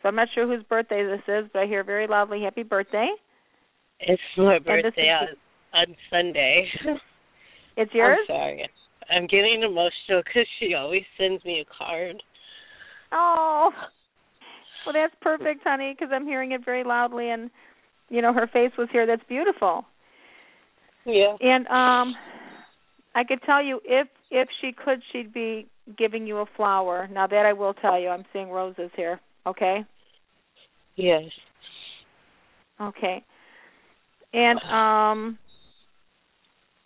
So 0.02 0.10
I'm 0.10 0.16
not 0.16 0.28
sure 0.34 0.48
whose 0.48 0.64
birthday 0.64 1.06
this 1.06 1.22
is, 1.28 1.50
but 1.54 1.64
I 1.64 1.66
hear 1.66 1.84
very 1.84 2.08
loudly 2.08 2.42
happy 2.42 2.64
birthday. 2.64 3.10
It's 4.00 4.22
my 4.38 4.60
birthday 4.60 5.10
on, 5.10 5.28
on 5.74 5.96
Sunday. 6.10 6.68
It's 7.80 7.94
yours. 7.94 8.18
I'm 8.28 8.36
sorry. 8.36 8.70
I'm 9.10 9.26
getting 9.26 9.64
emotional 9.64 10.22
because 10.24 10.46
she 10.60 10.74
always 10.74 11.04
sends 11.18 11.44
me 11.46 11.62
a 11.62 11.66
card. 11.78 12.22
Oh, 13.14 13.72
well, 14.86 14.94
that's 14.94 15.16
perfect, 15.22 15.62
honey, 15.64 15.96
because 15.98 16.12
I'm 16.14 16.26
hearing 16.26 16.52
it 16.52 16.64
very 16.64 16.84
loudly, 16.84 17.30
and 17.30 17.50
you 18.10 18.22
know 18.22 18.34
her 18.34 18.48
face 18.48 18.72
was 18.78 18.90
here. 18.92 19.08
That's 19.08 19.24
beautiful. 19.30 19.86
Yeah. 21.06 21.38
And 21.40 21.66
um, 21.68 22.16
I 23.16 23.24
could 23.24 23.40
tell 23.46 23.64
you 23.64 23.80
if 23.86 24.08
if 24.30 24.50
she 24.60 24.72
could, 24.74 25.02
she'd 25.12 25.34
be 25.34 25.66
giving 25.98 26.28
you 26.28 26.40
a 26.40 26.46
flower. 26.58 27.08
Now 27.10 27.28
that 27.28 27.46
I 27.46 27.54
will 27.54 27.74
tell 27.74 28.00
you, 28.00 28.10
I'm 28.10 28.26
seeing 28.34 28.50
roses 28.50 28.92
here. 28.98 29.22
Okay. 29.48 29.86
Yes. 30.98 31.24
Okay. 32.82 33.24
And 34.34 34.60
um, 34.70 35.40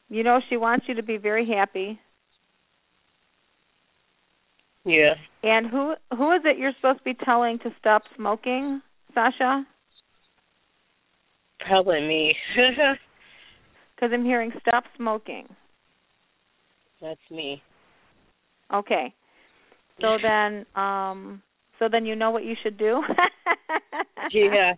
you 0.09 0.23
know 0.23 0.39
she 0.49 0.57
wants 0.57 0.85
you 0.87 0.95
to 0.95 1.03
be 1.03 1.17
very 1.17 1.47
happy. 1.47 1.99
Yeah. 4.85 5.13
And 5.43 5.67
who 5.67 5.93
who 6.15 6.31
is 6.33 6.41
it 6.45 6.57
you're 6.57 6.73
supposed 6.75 6.99
to 6.99 7.03
be 7.03 7.13
telling 7.25 7.59
to 7.59 7.69
stop 7.79 8.03
smoking, 8.15 8.81
Sasha? 9.13 9.65
Probably 11.59 12.01
me. 12.01 12.35
Because 13.95 14.11
I'm 14.11 14.25
hearing 14.25 14.51
stop 14.59 14.83
smoking. 14.97 15.47
That's 16.99 17.19
me. 17.31 17.61
Okay. 18.73 19.13
So 20.01 20.17
then 20.21 20.65
um 20.75 21.41
so 21.79 21.87
then 21.89 22.05
you 22.05 22.15
know 22.15 22.31
what 22.31 22.43
you 22.43 22.55
should 22.63 22.77
do? 22.77 23.01
yeah. 24.31 24.73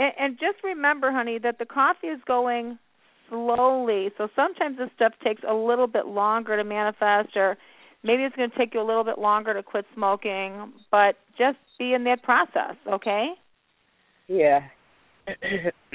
And, 0.00 0.12
and 0.18 0.38
just 0.38 0.64
remember, 0.64 1.12
honey, 1.12 1.38
that 1.38 1.58
the 1.58 1.66
coffee 1.66 2.06
is 2.08 2.20
going 2.26 2.78
slowly. 3.28 4.10
So 4.18 4.28
sometimes 4.34 4.78
this 4.78 4.88
stuff 4.96 5.12
takes 5.22 5.42
a 5.48 5.54
little 5.54 5.86
bit 5.86 6.06
longer 6.06 6.56
to 6.56 6.64
manifest 6.64 7.36
or 7.36 7.56
maybe 8.02 8.22
it's 8.24 8.34
going 8.34 8.50
to 8.50 8.58
take 8.58 8.74
you 8.74 8.80
a 8.80 8.88
little 8.88 9.04
bit 9.04 9.18
longer 9.18 9.52
to 9.54 9.62
quit 9.62 9.84
smoking, 9.94 10.72
but 10.90 11.16
just 11.38 11.58
be 11.78 11.92
in 11.92 12.04
that 12.04 12.22
process, 12.22 12.76
okay? 12.90 13.28
yeah. 14.26 14.60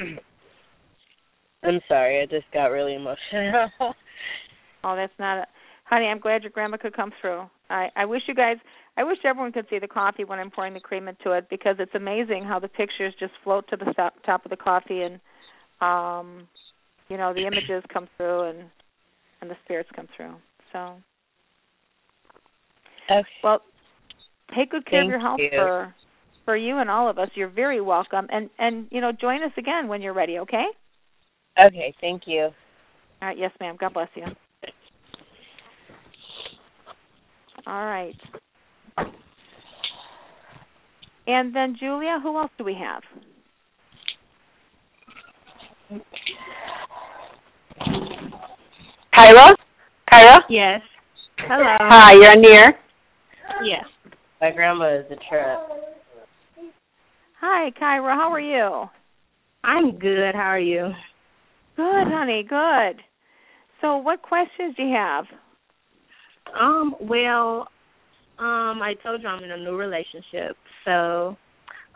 I'm 1.64 1.80
sorry, 1.88 2.22
I 2.22 2.26
just 2.26 2.46
got 2.52 2.66
really 2.66 2.94
emotional. 2.94 3.70
Oh, 4.84 4.94
that's 4.94 5.12
not 5.18 5.38
a 5.38 5.46
honey, 5.82 6.06
I'm 6.06 6.20
glad 6.20 6.44
your 6.44 6.52
grandma 6.52 6.76
could 6.76 6.94
come 6.94 7.10
through. 7.20 7.50
I 7.68 7.88
I 7.96 8.04
wish 8.04 8.22
you 8.28 8.34
guys 8.34 8.58
I 8.98 9.04
wish 9.04 9.18
everyone 9.24 9.52
could 9.52 9.66
see 9.68 9.78
the 9.78 9.88
coffee 9.88 10.24
when 10.24 10.38
I'm 10.38 10.50
pouring 10.50 10.74
the 10.74 10.80
cream 10.80 11.06
into 11.08 11.32
it 11.32 11.48
because 11.50 11.76
it's 11.78 11.94
amazing 11.94 12.44
how 12.44 12.58
the 12.58 12.68
pictures 12.68 13.12
just 13.20 13.32
float 13.44 13.68
to 13.68 13.76
the 13.76 13.92
top, 13.92 14.14
top 14.24 14.44
of 14.44 14.50
the 14.50 14.56
coffee 14.56 15.02
and 15.02 15.20
um 15.80 16.48
you 17.08 17.16
know, 17.16 17.32
the 17.34 17.46
images 17.46 17.82
come 17.92 18.08
through 18.16 18.50
and 18.50 18.58
and 19.40 19.50
the 19.50 19.56
spirits 19.64 19.90
come 19.94 20.08
through. 20.16 20.34
So, 20.72 20.96
okay. 23.10 23.28
well, 23.44 23.60
take 24.56 24.70
good 24.70 24.86
care 24.86 25.02
of 25.02 25.08
your 25.08 25.20
health 25.20 25.40
you. 25.40 25.50
for 25.50 25.94
for 26.44 26.56
you 26.56 26.78
and 26.78 26.88
all 26.88 27.10
of 27.10 27.18
us. 27.18 27.28
You're 27.34 27.50
very 27.50 27.80
welcome 27.80 28.26
and 28.30 28.48
and 28.58 28.86
you 28.90 29.00
know, 29.00 29.12
join 29.12 29.42
us 29.42 29.52
again 29.58 29.88
when 29.88 30.00
you're 30.00 30.14
ready, 30.14 30.38
okay? 30.38 30.64
Okay, 31.62 31.94
thank 32.00 32.22
you. 32.26 32.50
All 33.22 33.28
right, 33.28 33.38
yes, 33.38 33.50
ma'am. 33.60 33.76
God 33.78 33.94
bless 33.94 34.08
you. 34.14 34.24
All 37.66 37.84
right. 37.84 38.14
And 41.26 41.54
then 41.54 41.76
Julia, 41.78 42.18
who 42.22 42.36
else 42.38 42.50
do 42.56 42.64
we 42.64 42.74
have? 42.74 43.02
Kyra? 49.16 49.52
Kyra? 50.12 50.38
Yes. 50.48 50.80
Hello. 51.38 51.76
Hi, 51.80 52.12
you're 52.12 52.30
on 52.30 52.42
the 52.42 52.50
air. 52.50 52.78
Yes. 53.64 53.84
My 54.40 54.52
grandma 54.52 54.98
is 54.98 55.06
a 55.06 55.16
trip. 55.28 55.58
Hi, 57.40 57.70
Kyra. 57.80 58.14
How 58.14 58.30
are 58.32 58.40
you? 58.40 58.86
I'm 59.64 59.98
good. 59.98 60.34
How 60.34 60.50
are 60.50 60.60
you? 60.60 60.90
Good, 61.76 62.06
honey. 62.08 62.44
Good. 62.48 63.02
So, 63.80 63.96
what 63.96 64.22
questions 64.22 64.74
do 64.76 64.84
you 64.84 64.94
have? 64.94 65.24
Um, 66.58 66.94
well, 67.00 67.68
um, 68.38 68.82
I 68.82 68.94
told 69.02 69.22
you 69.22 69.28
I'm 69.28 69.42
in 69.44 69.50
a 69.50 69.56
new 69.56 69.76
relationship. 69.76 70.56
So, 70.84 71.36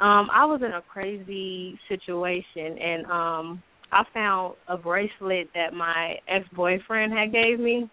um, 0.01 0.29
I 0.33 0.47
was 0.47 0.63
in 0.65 0.73
a 0.73 0.83
crazy 0.83 1.79
situation 1.89 2.79
and 2.79 3.07
um 3.07 3.63
I 3.93 4.05
found 4.15 4.55
a 4.69 4.77
bracelet 4.77 5.49
that 5.55 5.75
my 5.75 6.15
ex-boyfriend 6.29 7.13
had 7.13 7.33
gave 7.33 7.59
me. 7.59 7.91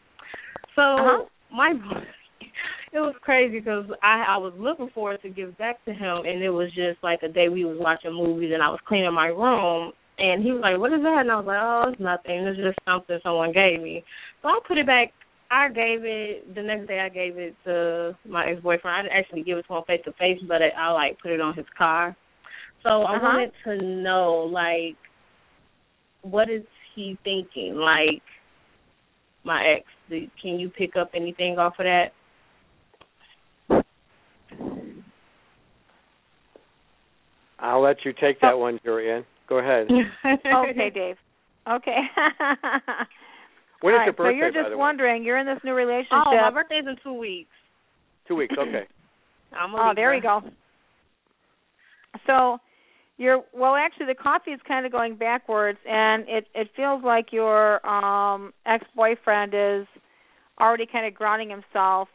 So, 0.75 0.81
Uh-huh. 0.81 1.25
my 1.51 1.71
it 2.93 2.99
was 2.99 3.15
crazy 3.21 3.59
because 3.59 3.85
I 4.03 4.25
I 4.29 4.37
was 4.37 4.53
looking 4.57 4.89
forward 4.93 5.21
to 5.23 5.29
give 5.29 5.57
back 5.57 5.83
to 5.85 5.93
him, 5.93 6.17
and 6.25 6.41
it 6.43 6.49
was 6.51 6.69
just 6.73 7.03
like 7.03 7.23
a 7.23 7.27
day 7.27 7.49
we 7.49 7.65
was 7.65 7.77
watching 7.79 8.13
movies, 8.13 8.51
and 8.53 8.63
I 8.63 8.69
was 8.69 8.79
cleaning 8.87 9.13
my 9.13 9.27
room, 9.27 9.91
and 10.19 10.43
he 10.43 10.51
was 10.51 10.61
like, 10.61 10.77
"What 10.77 10.93
is 10.93 11.01
that?" 11.01 11.21
And 11.21 11.31
I 11.31 11.35
was 11.35 11.45
like, 11.45 11.59
"Oh, 11.61 11.89
it's 11.91 11.99
nothing. 11.99 12.45
It's 12.47 12.57
just 12.57 12.79
something 12.85 13.19
someone 13.23 13.51
gave 13.51 13.81
me." 13.81 14.03
So 14.41 14.49
I 14.49 14.59
put 14.67 14.77
it 14.77 14.85
back. 14.85 15.13
I 15.49 15.69
gave 15.69 16.03
it 16.03 16.53
the 16.55 16.61
next 16.61 16.87
day. 16.87 16.99
I 16.99 17.09
gave 17.09 17.37
it 17.37 17.55
to 17.65 18.17
my 18.27 18.47
ex 18.47 18.61
boyfriend. 18.61 18.97
I 18.97 19.01
didn't 19.03 19.17
actually 19.17 19.43
give 19.43 19.57
it 19.57 19.65
to 19.67 19.75
him 19.75 19.83
face 19.87 20.01
to 20.05 20.11
face, 20.13 20.39
but 20.47 20.61
I, 20.61 20.69
I 20.77 20.91
like 20.91 21.17
put 21.21 21.31
it 21.31 21.41
on 21.41 21.53
his 21.55 21.65
car. 21.77 22.15
So 22.83 22.89
I 23.03 23.15
Uh-huh. 23.15 23.21
wanted 23.21 23.51
to 23.63 23.77
know, 23.85 24.49
like, 24.51 24.97
what 26.21 26.49
is 26.49 26.63
he 26.95 27.17
thinking? 27.23 27.75
Like, 27.75 28.21
my 29.43 29.63
ex. 29.77 29.85
do- 30.09 30.29
Can 30.41 30.59
you 30.59 30.69
pick 30.69 30.95
up 30.95 31.11
anything 31.13 31.57
off 31.57 31.79
of 31.79 31.85
that? 31.85 32.11
I'll 37.59 37.81
let 37.81 38.05
you 38.05 38.13
take 38.13 38.39
that 38.41 38.57
one, 38.57 38.79
Jorianne. 38.85 39.25
Go 39.47 39.57
ahead. 39.59 39.87
okay, 40.45 40.89
Dave. 40.93 41.17
Okay. 41.67 41.97
When 43.81 43.93
All 43.93 43.99
is 43.99 44.01
right, 44.01 44.05
your 44.05 44.13
birthday, 44.13 44.31
so 44.31 44.37
you're 44.37 44.51
by 44.51 44.59
just 44.59 44.69
the 44.71 44.77
way? 44.77 44.79
wondering, 44.79 45.23
you're 45.23 45.37
in 45.37 45.45
this 45.45 45.59
new 45.63 45.73
relationship. 45.73 46.27
Oh, 46.27 46.35
my 46.35 46.51
birthday's 46.51 46.85
in 46.87 46.95
two 47.03 47.13
weeks. 47.13 47.49
Two 48.27 48.35
weeks. 48.35 48.55
Okay. 48.59 48.87
I'm 49.53 49.73
a 49.73 49.77
Oh, 49.77 49.91
there 49.95 50.11
we 50.11 50.19
go. 50.19 50.41
So 52.25 52.57
you're 53.17 53.43
well 53.53 53.75
actually 53.75 54.07
the 54.07 54.15
coffee 54.15 54.51
is 54.51 54.59
kind 54.67 54.85
of 54.85 54.91
going 54.91 55.15
backwards 55.15 55.79
and 55.89 56.25
it 56.27 56.47
it 56.53 56.69
feels 56.75 57.03
like 57.03 57.31
your 57.31 57.85
um 57.87 58.53
ex-boyfriend 58.65 59.53
is 59.53 59.87
already 60.59 60.85
kind 60.85 61.05
of 61.05 61.13
grounding 61.13 61.49
himself 61.49 62.09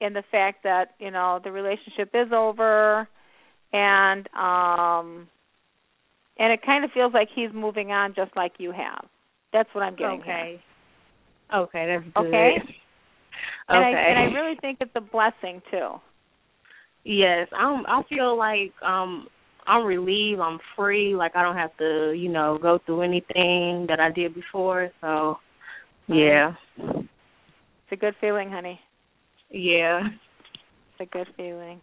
in 0.00 0.12
the 0.12 0.22
fact 0.30 0.64
that, 0.64 0.94
you 0.98 1.10
know, 1.10 1.40
the 1.44 1.52
relationship 1.52 2.10
is 2.14 2.32
over 2.32 3.08
and 3.72 4.28
um 4.34 5.28
and 6.38 6.52
it 6.52 6.60
kind 6.64 6.84
of 6.84 6.90
feels 6.92 7.12
like 7.14 7.28
he's 7.34 7.50
moving 7.54 7.92
on 7.92 8.14
just 8.14 8.34
like 8.36 8.52
you 8.58 8.72
have. 8.72 9.06
That's 9.52 9.68
what 9.74 9.82
I'm 9.82 9.94
getting 9.94 10.22
here. 10.22 10.34
Okay. 10.34 10.62
Okay, 11.54 11.86
that's 11.86 12.14
good. 12.16 12.26
Okay. 12.26 12.50
And 13.68 13.84
okay. 13.84 13.96
I 13.96 14.10
and 14.10 14.18
I 14.18 14.22
really 14.38 14.56
think 14.60 14.78
it's 14.80 14.92
a 14.94 15.00
blessing 15.00 15.60
too. 15.70 15.90
Yes, 17.04 17.48
I'm. 17.56 17.84
I 17.86 18.02
feel 18.08 18.36
like 18.36 18.72
um 18.82 19.26
I'm 19.66 19.84
relieved. 19.84 20.40
I'm 20.40 20.58
free. 20.76 21.14
Like 21.14 21.36
I 21.36 21.42
don't 21.42 21.56
have 21.56 21.76
to, 21.78 22.12
you 22.16 22.28
know, 22.28 22.58
go 22.60 22.78
through 22.84 23.02
anything 23.02 23.86
that 23.88 24.00
I 24.00 24.10
did 24.10 24.34
before. 24.34 24.90
So, 25.00 25.36
yeah, 26.08 26.54
It's 26.78 27.92
a 27.92 27.96
good 27.96 28.14
feeling, 28.20 28.50
honey. 28.50 28.80
yeah. 29.50 30.00
It's 30.06 31.08
a 31.08 31.16
good 31.16 31.28
feeling. 31.36 31.80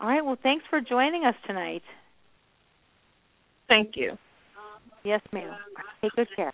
All 0.00 0.08
right. 0.08 0.24
Well, 0.24 0.36
thanks 0.42 0.64
for 0.68 0.80
joining 0.80 1.24
us 1.24 1.34
tonight. 1.46 1.82
Thank 3.68 3.92
you. 3.96 4.12
Yes, 5.04 5.20
ma'am. 5.32 5.54
Take 6.02 6.12
good 6.16 6.28
care. 6.36 6.52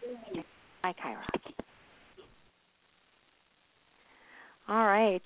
Bye, 0.83 0.95
Kyra. 1.05 1.65
All 4.69 4.87
right. 4.87 5.23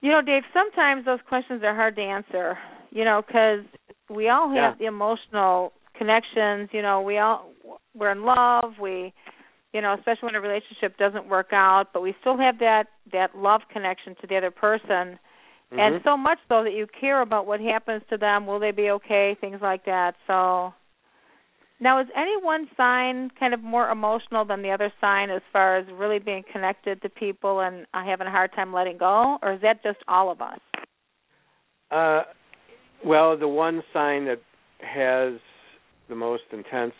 You 0.00 0.10
know, 0.10 0.20
Dave, 0.20 0.42
sometimes 0.52 1.04
those 1.04 1.20
questions 1.28 1.62
are 1.64 1.74
hard 1.74 1.96
to 1.96 2.02
answer, 2.02 2.58
you 2.90 3.04
know, 3.04 3.22
because 3.26 3.64
we 4.10 4.28
all 4.28 4.48
have 4.48 4.56
Yeah. 4.56 4.74
the 4.78 4.86
emotional 4.86 5.72
connections. 5.94 6.70
You 6.72 6.82
know, 6.82 7.00
we 7.02 7.18
all 7.18 7.52
we're 7.94 8.10
in 8.10 8.24
love. 8.24 8.78
We, 8.80 9.12
you 9.72 9.80
know, 9.80 9.94
especially 9.94 10.26
when 10.26 10.34
a 10.34 10.40
relationship 10.40 10.96
doesn't 10.96 11.26
work 11.28 11.52
out, 11.52 11.92
but 11.92 12.02
we 12.02 12.14
still 12.20 12.36
have 12.36 12.58
that 12.58 12.88
that 13.12 13.36
love 13.36 13.62
connection 13.68 14.16
to 14.16 14.26
the 14.26 14.36
other 14.36 14.50
person, 14.50 15.18
and 15.70 15.96
Mhm. 15.96 16.04
so 16.04 16.16
much 16.16 16.38
so 16.48 16.64
that 16.64 16.72
you 16.72 16.86
care 16.86 17.20
about 17.20 17.46
what 17.46 17.60
happens 17.60 18.02
to 18.10 18.16
them. 18.16 18.46
Will 18.46 18.58
they 18.58 18.72
be 18.72 18.90
okay? 18.90 19.34
Things 19.40 19.62
like 19.62 19.84
that. 19.84 20.16
So, 20.26 20.74
now 21.82 22.00
is 22.00 22.06
any 22.16 22.36
one 22.40 22.68
sign 22.76 23.30
kind 23.38 23.52
of 23.52 23.60
more 23.60 23.90
emotional 23.90 24.44
than 24.44 24.62
the 24.62 24.70
other 24.70 24.92
sign 25.00 25.30
as 25.30 25.42
far 25.52 25.76
as 25.76 25.86
really 25.92 26.20
being 26.20 26.44
connected 26.52 27.02
to 27.02 27.08
people 27.08 27.60
and 27.60 27.86
uh, 27.92 28.04
having 28.04 28.28
a 28.28 28.30
hard 28.30 28.52
time 28.54 28.72
letting 28.72 28.98
go, 28.98 29.36
or 29.42 29.54
is 29.54 29.60
that 29.62 29.82
just 29.82 29.98
all 30.06 30.30
of 30.30 30.40
us? 30.40 30.60
Uh, 31.90 32.22
well, 33.04 33.36
the 33.36 33.48
one 33.48 33.82
sign 33.92 34.24
that 34.26 34.40
has 34.78 35.40
the 36.08 36.14
most 36.14 36.44
intense 36.52 36.94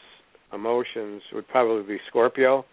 emotions 0.52 1.22
would 1.32 1.46
probably 1.48 1.82
be 1.94 2.00
Scorpio, 2.08 2.64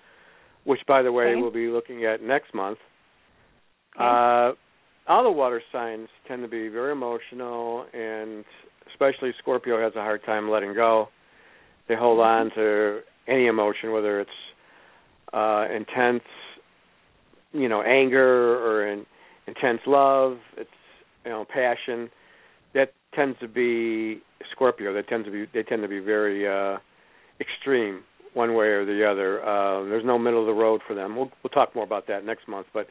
which, 0.64 0.80
by 0.88 1.02
the 1.02 1.12
way, 1.12 1.28
Okay. 1.28 1.42
we'll 1.42 1.52
be 1.52 1.68
looking 1.68 2.06
at 2.06 2.22
next 2.22 2.54
month. 2.54 2.80
Okay. 3.96 4.04
Uh, 4.04 4.54
all 5.08 5.24
the 5.24 5.32
water 5.32 5.62
signs 5.72 6.10
tend 6.28 6.42
to 6.42 6.48
be 6.48 6.68
very 6.70 6.92
emotional, 6.92 7.86
and 7.94 8.44
especially 8.92 9.32
Scorpio 9.40 9.82
has 9.82 9.96
a 9.96 10.02
hard 10.02 10.24
time 10.24 10.50
letting 10.50 10.74
go. 10.74 11.10
They 11.90 11.96
hold 11.96 12.20
on 12.20 12.52
to 12.56 13.00
any 13.28 13.48
emotion, 13.48 13.92
whether 13.92 14.22
it's 14.22 14.30
uh, 15.34 15.66
intense, 15.76 16.24
you 17.52 17.68
know, 17.68 17.82
anger 17.82 18.58
or 18.64 18.88
in, 18.88 19.06
intense 19.48 19.82
love. 19.88 20.38
It's 20.56 20.70
you 21.26 21.32
know 21.32 21.46
passion. 21.52 22.10
That 22.76 22.94
tends 23.16 23.40
to 23.40 23.48
be 23.48 24.22
Scorpio. 24.52 24.94
That 24.94 25.08
tends 25.08 25.26
to 25.26 25.32
be 25.32 25.46
they 25.52 25.64
tend 25.64 25.82
to 25.82 25.88
be 25.88 26.00
very 26.00 26.48
uh, 26.48 26.78
extreme, 27.42 28.04
one 28.36 28.54
way 28.54 28.68
or 28.68 28.86
the 28.86 29.04
other. 29.04 29.44
Uh, 29.44 29.84
there's 29.86 30.06
no 30.06 30.20
middle 30.20 30.42
of 30.42 30.46
the 30.46 30.54
road 30.54 30.82
for 30.88 30.94
them. 30.94 31.16
We'll 31.16 31.32
we'll 31.44 31.52
talk 31.52 31.74
more 31.74 31.84
about 31.84 32.08
that 32.08 32.24
next 32.24 32.48
month. 32.48 32.68
But 32.72 32.86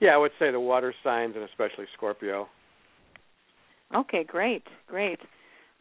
yeah, 0.00 0.10
I 0.10 0.16
would 0.16 0.32
say 0.38 0.52
the 0.52 0.60
water 0.60 0.94
signs 1.02 1.34
and 1.34 1.44
especially 1.44 1.86
Scorpio. 1.96 2.46
Okay, 3.94 4.24
great, 4.24 4.62
great. 4.86 5.18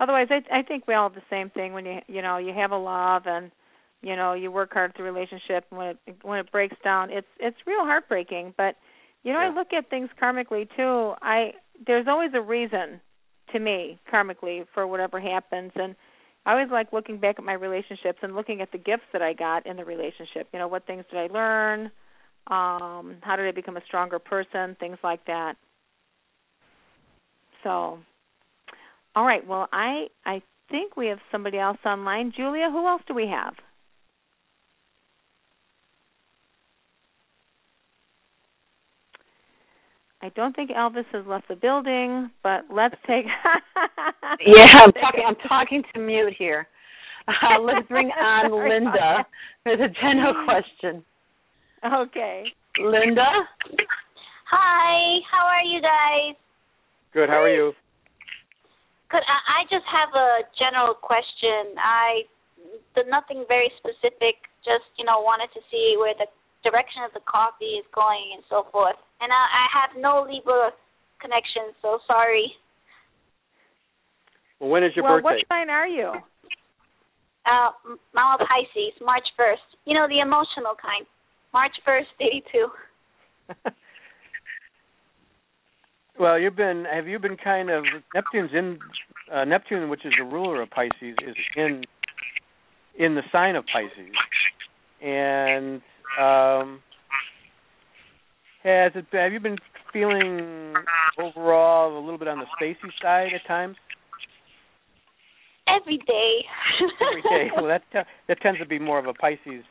Otherwise, 0.03 0.27
I 0.29 0.59
I 0.59 0.61
think 0.63 0.85
we 0.85 0.93
all 0.93 1.07
have 1.07 1.15
the 1.15 1.21
same 1.29 1.49
thing 1.49 1.71
when 1.71 1.85
you 1.85 1.99
you 2.07 2.21
know 2.21 2.37
you 2.37 2.53
have 2.53 2.71
a 2.71 2.77
love 2.77 3.23
and 3.25 3.51
you 4.01 4.17
know 4.17 4.33
you 4.33 4.51
work 4.51 4.73
hard 4.73 4.91
at 4.91 4.97
the 4.97 5.03
relationship 5.03 5.65
and 5.71 5.77
when 5.77 5.87
it 5.87 5.97
when 6.23 6.39
it 6.39 6.51
breaks 6.51 6.75
down, 6.83 7.09
it's 7.09 7.27
it's 7.39 7.55
real 7.65 7.85
heartbreaking. 7.85 8.53
But 8.57 8.75
you 9.23 9.31
know, 9.31 9.39
I 9.39 9.49
look 9.49 9.71
at 9.71 9.89
things 9.89 10.09
karmically 10.21 10.67
too. 10.75 11.13
I 11.21 11.53
there's 11.87 12.07
always 12.09 12.31
a 12.33 12.41
reason 12.41 12.99
to 13.53 13.59
me 13.59 13.97
karmically 14.11 14.65
for 14.73 14.85
whatever 14.85 15.21
happens, 15.21 15.71
and 15.75 15.95
I 16.45 16.51
always 16.51 16.69
like 16.69 16.91
looking 16.91 17.19
back 17.19 17.35
at 17.39 17.45
my 17.45 17.53
relationships 17.53 18.19
and 18.21 18.35
looking 18.35 18.59
at 18.59 18.73
the 18.73 18.77
gifts 18.77 19.05
that 19.13 19.21
I 19.21 19.31
got 19.31 19.65
in 19.65 19.77
the 19.77 19.85
relationship. 19.85 20.49
You 20.51 20.59
know, 20.59 20.67
what 20.67 20.85
things 20.85 21.05
did 21.09 21.17
I 21.17 21.33
learn? 21.33 21.85
Um, 22.47 23.19
how 23.21 23.37
did 23.37 23.47
I 23.47 23.51
become 23.51 23.77
a 23.77 23.85
stronger 23.87 24.19
person? 24.19 24.75
Things 24.81 24.97
like 25.01 25.25
that. 25.27 25.55
So, 27.63 27.99
all 29.15 29.25
right. 29.25 29.45
Well, 29.45 29.67
I 29.71 30.07
I 30.25 30.41
think 30.69 30.97
we 30.97 31.07
have 31.07 31.19
somebody 31.31 31.57
else 31.57 31.77
online. 31.85 32.33
Julia, 32.35 32.69
who 32.71 32.87
else 32.87 33.01
do 33.07 33.13
we 33.13 33.27
have? 33.27 33.53
I 40.21 40.29
don't 40.29 40.55
think 40.55 40.71
Elvis 40.71 41.05
has 41.11 41.25
left 41.27 41.49
the 41.49 41.55
building, 41.55 42.31
but 42.43 42.61
let's 42.69 42.95
take. 43.07 43.25
Yeah, 44.45 44.65
I'm 44.65 44.91
talking. 44.93 45.23
I'm 45.27 45.35
talking 45.47 45.83
to 45.93 45.99
mute 45.99 46.33
here. 46.37 46.67
Uh, 47.27 47.61
let's 47.61 47.87
bring 47.87 48.07
on 48.19 48.51
Linda 48.51 48.89
about 48.89 49.25
for 49.63 49.77
the 49.77 49.87
general 50.01 50.33
question. 50.45 51.03
Okay. 51.85 52.45
Linda, 52.79 53.47
Hi, 54.55 55.17
how 55.31 55.45
are 55.47 55.63
you 55.63 55.81
guys? 55.81 56.35
Good. 57.13 57.29
How 57.29 57.41
are 57.41 57.49
you? 57.49 57.73
Good. 59.13 59.21
I, 59.29 59.61
I 59.61 59.69
just 59.69 59.85
have 59.85 60.09
a 60.17 60.41
general 60.57 60.97
question. 60.97 61.77
I, 61.77 62.25
the 62.97 63.05
nothing 63.05 63.45
very 63.45 63.69
specific 63.77 64.41
just 64.65 64.89
you 64.97 65.05
know 65.05 65.21
wanted 65.21 65.53
to 65.53 65.61
see 65.69 65.93
where 66.01 66.17
the 66.17 66.25
direction 66.65 67.05
of 67.05 67.13
the 67.13 67.21
coffee 67.29 67.77
is 67.77 67.85
going 67.93 68.33
and 68.33 68.41
so 68.49 68.65
forth. 68.73 68.97
And 69.21 69.29
I, 69.29 69.37
I 69.37 69.65
have 69.69 69.91
no 70.01 70.25
Libra 70.25 70.73
connection, 71.21 71.77
so 71.85 72.01
sorry. 72.09 72.57
Well, 74.57 74.73
when 74.73 74.83
is 74.83 74.97
your 74.97 75.05
well, 75.05 75.21
birthday? 75.21 75.45
what 75.45 75.53
sign 75.53 75.69
are 75.69 75.87
you? 75.87 76.09
Uh, 77.45 77.69
Mama 78.15 78.41
Pisces, 78.49 78.97
March 79.03 79.27
1st. 79.37 79.77
You 79.85 79.93
know, 79.93 80.07
the 80.07 80.25
emotional 80.25 80.73
kind. 80.79 81.05
March 81.53 81.75
1st, 81.85 82.41
82. 82.49 82.67
well, 86.19 86.39
you've 86.39 86.55
been 86.55 86.85
have 86.91 87.07
you 87.07 87.19
been 87.19 87.37
kind 87.37 87.69
of 87.69 87.83
Neptune's 88.13 88.51
in 88.53 88.79
uh, 89.31 89.45
Neptune, 89.45 89.89
which 89.89 90.05
is 90.05 90.13
the 90.17 90.25
ruler 90.25 90.61
of 90.61 90.69
Pisces, 90.69 91.15
is 91.25 91.35
in 91.55 91.83
in 92.97 93.15
the 93.15 93.23
sign 93.31 93.55
of 93.55 93.65
Pisces, 93.71 94.13
and 95.01 95.81
um, 96.19 96.81
has 98.63 98.91
it? 98.95 99.05
Have 99.11 99.33
you 99.33 99.39
been 99.39 99.57
feeling 99.91 100.73
overall 101.19 101.97
a 101.97 102.01
little 102.01 102.19
bit 102.19 102.27
on 102.27 102.39
the 102.39 102.45
spacey 102.59 102.91
side 103.01 103.29
at 103.33 103.45
times? 103.47 103.75
Every 105.67 105.97
day. 105.97 106.45
Every 107.09 107.21
day. 107.21 107.51
Well, 107.55 107.67
that 107.67 108.05
that 108.27 108.41
tends 108.41 108.59
to 108.59 108.65
be 108.65 108.79
more 108.79 108.99
of 108.99 109.07
a 109.07 109.13
Pisces 109.13 109.63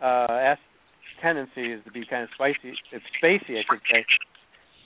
uh, 0.00 0.54
tendency 1.20 1.72
is 1.72 1.84
to 1.84 1.90
be 1.90 2.04
kind 2.08 2.22
of 2.22 2.28
spicy. 2.34 2.74
It's 2.92 3.04
spacey, 3.22 3.58
I 3.58 3.62
should 3.68 3.82
say. 3.90 4.04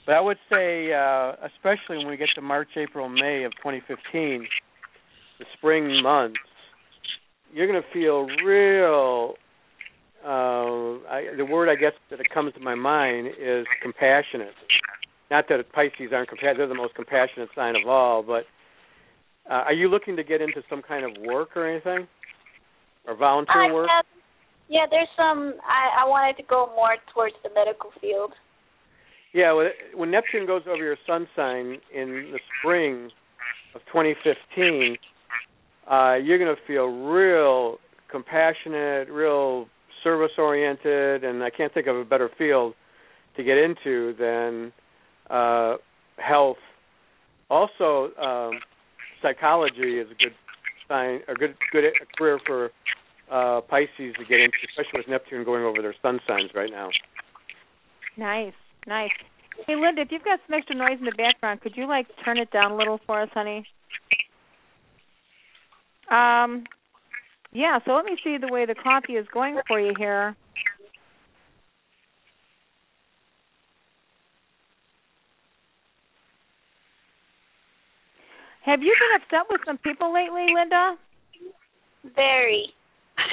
But 0.05 0.15
I 0.15 0.21
would 0.21 0.37
say, 0.49 0.91
uh, 0.93 1.33
especially 1.47 1.97
when 1.97 2.07
we 2.07 2.17
get 2.17 2.27
to 2.35 2.41
March, 2.41 2.69
April, 2.75 3.07
May 3.07 3.43
of 3.45 3.53
2015, 3.53 4.45
the 5.39 5.45
spring 5.57 6.01
months, 6.03 6.39
you're 7.53 7.67
going 7.67 7.81
to 7.81 7.93
feel 7.93 8.25
real. 8.45 9.35
Uh, 10.25 10.99
I, 11.07 11.35
the 11.37 11.45
word 11.45 11.69
I 11.69 11.75
guess 11.75 11.93
that 12.09 12.19
it 12.19 12.27
comes 12.33 12.53
to 12.53 12.59
my 12.59 12.75
mind 12.75 13.27
is 13.27 13.65
compassionate. 13.81 14.55
Not 15.31 15.45
that 15.49 15.71
Pisces 15.71 16.11
aren't 16.11 16.29
compassionate; 16.29 16.57
they're 16.57 16.67
the 16.67 16.75
most 16.75 16.95
compassionate 16.95 17.49
sign 17.55 17.75
of 17.75 17.87
all. 17.87 18.23
But 18.23 18.43
uh, 19.49 19.67
are 19.67 19.73
you 19.73 19.87
looking 19.87 20.15
to 20.17 20.23
get 20.23 20.41
into 20.41 20.61
some 20.69 20.81
kind 20.81 21.05
of 21.05 21.11
work 21.23 21.55
or 21.55 21.69
anything, 21.69 22.07
or 23.07 23.15
volunteer 23.15 23.71
uh, 23.71 23.73
work? 23.73 23.89
Yeah, 24.69 24.79
yeah, 24.79 24.85
there's 24.89 25.09
some. 25.15 25.55
I, 25.63 26.03
I 26.03 26.07
wanted 26.07 26.41
to 26.41 26.47
go 26.47 26.71
more 26.75 26.95
towards 27.13 27.35
the 27.43 27.49
medical 27.53 27.91
field. 27.99 28.33
Yeah, 29.33 29.69
when 29.95 30.11
Neptune 30.11 30.45
goes 30.45 30.61
over 30.67 30.83
your 30.83 30.97
sun 31.07 31.27
sign 31.35 31.79
in 31.93 32.31
the 32.31 32.39
spring 32.59 33.09
of 33.73 33.81
2015, 33.91 34.97
uh, 35.89 36.15
you're 36.23 36.37
going 36.37 36.55
to 36.55 36.61
feel 36.67 36.85
real 36.85 37.79
compassionate, 38.11 39.09
real 39.09 39.67
service 40.03 40.31
oriented, 40.37 41.23
and 41.23 41.43
I 41.43 41.49
can't 41.49 41.73
think 41.73 41.87
of 41.87 41.95
a 41.95 42.05
better 42.05 42.29
field 42.37 42.75
to 43.35 43.43
get 43.43 43.57
into 43.57 44.13
than 44.19 44.71
uh, 45.29 45.77
health. 46.17 46.57
Also, 47.49 48.11
um, 48.21 48.59
psychology 49.21 49.99
is 49.99 50.07
a 50.11 50.15
good 50.15 50.33
sign, 50.87 51.21
a 51.27 51.33
good 51.33 51.55
good 51.71 51.85
career 52.17 52.39
for 52.45 52.69
uh, 53.31 53.61
Pisces 53.61 54.13
to 54.19 54.25
get 54.29 54.39
into, 54.39 54.57
especially 54.69 54.99
with 54.99 55.07
Neptune 55.07 55.43
going 55.43 55.63
over 55.63 55.81
their 55.81 55.95
sun 56.01 56.19
signs 56.27 56.51
right 56.53 56.69
now. 56.69 56.89
Nice, 58.15 58.53
nice. 58.87 59.11
Hey, 59.67 59.75
Linda, 59.75 60.01
if 60.01 60.07
you've 60.11 60.23
got 60.23 60.39
some 60.47 60.57
extra 60.57 60.75
noise 60.75 60.97
in 60.99 61.05
the 61.05 61.11
background, 61.11 61.61
could 61.61 61.75
you 61.75 61.87
like 61.87 62.07
turn 62.25 62.37
it 62.37 62.51
down 62.51 62.71
a 62.71 62.75
little 62.75 62.99
for 63.05 63.21
us, 63.21 63.29
honey? 63.33 63.65
Um, 66.11 66.63
yeah. 67.51 67.79
So 67.85 67.93
let 67.93 68.05
me 68.05 68.17
see 68.23 68.37
the 68.37 68.51
way 68.51 68.65
the 68.65 68.75
coffee 68.75 69.13
is 69.13 69.27
going 69.33 69.59
for 69.67 69.79
you 69.79 69.93
here. 69.97 70.35
Have 78.65 78.81
you 78.81 78.95
been 78.97 79.21
upset 79.21 79.47
with 79.49 79.61
some 79.65 79.77
people 79.77 80.13
lately, 80.13 80.47
Linda? 80.53 80.95
Very. 82.15 82.73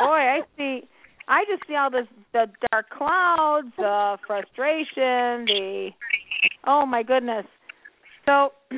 Boy, 0.00 0.06
I 0.06 0.40
see. 0.56 0.82
I 1.30 1.44
just 1.48 1.62
see 1.68 1.76
all 1.76 1.90
this 1.90 2.08
the 2.32 2.46
dark 2.70 2.90
clouds, 2.90 3.68
the 3.76 4.18
frustration, 4.26 5.46
the 5.46 5.90
oh 6.66 6.84
my 6.84 7.04
goodness. 7.04 7.46
So 8.26 8.52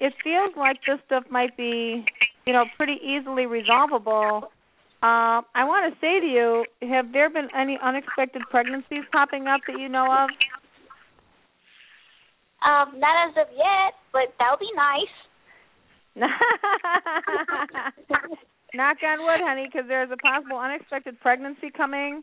it 0.00 0.14
feels 0.24 0.56
like 0.56 0.78
this 0.86 0.98
stuff 1.04 1.24
might 1.30 1.54
be, 1.56 2.06
you 2.46 2.52
know, 2.54 2.64
pretty 2.78 2.98
easily 3.04 3.44
resolvable. 3.44 4.50
Um, 5.00 5.44
I 5.54 5.62
want 5.64 5.92
to 5.92 5.98
say 6.00 6.18
to 6.18 6.26
you, 6.26 6.64
have 6.90 7.12
there 7.12 7.28
been 7.28 7.50
any 7.54 7.78
unexpected 7.80 8.42
pregnancies 8.50 9.04
popping 9.12 9.46
up 9.46 9.60
that 9.68 9.78
you 9.78 9.88
know 9.88 10.10
of? 10.10 10.28
Um, 12.66 12.98
not 12.98 13.28
as 13.28 13.36
of 13.36 13.46
yet, 13.52 13.94
but 14.12 14.34
that 14.38 14.50
would 14.50 14.58
be 14.58 14.72
nice. 14.74 15.14
Knock 18.74 18.98
on 19.02 19.20
wood, 19.20 19.40
honey, 19.40 19.66
because 19.70 19.88
there's 19.88 20.10
a 20.12 20.16
possible 20.18 20.58
unexpected 20.58 21.18
pregnancy 21.20 21.70
coming, 21.74 22.20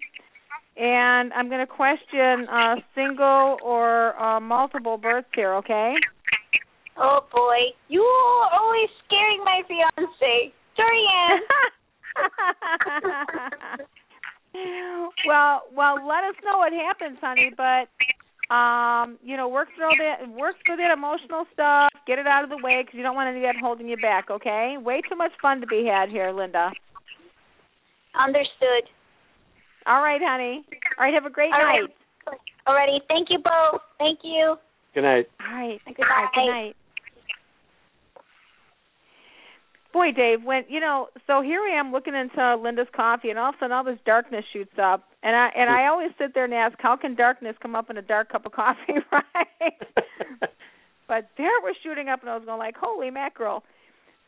and 0.77 1.33
I'm 1.33 1.49
going 1.49 1.65
to 1.65 1.67
question 1.67 2.47
uh, 2.47 2.75
single 2.93 3.57
or 3.63 4.15
uh, 4.21 4.39
multiple 4.39 4.97
births 4.97 5.27
here. 5.33 5.55
Okay? 5.55 5.95
Oh 6.97 7.25
boy, 7.33 7.73
you 7.89 8.01
are 8.01 8.59
always 8.59 8.89
scaring 9.05 9.43
my 9.43 9.61
fiance, 9.67 10.53
Jorianne. 10.77 11.39
well, 15.27 15.63
well, 15.75 15.95
let 16.07 16.23
us 16.23 16.35
know 16.45 16.59
what 16.59 16.71
happens, 16.73 17.17
honey. 17.21 17.51
But 17.57 17.89
um, 18.49 19.17
you 19.23 19.37
know, 19.37 19.47
work 19.47 19.69
through 19.75 19.89
that, 19.97 20.29
work 20.29 20.55
through 20.65 20.77
that 20.77 20.91
emotional 20.93 21.45
stuff, 21.53 21.89
get 22.05 22.19
it 22.19 22.27
out 22.27 22.43
of 22.43 22.49
the 22.49 22.57
way 22.61 22.83
because 22.85 22.95
you 22.95 23.03
don't 23.03 23.15
want 23.15 23.29
any 23.29 23.39
of 23.39 23.43
that 23.43 23.59
holding 23.59 23.87
you 23.87 23.97
back. 23.97 24.29
Okay? 24.29 24.75
Way 24.79 25.01
too 25.09 25.15
much 25.15 25.31
fun 25.41 25.61
to 25.61 25.67
be 25.67 25.85
had 25.85 26.09
here, 26.09 26.31
Linda. 26.31 26.71
Understood. 28.13 28.85
All 29.85 30.01
right, 30.01 30.21
honey. 30.23 30.65
All 30.97 31.05
right, 31.05 31.13
have 31.13 31.25
a 31.25 31.33
great 31.33 31.51
All 31.53 31.59
night. 31.59 31.89
Right. 32.27 32.39
Alrighty, 32.67 32.99
thank 33.07 33.29
you 33.29 33.37
both. 33.37 33.81
Thank 33.99 34.19
you. 34.23 34.55
Good 34.93 35.03
night. 35.03 35.27
All 35.39 35.55
right. 35.55 35.79
Good 35.85 35.95
All 35.99 36.07
right, 36.07 36.23
night. 36.23 36.31
Good 36.33 36.51
night. 36.51 36.75
Boy, 39.95 40.11
Dave, 40.11 40.43
when 40.43 40.63
you 40.67 40.81
know, 40.81 41.07
so 41.25 41.41
here 41.41 41.61
I 41.61 41.79
am 41.79 41.93
looking 41.93 42.15
into 42.15 42.57
Linda's 42.57 42.89
coffee, 42.93 43.29
and 43.29 43.39
all 43.39 43.51
of 43.51 43.55
a 43.55 43.59
sudden, 43.59 43.71
all 43.71 43.85
this 43.85 43.97
darkness 44.05 44.43
shoots 44.51 44.75
up, 44.77 45.05
and 45.23 45.33
I 45.33 45.47
and 45.55 45.69
I 45.69 45.87
always 45.87 46.11
sit 46.19 46.33
there 46.33 46.43
and 46.43 46.53
ask, 46.53 46.75
how 46.79 46.97
can 46.97 47.15
darkness 47.15 47.55
come 47.61 47.75
up 47.75 47.89
in 47.89 47.95
a 47.95 48.01
dark 48.01 48.29
cup 48.29 48.45
of 48.45 48.51
coffee, 48.51 48.99
right? 49.13 49.79
but 51.07 51.29
there 51.37 51.47
it 51.47 51.63
was 51.63 51.77
shooting 51.81 52.09
up, 52.09 52.19
and 52.19 52.29
I 52.29 52.35
was 52.35 52.43
going 52.43 52.59
like, 52.59 52.75
holy 52.77 53.09
mackerel! 53.09 53.63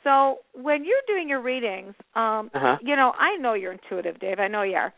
So 0.05 0.37
when 0.53 0.85
you're 0.85 1.03
doing 1.05 1.27
your 1.27 1.41
readings, 1.41 1.95
um, 2.15 2.49
uh-huh. 2.55 2.77
you 2.81 2.95
know, 2.95 3.11
I 3.19 3.35
know 3.35 3.53
you're 3.53 3.73
intuitive, 3.73 4.21
Dave. 4.21 4.39
I 4.39 4.47
know 4.47 4.61
you 4.61 4.75
are. 4.75 4.93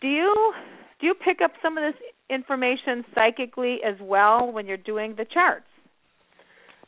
Do 0.00 0.08
you 0.08 0.54
do 0.98 1.08
you 1.08 1.14
pick 1.14 1.42
up 1.44 1.52
some 1.60 1.76
of 1.76 1.84
this 1.84 2.00
information 2.30 3.04
psychically 3.14 3.80
as 3.86 3.96
well 4.00 4.50
when 4.50 4.66
you're 4.66 4.78
doing 4.78 5.16
the 5.18 5.26
charts? 5.26 5.67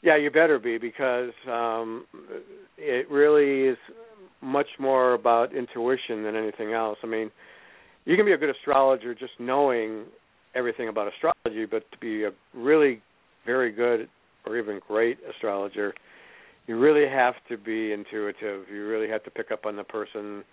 Yeah, 0.02 0.16
you 0.16 0.30
better 0.30 0.58
be 0.58 0.78
because 0.78 1.32
um 1.48 2.06
it 2.78 3.10
really 3.10 3.68
is 3.68 3.78
much 4.42 4.68
more 4.78 5.12
about 5.12 5.54
intuition 5.54 6.22
than 6.24 6.34
anything 6.34 6.72
else. 6.72 6.96
I 7.02 7.06
mean, 7.06 7.30
you 8.06 8.16
can 8.16 8.24
be 8.24 8.32
a 8.32 8.38
good 8.38 8.48
astrologer 8.48 9.14
just 9.14 9.32
knowing 9.38 10.04
everything 10.54 10.88
about 10.88 11.08
astrology, 11.12 11.66
but 11.70 11.90
to 11.92 11.98
be 11.98 12.24
a 12.24 12.30
really 12.54 13.02
very 13.44 13.70
good 13.70 14.08
or 14.46 14.56
even 14.56 14.80
great 14.88 15.18
astrologer, 15.34 15.92
you 16.66 16.78
really 16.78 17.06
have 17.06 17.34
to 17.50 17.58
be 17.58 17.92
intuitive. 17.92 18.64
You 18.72 18.86
really 18.86 19.08
have 19.08 19.22
to 19.24 19.30
pick 19.30 19.50
up 19.50 19.66
on 19.66 19.76
the 19.76 19.84
person 19.84 20.44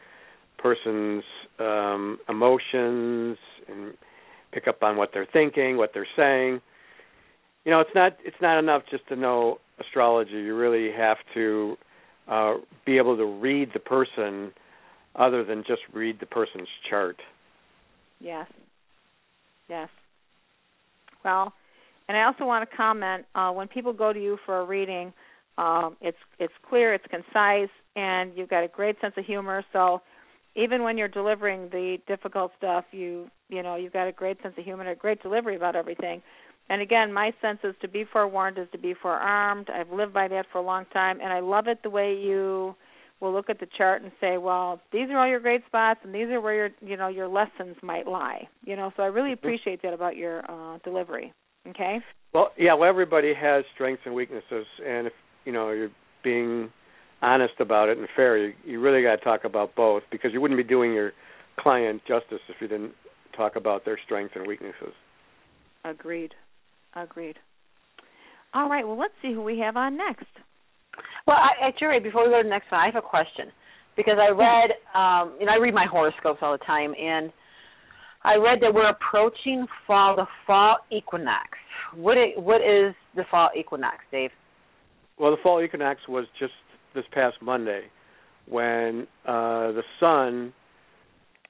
person's 0.57 1.23
um 1.59 2.17
emotions 2.27 3.37
and 3.69 3.93
pick 4.51 4.67
up 4.67 4.83
on 4.83 4.97
what 4.97 5.11
they're 5.13 5.27
thinking, 5.31 5.77
what 5.77 5.91
they're 5.93 6.07
saying 6.17 6.59
you 7.67 7.73
know 7.73 7.81
it's 7.81 7.93
not 7.93 8.13
it's 8.23 8.37
not 8.41 8.57
enough 8.57 8.83
just 8.89 9.05
to 9.09 9.17
know 9.17 9.59
astrology. 9.77 10.31
You 10.31 10.55
really 10.55 10.89
have 10.97 11.17
to 11.33 11.75
uh 12.29 12.53
be 12.85 12.97
able 12.97 13.17
to 13.17 13.25
read 13.25 13.71
the 13.73 13.79
person 13.79 14.53
other 15.17 15.43
than 15.43 15.65
just 15.67 15.81
read 15.93 16.21
the 16.21 16.25
person's 16.25 16.69
chart. 16.89 17.17
Yes. 18.21 18.47
Yes. 19.69 19.89
Well 21.25 21.51
and 22.07 22.15
i 22.15 22.23
also 22.23 22.45
want 22.45 22.67
to 22.67 22.77
comment 22.77 23.25
uh 23.35 23.51
when 23.51 23.67
people 23.67 23.91
go 23.91 24.13
to 24.13 24.23
you 24.23 24.37
for 24.45 24.61
a 24.61 24.65
reading 24.65 25.11
um 25.57 25.97
it's 25.99 26.17
it's 26.39 26.53
clear 26.69 26.93
it's 26.93 27.05
concise 27.09 27.69
and 27.97 28.31
you've 28.37 28.49
got 28.49 28.63
a 28.63 28.69
great 28.69 28.95
sense 29.01 29.15
of 29.17 29.25
humor. 29.25 29.61
So 29.73 30.01
even 30.55 30.83
when 30.83 30.97
you're 30.97 31.09
delivering 31.09 31.67
the 31.69 31.97
difficult 32.07 32.53
stuff 32.57 32.85
you 32.93 33.29
you 33.49 33.61
know 33.61 33.75
you've 33.75 33.91
got 33.91 34.07
a 34.07 34.13
great 34.13 34.41
sense 34.41 34.55
of 34.57 34.63
humor 34.63 34.83
and 34.83 34.91
a 34.91 34.95
great 34.95 35.21
delivery 35.21 35.57
about 35.57 35.75
everything 35.75 36.21
and 36.69 36.81
again, 36.81 37.13
my 37.13 37.31
sense 37.41 37.59
is 37.63 37.75
to 37.81 37.87
be 37.87 38.03
forewarned 38.11 38.57
is 38.57 38.67
to 38.71 38.77
be 38.77 38.93
forearmed. 38.93 39.69
I've 39.69 39.89
lived 39.91 40.13
by 40.13 40.27
that 40.27 40.45
for 40.51 40.59
a 40.59 40.63
long 40.63 40.85
time, 40.93 41.19
and 41.21 41.31
I 41.31 41.39
love 41.39 41.67
it 41.67 41.81
the 41.83 41.89
way 41.89 42.13
you 42.15 42.75
will 43.19 43.33
look 43.33 43.49
at 43.49 43.59
the 43.59 43.67
chart 43.77 44.01
and 44.03 44.11
say, 44.21 44.37
well, 44.37 44.79
these 44.91 45.09
are 45.09 45.17
all 45.17 45.27
your 45.27 45.39
great 45.39 45.65
spots, 45.65 46.01
and 46.03 46.13
these 46.13 46.27
are 46.27 46.39
where 46.41 46.53
your 46.53 46.69
you 46.81 46.97
know 46.97 47.07
your 47.07 47.27
lessons 47.27 47.75
might 47.81 48.07
lie. 48.07 48.47
You 48.63 48.75
know, 48.75 48.91
so 48.97 49.03
I 49.03 49.07
really 49.07 49.31
Mm-hmm. 49.31 49.45
appreciate 49.45 49.81
that 49.83 49.93
about 49.93 50.15
your 50.17 50.49
uh, 50.49 50.77
delivery. 50.83 51.33
Okay. 51.67 51.99
Well, 52.33 52.51
yeah. 52.57 52.73
Well, 52.73 52.89
everybody 52.89 53.33
has 53.33 53.63
strengths 53.73 54.03
and 54.05 54.13
weaknesses, 54.13 54.65
and 54.85 55.07
if 55.07 55.13
you 55.45 55.51
know 55.51 55.71
you're 55.71 55.91
being 56.23 56.71
honest 57.21 57.55
about 57.59 57.89
it 57.89 57.97
and 57.97 58.07
fair, 58.15 58.37
you, 58.37 58.53
you 58.65 58.79
really 58.79 59.01
got 59.01 59.15
to 59.15 59.23
talk 59.23 59.43
about 59.43 59.75
both 59.75 60.03
because 60.11 60.31
you 60.33 60.41
wouldn't 60.41 60.57
be 60.59 60.63
doing 60.63 60.93
your 60.93 61.13
client 61.59 62.01
justice 62.07 62.39
if 62.49 62.57
you 62.61 62.67
didn't 62.67 62.91
talk 63.35 63.55
about 63.55 63.85
their 63.85 63.97
strengths 64.05 64.35
and 64.35 64.45
weaknesses. 64.45 64.93
Agreed. 65.83 66.33
Agreed. 66.97 67.35
All 68.53 68.69
right. 68.69 68.85
Well, 68.85 68.97
let's 68.97 69.13
see 69.21 69.33
who 69.33 69.43
we 69.43 69.59
have 69.59 69.77
on 69.77 69.97
next. 69.97 70.25
Well, 71.27 71.37
I, 71.37 71.67
actually, 71.67 71.99
before 71.99 72.23
we 72.23 72.29
go 72.31 72.37
to 72.37 72.43
the 72.43 72.49
next 72.49 72.71
one, 72.71 72.81
I 72.81 72.85
have 72.85 72.95
a 72.95 73.01
question 73.01 73.51
because 73.95 74.17
I 74.19 74.31
read, 74.31 74.71
um, 74.95 75.35
you 75.39 75.45
know, 75.45 75.51
I 75.51 75.57
read 75.57 75.73
my 75.73 75.85
horoscopes 75.91 76.39
all 76.41 76.57
the 76.57 76.65
time, 76.65 76.93
and 76.99 77.31
I 78.23 78.35
read 78.35 78.59
that 78.61 78.73
we're 78.73 78.89
approaching 78.89 79.67
fall, 79.85 80.15
the 80.15 80.25
fall 80.45 80.77
equinox. 80.91 81.49
What 81.93 82.17
i- 82.17 82.33
what 82.35 82.61
is 82.61 82.95
the 83.15 83.23
fall 83.25 83.49
equinox, 83.55 84.03
Dave? 84.11 84.31
Well, 85.17 85.31
the 85.31 85.37
fall 85.37 85.61
equinox 85.61 86.07
was 86.07 86.25
just 86.39 86.53
this 86.93 87.05
past 87.11 87.41
Monday 87.41 87.89
when 88.45 89.07
uh, 89.25 89.71
the 89.73 89.83
sun 89.99 90.53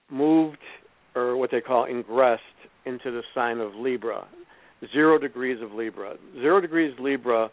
moved, 0.10 0.64
or 1.16 1.38
what 1.38 1.52
they 1.52 1.62
call 1.62 1.86
ingressed, 1.86 2.44
into 2.86 3.12
the 3.12 3.24
sign 3.36 3.60
of 3.60 3.76
Libra, 3.76 4.26
zero 4.94 5.18
degrees 5.18 5.62
of 5.62 5.72
Libra. 5.72 6.16
Zero 6.36 6.62
degrees 6.62 6.94
Libra 7.00 7.50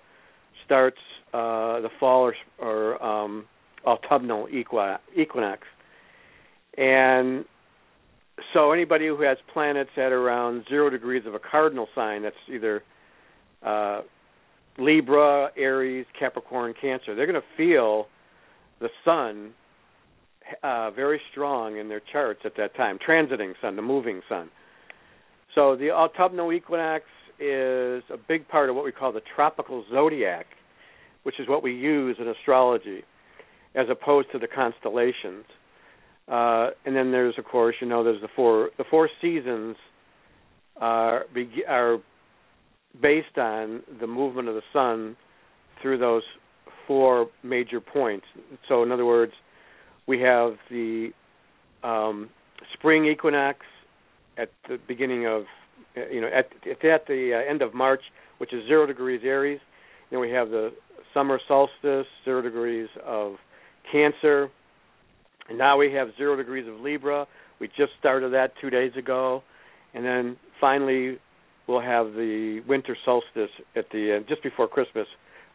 starts 0.65 0.99
uh, 1.33 1.81
the 1.81 1.91
fall 1.99 2.31
or, 2.31 2.35
or 2.59 3.05
um, 3.05 3.45
autumnal 3.87 4.49
equinox, 4.53 5.63
and 6.77 7.45
so 8.53 8.73
anybody 8.73 9.07
who 9.07 9.23
has 9.23 9.39
planets 9.53 9.91
at 9.97 10.13
around 10.13 10.65
zero 10.69 10.91
degrees 10.91 11.23
of 11.27 11.35
a 11.35 11.39
cardinal 11.39 11.87
sign, 11.95 12.23
that's 12.23 12.37
either 12.53 12.83
uh, 13.65 14.01
Libra, 14.79 15.51
Aries, 15.57 16.07
Capricorn, 16.19 16.75
Cancer, 16.81 17.15
they're 17.15 17.27
going 17.27 17.41
to 17.41 17.57
feel 17.57 18.09
the 18.81 18.89
sun 19.05 19.53
uh, 20.63 20.91
very 20.91 21.21
strong 21.31 21.79
in 21.79 21.89
their 21.89 22.03
charts 22.13 22.41
at 22.45 22.57
that 22.57 22.77
time, 22.77 22.99
transiting 23.07 23.53
sun, 23.61 23.77
the 23.77 23.83
moving 23.83 24.21
sun. 24.29 24.51
So 25.55 25.77
the 25.77 25.91
autumnal 25.91 26.53
equinox 26.53 27.05
is 27.41 28.03
a 28.11 28.17
big 28.29 28.49
part 28.49 28.71
of 28.71 28.77
what 28.77 28.85
we 28.85 28.93
call 28.93 29.13
the 29.13 29.23
tropical 29.35 29.85
zodiac, 29.91 30.47
which 31.23 31.39
is 31.39 31.49
what 31.49 31.63
we 31.63 31.73
use 31.73 32.17
in 32.21 32.29
astrology, 32.29 33.03
as 33.75 33.87
opposed 33.91 34.29
to 34.33 34.39
the 34.39 34.47
constellations. 34.47 35.45
Uh, 36.27 36.71
and 36.87 36.97
then 36.97 37.13
there's, 37.13 37.35
of 37.39 37.45
course, 37.45 37.77
you 37.81 37.87
know, 37.87 38.03
there's 38.03 38.23
the 38.23 38.29
four 38.35 38.71
the 38.79 38.85
four 38.91 39.11
seasons 39.21 39.77
are 40.77 41.25
are 41.69 41.99
based 43.01 43.37
on 43.37 43.83
the 44.01 44.07
movement 44.07 44.49
of 44.49 44.55
the 44.55 44.63
sun 44.73 45.17
through 45.83 45.99
those 45.99 46.23
four 46.87 47.29
major 47.43 47.81
points. 47.81 48.27
So, 48.69 48.83
in 48.83 48.93
other 48.93 49.05
words, 49.05 49.33
we 50.07 50.21
have 50.21 50.53
the 50.71 51.11
um, 51.83 52.31
spring 52.73 53.07
equinox 53.07 53.61
at 54.37 54.51
the 54.69 54.79
beginning 54.89 55.27
of, 55.27 55.45
you 56.11 56.21
know, 56.21 56.29
at, 56.29 56.47
at 56.69 57.07
the 57.07 57.33
uh, 57.35 57.51
end 57.51 57.63
of 57.63 57.75
March, 57.75 58.03
which 58.39 58.53
is 58.53 58.67
zero 58.67 58.87
degrees 58.87 59.21
Aries. 59.25 59.61
Then 60.11 60.21
we 60.21 60.31
have 60.31 60.51
the 60.51 60.73
summer 61.13 61.41
solstice, 61.47 62.07
zero 62.25 62.43
degrees 62.43 62.89
of 63.05 63.37
Cancer. 63.91 64.51
And 65.49 65.59
now 65.59 65.77
we 65.77 65.93
have 65.93 66.09
zero 66.17 66.37
degrees 66.37 66.67
of 66.69 66.81
Libra. 66.81 67.27
We 67.61 67.69
just 67.69 67.93
started 67.99 68.33
that 68.33 68.53
two 68.61 68.71
days 68.71 68.93
ago. 68.97 69.43
And 69.95 70.05
then 70.05 70.37
finally, 70.61 71.19
we'll 71.67 71.81
have 71.81 72.13
the 72.13 72.63
winter 72.67 72.97
solstice 73.05 73.51
at 73.77 73.87
the 73.93 74.21
uh, 74.21 74.29
just 74.29 74.43
before 74.43 74.69
Christmas, 74.69 75.07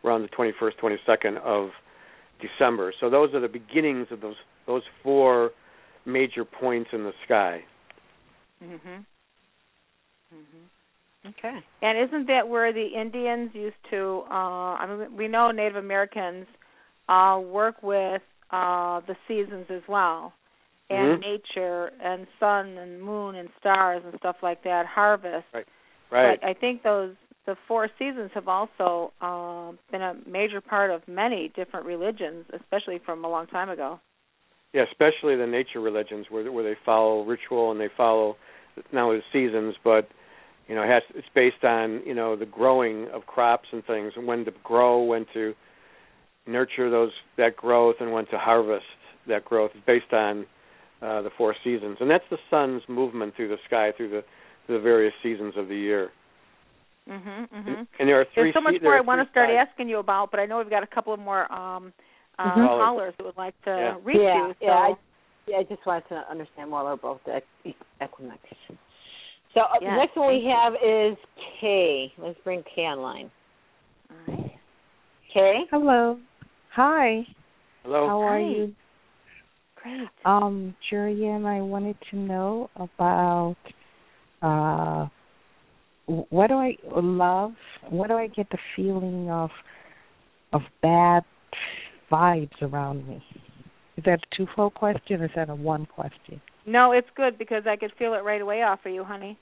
around 0.03 0.21
the 0.21 0.29
21st, 0.29 0.71
22nd 0.81 1.37
of 1.41 1.69
December. 2.39 2.93
So 2.99 3.09
those 3.09 3.33
are 3.33 3.39
the 3.39 3.49
beginnings 3.49 4.07
of 4.11 4.21
those 4.21 4.35
those 4.65 4.83
four 5.03 5.51
major 6.05 6.45
points 6.45 6.91
in 6.93 7.03
the 7.03 7.13
sky. 7.25 7.63
Mhm. 8.63 9.05
Mhm. 10.33 11.29
Okay. 11.29 11.63
And 11.81 11.97
isn't 12.07 12.27
that 12.27 12.47
where 12.47 12.71
the 12.71 12.85
Indians 12.85 13.53
used 13.53 13.75
to? 13.89 14.23
Uh, 14.29 14.75
I 14.75 14.85
mean, 14.87 15.15
we 15.17 15.27
know 15.27 15.51
Native 15.51 15.75
Americans 15.75 16.47
uh, 17.09 17.41
work 17.43 17.81
with 17.83 18.21
uh, 18.51 19.01
the 19.01 19.15
seasons 19.27 19.65
as 19.69 19.81
well, 19.87 20.33
and 20.89 21.17
Mhm. 21.17 21.21
nature, 21.21 21.91
and 21.99 22.27
sun, 22.39 22.77
and 22.77 23.01
moon, 23.01 23.35
and 23.35 23.49
stars, 23.59 24.03
and 24.05 24.17
stuff 24.19 24.37
like 24.41 24.63
that. 24.63 24.85
Harvest. 24.85 25.45
Right. 25.53 25.67
But 26.09 26.43
I 26.43 26.53
think 26.53 26.83
those 26.83 27.15
the 27.45 27.55
four 27.67 27.89
seasons 27.97 28.31
have 28.33 28.47
also 28.47 29.11
uh, 29.21 29.71
been 29.91 30.01
a 30.01 30.15
major 30.27 30.61
part 30.61 30.91
of 30.91 31.07
many 31.07 31.49
different 31.49 31.85
religions, 31.85 32.45
especially 32.53 32.99
from 32.99 33.25
a 33.25 33.27
long 33.27 33.47
time 33.47 33.69
ago. 33.69 33.99
Yeah, 34.73 34.83
especially 34.83 35.35
the 35.35 35.47
nature 35.47 35.81
religions 35.81 36.27
where 36.29 36.51
where 36.51 36.63
they 36.63 36.75
follow 36.85 37.23
ritual 37.23 37.71
and 37.71 37.79
they 37.79 37.89
follow 37.97 38.37
not 38.91 39.05
only 39.05 39.17
the 39.17 39.23
seasons 39.33 39.75
but 39.83 40.07
you 40.69 40.75
know 40.75 40.83
it 40.83 40.89
has 40.89 41.03
it's 41.15 41.27
based 41.35 41.63
on 41.63 42.01
you 42.05 42.13
know 42.13 42.35
the 42.37 42.45
growing 42.45 43.07
of 43.13 43.25
crops 43.25 43.67
and 43.73 43.83
things 43.85 44.13
and 44.15 44.25
when 44.25 44.45
to 44.45 44.51
grow, 44.63 45.03
when 45.03 45.25
to 45.33 45.53
nurture 46.47 46.89
those 46.89 47.11
that 47.37 47.57
growth 47.57 47.95
and 47.99 48.13
when 48.13 48.25
to 48.27 48.37
harvest 48.37 48.85
that 49.27 49.43
growth 49.43 49.71
is 49.75 49.81
based 49.85 50.13
on 50.13 50.45
uh, 51.01 51.21
the 51.21 51.29
four 51.37 51.55
seasons 51.63 51.97
and 51.99 52.09
that's 52.09 52.23
the 52.29 52.37
sun's 52.49 52.81
movement 52.87 53.35
through 53.35 53.49
the 53.49 53.57
sky 53.67 53.91
through 53.97 54.09
the 54.09 54.23
through 54.65 54.77
the 54.77 54.83
various 54.83 55.13
seasons 55.23 55.53
of 55.57 55.67
the 55.67 55.75
year. 55.75 56.11
Mhm. 57.09 57.49
Mhm. 57.49 57.67
And, 57.67 57.87
and 57.99 58.09
there 58.09 58.21
are 58.21 58.25
three 58.25 58.43
There's 58.43 58.53
so 58.53 58.61
much 58.61 58.75
se- 58.75 58.83
more 58.83 58.95
I 58.95 59.01
want 59.01 59.25
to 59.25 59.31
start 59.31 59.49
sides. 59.49 59.69
asking 59.71 59.89
you 59.89 59.97
about, 59.97 60.29
but 60.29 60.39
I 60.39 60.45
know 60.45 60.59
we've 60.59 60.69
got 60.69 60.83
a 60.83 60.87
couple 60.87 61.11
of 61.13 61.19
more 61.19 61.51
um 61.51 61.91
uh, 62.37 62.55
Mhm. 62.55 62.67
callers 62.67 63.13
that 63.17 63.25
would 63.25 63.37
like 63.37 63.59
to 63.63 63.71
Yeah. 63.71 63.95
reach 64.03 64.17
yeah, 64.21 64.37
you. 64.47 64.53
So 64.59 64.65
yeah. 64.65 64.73
I, 64.77 64.93
yeah, 65.47 65.57
I 65.57 65.63
just 65.63 65.85
wanted 65.85 66.07
to 66.09 66.29
understand 66.29 66.69
more 66.69 66.91
about 66.91 67.23
the 67.25 67.41
equ- 67.65 67.75
equinox. 68.01 68.39
So 69.53 69.61
uh, 69.61 69.79
Yes, 69.81 69.91
the 69.91 69.97
next 69.97 70.17
one 70.17 70.27
we 70.29 70.41
you. 70.41 70.53
have 70.55 70.73
is 70.73 71.17
Kay. 71.59 72.13
Let's 72.17 72.37
bring 72.43 72.63
Kay 72.75 72.83
online. 72.83 73.31
All 74.09 74.35
right. 74.35 74.51
Kay. 75.33 75.61
Hello. 75.71 76.19
Hi. 76.75 77.25
Hello. 77.83 78.07
How 78.07 78.21
are 78.21 78.39
you? 78.39 78.73
Great. 79.75 80.07
Um, 80.25 80.75
Jorianne, 80.91 81.45
I 81.45 81.61
wanted 81.61 81.95
to 82.11 82.17
know 82.17 82.69
about 82.75 83.55
uh 84.41 85.07
what 86.05 86.47
do 86.47 86.55
I 86.55 86.75
love? 86.95 87.53
What 87.89 88.07
do 88.07 88.15
I 88.15 88.27
get 88.27 88.49
the 88.49 88.57
feeling 88.75 89.29
of 89.29 89.49
of 90.53 90.61
bad 90.81 91.23
vibes 92.11 92.61
around 92.61 93.07
me? 93.07 93.23
Is 93.97 94.03
that 94.05 94.19
a 94.19 94.35
twofold 94.35 94.73
question 94.73 95.21
or 95.21 95.25
is 95.25 95.31
that 95.35 95.49
a 95.49 95.55
one 95.55 95.85
question? 95.85 96.41
No, 96.65 96.91
it's 96.91 97.07
good 97.15 97.37
because 97.37 97.63
I 97.67 97.75
could 97.75 97.91
feel 97.97 98.13
it 98.13 98.23
right 98.23 98.41
away 98.41 98.61
off 98.61 98.79
of 98.85 98.91
you, 98.91 99.03
honey. 99.03 99.37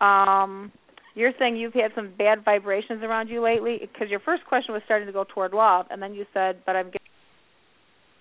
Um, 0.00 0.72
you're 1.14 1.32
saying 1.38 1.56
you've 1.56 1.74
had 1.74 1.90
some 1.94 2.12
bad 2.16 2.44
vibrations 2.44 3.02
around 3.02 3.28
you 3.28 3.42
lately 3.42 3.78
because 3.80 4.08
your 4.08 4.20
first 4.20 4.44
question 4.46 4.72
was 4.72 4.82
starting 4.84 5.06
to 5.06 5.12
go 5.12 5.24
toward 5.24 5.52
love, 5.52 5.86
and 5.90 6.00
then 6.00 6.14
you 6.14 6.24
said, 6.32 6.60
"But 6.64 6.76
I'm 6.76 6.86
getting 6.86 7.00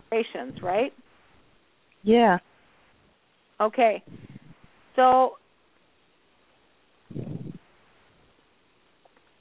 vibrations," 0.10 0.62
right? 0.62 0.92
Yeah. 2.04 2.40
Okay. 3.62 4.04
So, 4.96 5.38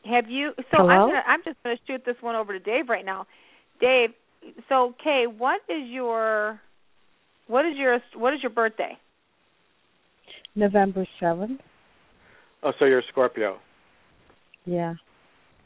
have 0.04 0.28
you? 0.28 0.52
So 0.70 0.86
I'm 0.86 1.08
gonna, 1.08 1.22
I'm 1.26 1.40
just 1.44 1.56
going 1.64 1.76
to 1.76 1.82
shoot 1.86 2.02
this 2.04 2.16
one 2.20 2.36
over 2.36 2.52
to 2.52 2.58
Dave 2.58 2.88
right 2.88 3.04
now. 3.04 3.26
Dave, 3.80 4.10
so 4.68 4.94
Kay, 5.02 5.24
what 5.26 5.60
is 5.68 5.88
your 5.88 6.60
what 7.48 7.66
is 7.66 7.74
your 7.76 7.98
what 8.14 8.34
is 8.34 8.40
your 8.42 8.50
birthday? 8.50 8.96
November 10.54 11.06
seventh. 11.20 11.60
Oh, 12.62 12.72
so 12.78 12.84
you're 12.84 13.00
a 13.00 13.06
Scorpio. 13.10 13.58
Yeah. 14.64 14.94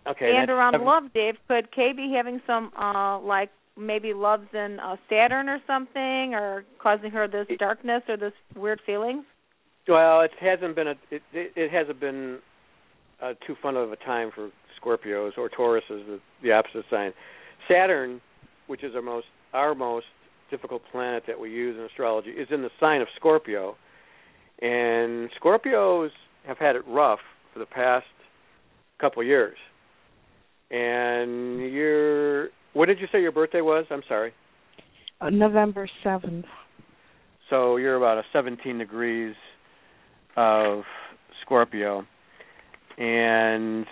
Okay. 0.07 0.33
and 0.37 0.51
around 0.51 0.73
seven- 0.75 0.87
love, 0.87 1.05
Dave, 1.15 1.35
could 1.47 1.71
Kay 1.73 1.93
be 1.93 2.13
having 2.17 2.41
some 2.47 2.73
uh 2.79 3.21
like 3.21 3.51
maybe 3.77 4.13
loves 4.13 4.49
in 4.53 4.79
uh, 4.81 4.97
Saturn 5.09 5.49
or 5.49 5.59
something, 5.67 6.35
or 6.35 6.65
causing 6.83 7.11
her 7.11 7.27
this 7.29 7.47
darkness 7.59 8.03
or 8.09 8.17
this 8.17 8.33
weird 8.55 8.81
feelings? 8.85 9.25
Well, 9.89 10.21
it 10.21 10.31
hasn't 10.41 10.77
been 10.77 10.89
a 10.89 10.95
it 11.11 11.23
it, 11.33 11.53
it 11.57 11.71
hasn't 11.71 12.01
been 12.01 12.39
uh, 13.23 13.35
too 13.47 13.57
fun 13.63 13.77
of 13.77 13.93
a 13.93 13.97
time 13.97 14.31
for 14.35 14.51
Scorpios 14.81 15.39
or 15.39 15.49
Tauruses, 15.49 16.05
the, 16.07 16.21
the 16.43 16.53
opposite 16.53 16.85
sign. 16.91 17.13
Saturn, 17.69 18.21
which 18.67 18.83
is 18.83 18.95
our 18.95 19.03
most 19.03 19.27
our 19.53 19.75
most 19.75 20.07
difficult 20.53 20.83
planet 20.93 21.25
that 21.27 21.41
we 21.41 21.51
use 21.51 21.77
in 21.77 21.85
astrology, 21.85 22.31
is 22.31 22.49
in 22.51 22.63
the 22.63 22.71
sign 22.79 23.01
of 23.01 23.09
Scorpio, 23.17 23.75
and 24.61 25.31
Scorpios 25.43 26.11
have 26.47 26.59
had 26.59 26.77
it 26.77 26.83
rough 26.87 27.21
for 27.53 27.59
the 27.59 27.67
past 27.67 28.07
couple 29.01 29.25
years. 29.25 29.57
And 30.71 31.73
your 31.73 32.49
what 32.75 32.87
did 32.87 33.01
you 33.01 33.07
say 33.11 33.21
your 33.21 33.33
birthday 33.33 33.61
was? 33.61 33.87
I'm 33.91 34.03
sorry. 34.09 34.33
Uh, 35.21 35.31
November 35.31 35.89
seventh. 36.05 36.47
So 37.51 37.77
you're 37.77 37.97
about 37.97 38.19
a 38.19 38.23
17 38.33 38.79
degrees 38.79 39.35
of 40.37 40.85
Scorpio, 41.43 42.07
and 42.97 43.87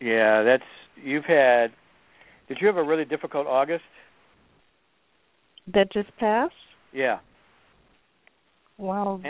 yeah, 0.00 0.42
that's 0.42 0.62
you've 1.02 1.24
had. 1.24 1.72
Did 2.48 2.58
you 2.60 2.66
have 2.66 2.76
a 2.76 2.82
really 2.82 3.06
difficult 3.06 3.46
August? 3.46 3.84
That 5.72 5.92
just 5.92 6.14
passed. 6.18 6.52
Yeah. 6.92 7.18
Well, 8.76 9.20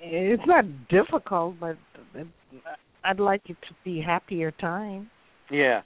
it's 0.00 0.42
not 0.46 0.64
difficult, 0.88 1.56
but 1.60 1.76
I'd 3.04 3.20
like 3.20 3.42
it 3.46 3.56
to 3.68 3.74
be 3.84 4.00
happier 4.00 4.50
time. 4.52 5.10
Yeah. 5.50 5.82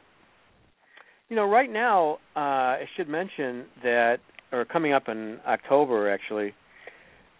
you 1.28 1.36
know, 1.36 1.44
right 1.44 1.70
now, 1.70 2.18
uh, 2.34 2.38
I 2.80 2.84
should 2.96 3.06
mention 3.06 3.66
that, 3.82 4.16
or 4.50 4.64
coming 4.64 4.94
up 4.94 5.08
in 5.08 5.38
October, 5.46 6.10
actually, 6.10 6.54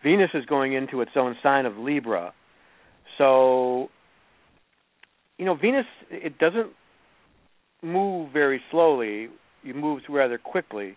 Venus 0.03 0.28
is 0.34 0.45
going 0.45 0.74
into 0.74 1.01
its 1.01 1.12
own 1.16 1.36
sign 1.43 1.64
of 1.64 1.78
Libra. 1.78 2.34
So, 3.16 3.88
you 5.38 5.47
know, 5.47 5.55
Venus 5.55 5.86
it 6.11 6.38
doesn't 6.38 6.68
move 7.83 8.33
very 8.33 8.61
slowly. 8.70 9.28
You 9.62 9.74
move 9.74 10.01
rather 10.09 10.39
quickly. 10.39 10.97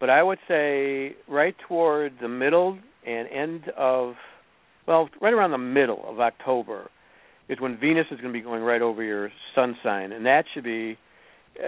But 0.00 0.10
I 0.10 0.22
would 0.22 0.38
say 0.48 1.14
right 1.28 1.54
toward 1.68 2.14
the 2.20 2.28
middle 2.28 2.78
and 3.06 3.28
end 3.28 3.64
of, 3.76 4.14
well, 4.86 5.08
right 5.20 5.32
around 5.32 5.52
the 5.52 5.58
middle 5.58 6.04
of 6.06 6.20
October 6.20 6.90
is 7.48 7.60
when 7.60 7.78
Venus 7.78 8.06
is 8.10 8.20
going 8.20 8.32
to 8.32 8.38
be 8.38 8.42
going 8.42 8.62
right 8.62 8.82
over 8.82 9.02
your 9.02 9.30
sun 9.54 9.76
sign, 9.82 10.12
and 10.12 10.26
that 10.26 10.44
should 10.52 10.64
be 10.64 10.96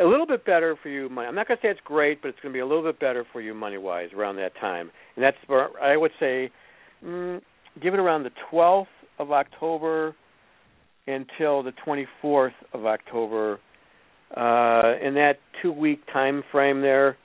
a 0.00 0.04
little 0.04 0.26
bit 0.26 0.44
better 0.44 0.76
for 0.82 0.88
you. 0.88 1.08
Money. 1.08 1.28
I'm 1.28 1.34
not 1.34 1.46
going 1.46 1.58
to 1.58 1.62
say 1.62 1.70
it's 1.70 1.80
great, 1.84 2.22
but 2.22 2.28
it's 2.28 2.38
going 2.40 2.52
to 2.52 2.56
be 2.56 2.60
a 2.60 2.66
little 2.66 2.82
bit 2.82 2.98
better 2.98 3.24
for 3.32 3.40
you 3.40 3.54
money 3.54 3.78
wise 3.78 4.08
around 4.16 4.36
that 4.36 4.52
time. 4.60 4.90
And 5.16 5.22
that's 5.22 5.36
where 5.46 5.68
I 5.82 5.96
would 5.96 6.12
say, 6.18 6.50
mm, 7.04 7.40
give 7.82 7.94
it 7.94 8.00
around 8.00 8.22
the 8.22 8.30
12th 8.52 8.86
of 9.18 9.30
October 9.30 10.14
until 11.06 11.62
the 11.62 11.72
24th 11.86 12.52
of 12.72 12.86
October. 12.86 13.58
Uh, 14.30 14.94
in 15.02 15.14
that 15.14 15.34
two 15.62 15.72
week 15.72 16.00
time 16.12 16.42
frame 16.50 16.80
there, 16.80 17.16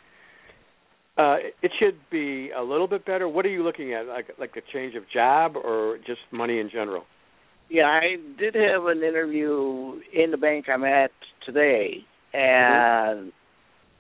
uh, 1.18 1.38
it 1.62 1.72
should 1.80 1.98
be 2.10 2.50
a 2.52 2.62
little 2.62 2.88
bit 2.88 3.06
better. 3.06 3.28
What 3.28 3.46
are 3.46 3.50
you 3.50 3.64
looking 3.64 3.94
at? 3.94 4.06
Like 4.06 4.28
like 4.40 4.56
a 4.56 4.62
change 4.74 4.96
of 4.96 5.04
job 5.14 5.56
or 5.56 5.98
just 6.06 6.22
money 6.32 6.60
in 6.60 6.70
general? 6.70 7.04
Yeah, 7.70 7.84
I 7.84 8.16
did 8.40 8.56
have 8.56 8.86
an 8.86 9.04
interview 9.04 10.00
in 10.14 10.32
the 10.32 10.38
bank 10.38 10.66
I'm 10.70 10.84
at 10.84 11.12
today, 11.46 12.06
and 12.34 13.32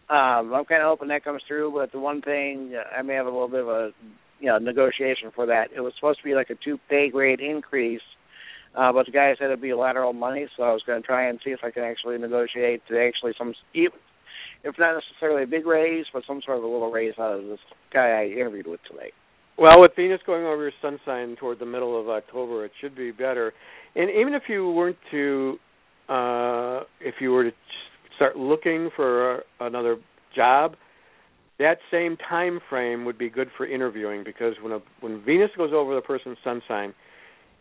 um, 0.10 0.54
I'm 0.54 0.66
kind 0.66 0.82
of 0.82 0.88
hoping 0.88 1.10
that 1.10 1.24
comes 1.24 1.41
through. 1.47 1.74
But 1.74 1.91
the 1.91 2.00
one 2.00 2.22
thing 2.22 2.74
I 2.97 3.02
may 3.02 3.16
have 3.16 3.26
a 3.26 3.30
little 3.30 3.50
bit 3.50 3.62
of 3.62 3.68
a 3.68 3.91
you 4.39 4.47
know 4.47 4.58
negotiation 4.58 5.32
for 5.36 5.45
that. 5.47 5.68
It 5.76 5.82
was 5.82 5.93
supposed 5.95 6.20
to 6.20 6.26
be 6.26 6.36
like 6.36 6.50
a 6.50 6.56
two 6.64 6.80
pay 6.89 7.10
grade 7.10 7.41
increase, 7.41 8.02
uh, 8.76 8.92
but 8.94 9.06
the 9.06 9.12
guy 9.12 9.34
said 9.38 9.46
it'd 9.46 9.62
be 9.62 9.74
lateral 9.74 10.14
money, 10.14 10.48
so 10.56 10.64
I 10.64 10.72
was 10.72 10.84
going 10.86 11.02
to 11.02 11.06
try 11.06 11.28
and 11.28 11.40
see 11.44 11.52
if 11.52 11.60
I 11.64 11.72
can 11.72 11.84
actually 11.84 12.18
negotiate 12.18 12.82
to 12.90 13.00
actually 13.00 13.34
some, 13.38 13.54
if 13.74 13.92
not 14.78 14.96
necessarily 14.96 15.44
a 15.44 15.48
big 15.48 15.66
raise, 15.66 16.06
but 16.14 16.24
some 16.28 16.42
sort 16.46 16.58
of 16.58 16.64
a 16.64 16.68
little 16.68 16.92
raise 16.92 17.14
out 17.20 17.40
of 17.40 17.46
this 17.46 17.60
guy 17.94 18.22
I 18.22 18.26
interviewed 18.26 18.68
with 18.68 18.82
today. 18.90 19.12
Well, 19.58 19.82
with 19.82 19.92
Venus 19.96 20.22
going 20.26 20.46
over 20.46 20.62
your 20.62 20.72
sun 20.82 21.00
sign 21.06 21.36
toward 21.36 21.60
the 21.60 21.66
middle 21.66 22.00
of 22.00 22.08
October, 22.08 22.64
it 22.64 22.72
should 22.80 22.96
be 22.96 23.12
better. 23.12 23.54
And 23.96 24.10
even 24.10 24.34
if 24.34 24.44
you 24.48 24.72
weren't 24.72 24.98
to, 25.12 25.58
uh, 26.08 26.82
if 27.02 27.16
you 27.20 27.32
were 27.32 27.44
to 27.46 27.52
start 28.16 28.38
looking 28.38 28.90
for 28.96 29.44
another 29.60 29.98
job, 30.36 30.76
that 31.58 31.80
same 31.92 32.16
time 32.18 32.62
frame 32.70 33.04
would 33.04 33.18
be 33.18 33.30
good 33.30 33.50
for 33.58 33.68
interviewing 33.68 34.24
because 34.24 34.54
when 34.62 34.72
a, 34.72 34.80
when 35.02 35.22
Venus 35.26 35.50
goes 35.58 35.72
over 35.74 35.94
the 35.94 36.02
person's 36.02 36.38
sun 36.42 36.62
sign, 36.68 36.94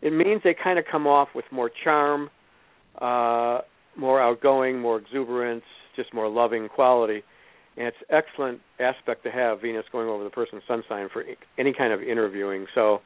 it 0.03 0.13
means 0.13 0.43
they 0.45 0.55
kind 0.55 0.79
of 0.79 0.85
come 0.91 1.07
off 1.07 1.29
with 1.35 1.45
more 1.51 1.71
charm, 1.83 2.31
uh, 3.01 3.61
more 3.97 4.21
outgoing, 4.21 4.81
more 4.81 4.99
exuberance, 4.99 5.65
just 5.97 6.15
more 6.15 6.29
loving 6.29 6.69
quality. 6.69 7.23
And 7.77 7.87
it's 7.87 7.97
excellent 8.11 8.61
aspect 8.81 9.25
to 9.25 9.31
have 9.31 9.61
Venus 9.61 9.85
going 9.93 10.09
over 10.09 10.25
the 10.25 10.31
person's 10.31 10.63
sun 10.67 10.83
sign 10.89 11.09
for 11.13 11.25
any 11.59 11.73
kind 11.73 11.93
of 11.93 12.03
interviewing. 12.03 12.67
So 12.75 13.01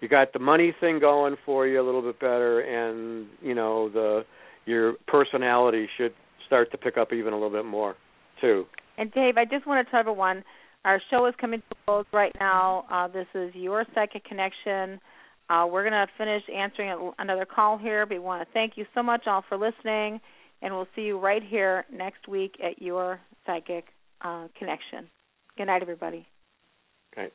you 0.00 0.08
got 0.08 0.32
the 0.32 0.38
money 0.38 0.74
thing 0.80 0.98
going 0.98 1.36
for 1.44 1.66
you 1.66 1.80
a 1.80 1.84
little 1.84 2.02
bit 2.02 2.18
better, 2.18 2.60
and 2.60 3.26
you 3.42 3.54
know 3.54 3.88
the 3.88 4.24
your 4.66 4.94
personality 5.06 5.88
should 5.96 6.12
start 6.46 6.70
to 6.72 6.78
pick 6.78 6.96
up 6.96 7.12
even 7.12 7.32
a 7.32 7.36
little 7.36 7.50
bit 7.50 7.64
more 7.64 7.96
too. 8.40 8.66
And 8.98 9.12
Dave, 9.12 9.36
I 9.36 9.44
just 9.44 9.66
want 9.66 9.86
to 9.86 9.90
tell 9.90 10.00
everyone 10.00 10.42
our 10.84 11.00
show 11.10 11.26
is 11.26 11.34
coming 11.40 11.60
to 11.60 11.66
a 11.70 11.84
close 11.86 12.06
right 12.12 12.34
now. 12.40 12.84
Uh, 12.90 13.08
this 13.08 13.26
is 13.34 13.54
your 13.54 13.84
psychic 13.94 14.24
connection. 14.24 15.00
Uh, 15.50 15.66
we're 15.66 15.82
going 15.82 15.92
to 15.92 16.06
finish 16.16 16.42
answering 16.54 17.12
another 17.18 17.44
call 17.44 17.76
here, 17.76 18.06
but 18.06 18.14
we 18.14 18.20
want 18.20 18.46
to 18.46 18.52
thank 18.52 18.76
you 18.76 18.86
so 18.94 19.02
much 19.02 19.22
all 19.26 19.44
for 19.48 19.58
listening, 19.58 20.20
and 20.62 20.72
we'll 20.72 20.86
see 20.94 21.02
you 21.02 21.18
right 21.18 21.42
here 21.42 21.84
next 21.92 22.28
week 22.28 22.54
at 22.64 22.80
your 22.80 23.20
psychic 23.44 23.86
uh, 24.22 24.46
connection. 24.56 25.08
Good 25.58 25.66
night, 25.66 25.82
everybody. 25.82 26.24
Okay. 27.12 27.32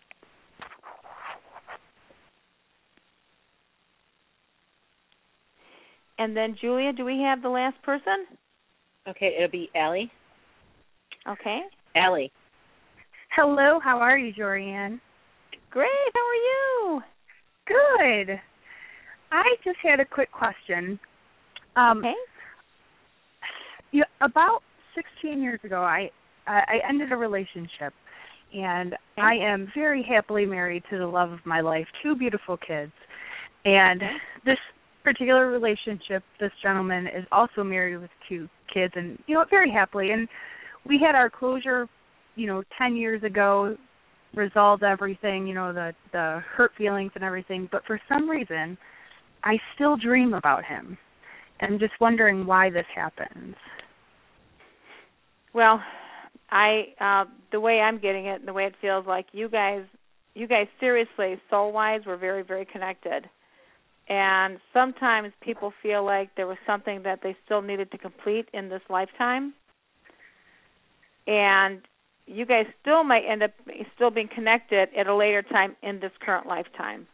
And 6.17 6.37
then 6.37 6.55
Julia, 6.61 6.93
do 6.93 7.03
we 7.03 7.19
have 7.19 7.41
the 7.41 7.49
last 7.49 7.81
person? 7.83 8.25
Okay, 9.09 9.35
it'll 9.37 9.51
be 9.51 9.69
Allie. 9.75 10.09
Okay. 11.27 11.59
Allie. 11.97 12.31
Hello, 13.35 13.81
how 13.83 13.97
are 13.97 14.17
you, 14.17 14.33
Jorianne? 14.33 15.01
Great, 15.69 15.89
how 16.13 16.21
are 16.21 16.35
you? 16.35 17.03
Good. 17.67 18.39
I 19.31 19.43
just 19.63 19.77
had 19.83 19.99
a 19.99 20.05
quick 20.05 20.31
question. 20.31 20.99
Um, 21.75 21.99
okay. 21.99 22.13
You, 23.91 24.03
about 24.21 24.61
16 24.95 25.41
years 25.41 25.59
ago, 25.63 25.81
I 25.81 26.09
I 26.47 26.77
ended 26.87 27.11
a 27.11 27.15
relationship, 27.15 27.93
and 28.53 28.93
okay. 28.93 29.21
I 29.21 29.33
am 29.33 29.71
very 29.75 30.05
happily 30.07 30.45
married 30.45 30.83
to 30.91 30.97
the 30.99 31.07
love 31.07 31.31
of 31.31 31.39
my 31.45 31.61
life, 31.61 31.87
two 32.03 32.15
beautiful 32.15 32.57
kids. 32.57 32.91
And 33.65 34.01
okay. 34.01 34.11
this 34.45 34.57
particular 35.03 35.49
relationship, 35.49 36.23
this 36.39 36.51
gentleman 36.61 37.07
is 37.07 37.25
also 37.31 37.63
married 37.63 37.97
with 37.97 38.11
two 38.29 38.47
kids, 38.71 38.93
and 38.95 39.17
you 39.27 39.35
know, 39.35 39.45
very 39.49 39.71
happily. 39.71 40.11
And 40.11 40.27
we 40.87 40.99
had 41.03 41.15
our 41.15 41.29
closure, 41.29 41.87
you 42.35 42.47
know, 42.47 42.63
10 42.77 42.95
years 42.95 43.23
ago, 43.23 43.75
resolved 44.35 44.83
everything, 44.83 45.47
you 45.47 45.53
know, 45.53 45.73
the 45.73 45.93
the 46.11 46.41
hurt 46.55 46.71
feelings 46.77 47.11
and 47.15 47.23
everything. 47.23 47.67
But 47.71 47.83
for 47.85 47.99
some 48.07 48.29
reason, 48.29 48.77
I 49.43 49.57
still 49.75 49.97
dream 49.97 50.33
about 50.33 50.63
him. 50.65 50.97
I'm 51.61 51.79
just 51.79 51.93
wondering 52.01 52.45
why 52.45 52.69
this 52.69 52.85
happens. 52.93 53.55
Well, 55.53 55.81
I 56.51 56.93
uh 56.99 57.25
the 57.51 57.59
way 57.59 57.79
I'm 57.79 57.99
getting 57.99 58.25
it, 58.25 58.39
and 58.39 58.47
the 58.47 58.53
way 58.53 58.65
it 58.65 58.75
feels 58.81 59.05
like 59.07 59.27
you 59.31 59.49
guys 59.49 59.83
you 60.33 60.47
guys 60.47 60.67
seriously 60.79 61.39
soul 61.49 61.71
wise 61.71 62.01
were 62.05 62.17
very 62.17 62.43
very 62.43 62.65
connected. 62.65 63.29
And 64.07 64.59
sometimes 64.71 65.31
people 65.41 65.73
feel 65.81 66.05
like 66.05 66.29
there 66.35 66.45
was 66.45 66.57
something 66.67 67.01
that 67.03 67.21
they 67.23 67.35
still 67.45 67.61
needed 67.61 67.91
to 67.91 67.97
complete 67.97 68.47
in 68.53 68.69
this 68.69 68.81
lifetime. 68.87 69.53
And 71.25 71.81
you 72.27 72.45
guys 72.45 72.65
still 72.81 73.03
might 73.03 73.23
end 73.29 73.43
up 73.43 73.51
still 73.95 74.11
being 74.11 74.29
connected 74.33 74.89
at 74.97 75.07
a 75.07 75.15
later 75.15 75.41
time 75.41 75.75
in 75.83 75.99
this 75.99 76.11
current 76.23 76.47
lifetime. 76.47 77.07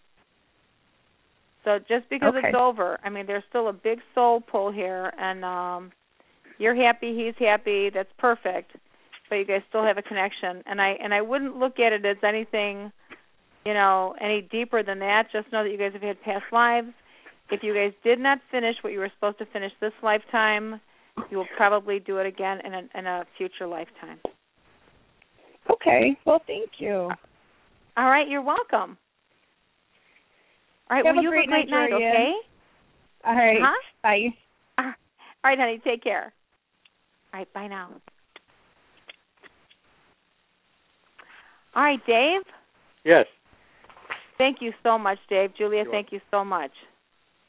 So 1.64 1.78
just 1.78 2.10
because 2.10 2.34
okay. 2.36 2.48
it's 2.48 2.58
over, 2.58 3.00
I 3.04 3.10
mean 3.10 3.28
there's 3.28 3.44
still 3.50 3.68
a 3.68 3.74
big 3.74 4.00
soul 4.16 4.42
pull 4.42 4.72
here 4.72 5.14
and 5.18 5.46
um 5.46 5.92
you're 6.58 6.76
happy, 6.76 7.16
he's 7.16 7.36
happy, 7.40 7.90
that's 7.90 8.12
perfect 8.18 8.72
but 9.32 9.38
you 9.38 9.46
guys 9.46 9.62
still 9.70 9.84
have 9.84 9.98
a 9.98 10.02
connection. 10.02 10.62
And 10.68 10.80
I 10.82 10.90
and 11.02 11.14
I 11.14 11.22
wouldn't 11.22 11.56
look 11.56 11.80
at 11.80 11.94
it 11.94 12.06
as 12.06 12.18
anything, 12.22 12.92
you 13.66 13.74
know, 13.74 14.14
any 14.20 14.42
deeper 14.42 14.84
than 14.84 15.00
that. 15.00 15.30
Just 15.32 15.52
know 15.54 15.64
that 15.64 15.72
you 15.72 15.78
guys 15.78 15.94
have 15.94 16.02
had 16.02 16.22
past 16.22 16.44
lives. 16.52 16.90
If 17.50 17.64
you 17.64 17.74
guys 17.74 17.94
did 18.04 18.20
not 18.20 18.40
finish 18.52 18.76
what 18.82 18.92
you 18.92 19.00
were 19.00 19.12
supposed 19.16 19.40
to 19.40 19.46
finish 19.46 19.72
this 19.80 19.94
lifetime, 20.04 20.82
you 21.30 21.38
will 21.38 21.48
probably 21.56 22.00
do 22.00 22.18
it 22.18 22.26
again 22.26 22.60
in 22.66 22.74
a 22.74 22.82
in 22.94 23.08
a 23.08 23.26
future 23.38 23.68
lifetime. 23.68 24.20
Okay. 25.70 26.18
Well, 26.26 26.42
thank 26.48 26.70
you. 26.80 27.10
All 27.98 28.10
right, 28.10 28.28
you're 28.28 28.42
welcome. 28.42 28.98
All 30.90 30.98
right, 30.98 31.06
have 31.06 31.16
well, 31.16 31.20
a 31.20 31.24
you 31.24 31.30
great 31.30 31.50
have 31.50 31.60
a 31.60 31.68
great 31.68 31.70
night, 31.70 31.90
night 31.90 31.94
okay? 31.94 32.34
All 33.26 33.36
right. 33.36 33.58
Huh? 33.62 33.82
Bye. 34.04 34.84
All 35.44 35.50
right, 35.50 35.58
honey, 35.58 35.82
take 35.84 36.04
care. 36.04 36.34
All 37.34 37.40
right, 37.40 37.54
bye 37.54 37.68
now. 37.68 37.90
All 41.76 41.84
right, 41.84 42.00
Dave. 42.06 42.42
Yes. 43.04 43.26
Thank 44.38 44.58
you 44.60 44.72
so 44.84 44.98
much, 44.98 45.18
Dave. 45.30 45.52
Julia, 45.58 45.84
You're 45.84 45.92
thank 45.92 46.12
you 46.12 46.20
so 46.30 46.44
much. 46.44 46.72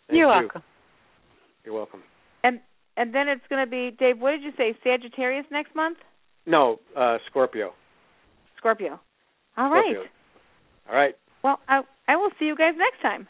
Thank 0.09 0.19
You're 0.19 0.33
you. 0.35 0.41
welcome. 0.43 0.63
You're 1.65 1.75
welcome. 1.75 2.03
And 2.45 2.61
and 2.97 3.15
then 3.15 3.29
it's 3.29 3.43
going 3.49 3.65
to 3.65 3.71
be 3.71 3.97
Dave. 3.99 4.21
What 4.21 4.33
did 4.33 4.43
you 4.43 4.53
say? 4.57 4.77
Sagittarius 4.85 5.47
next 5.51 5.75
month? 5.75 5.99
No, 6.47 6.81
uh 6.97 7.19
Scorpio. 7.31 7.73
Scorpio. 8.63 9.01
All 9.57 9.71
right. 9.71 9.83
Scorpio. 9.93 10.11
All 10.89 10.95
right. 10.95 11.15
Well, 11.43 11.59
I 11.69 11.83
I 12.07 12.17
will 12.17 12.31
see 12.39 12.47
you 12.47 12.57
guys 12.57 12.75
next 12.79 13.03
time. 13.03 13.27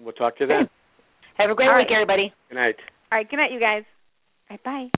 We'll 0.00 0.12
talk 0.12 0.36
to 0.38 0.44
you 0.44 0.48
then. 0.48 0.68
Have 1.36 1.50
a 1.50 1.54
great 1.54 1.68
All 1.68 1.76
week, 1.76 1.88
right. 1.90 1.96
everybody. 1.96 2.32
Good 2.48 2.54
night. 2.54 2.76
All 3.10 3.18
right. 3.18 3.28
Good 3.28 3.36
night, 3.36 3.50
you 3.52 3.60
guys. 3.60 3.82
All 4.48 4.56
right. 4.56 4.62
Bye. 4.62 4.88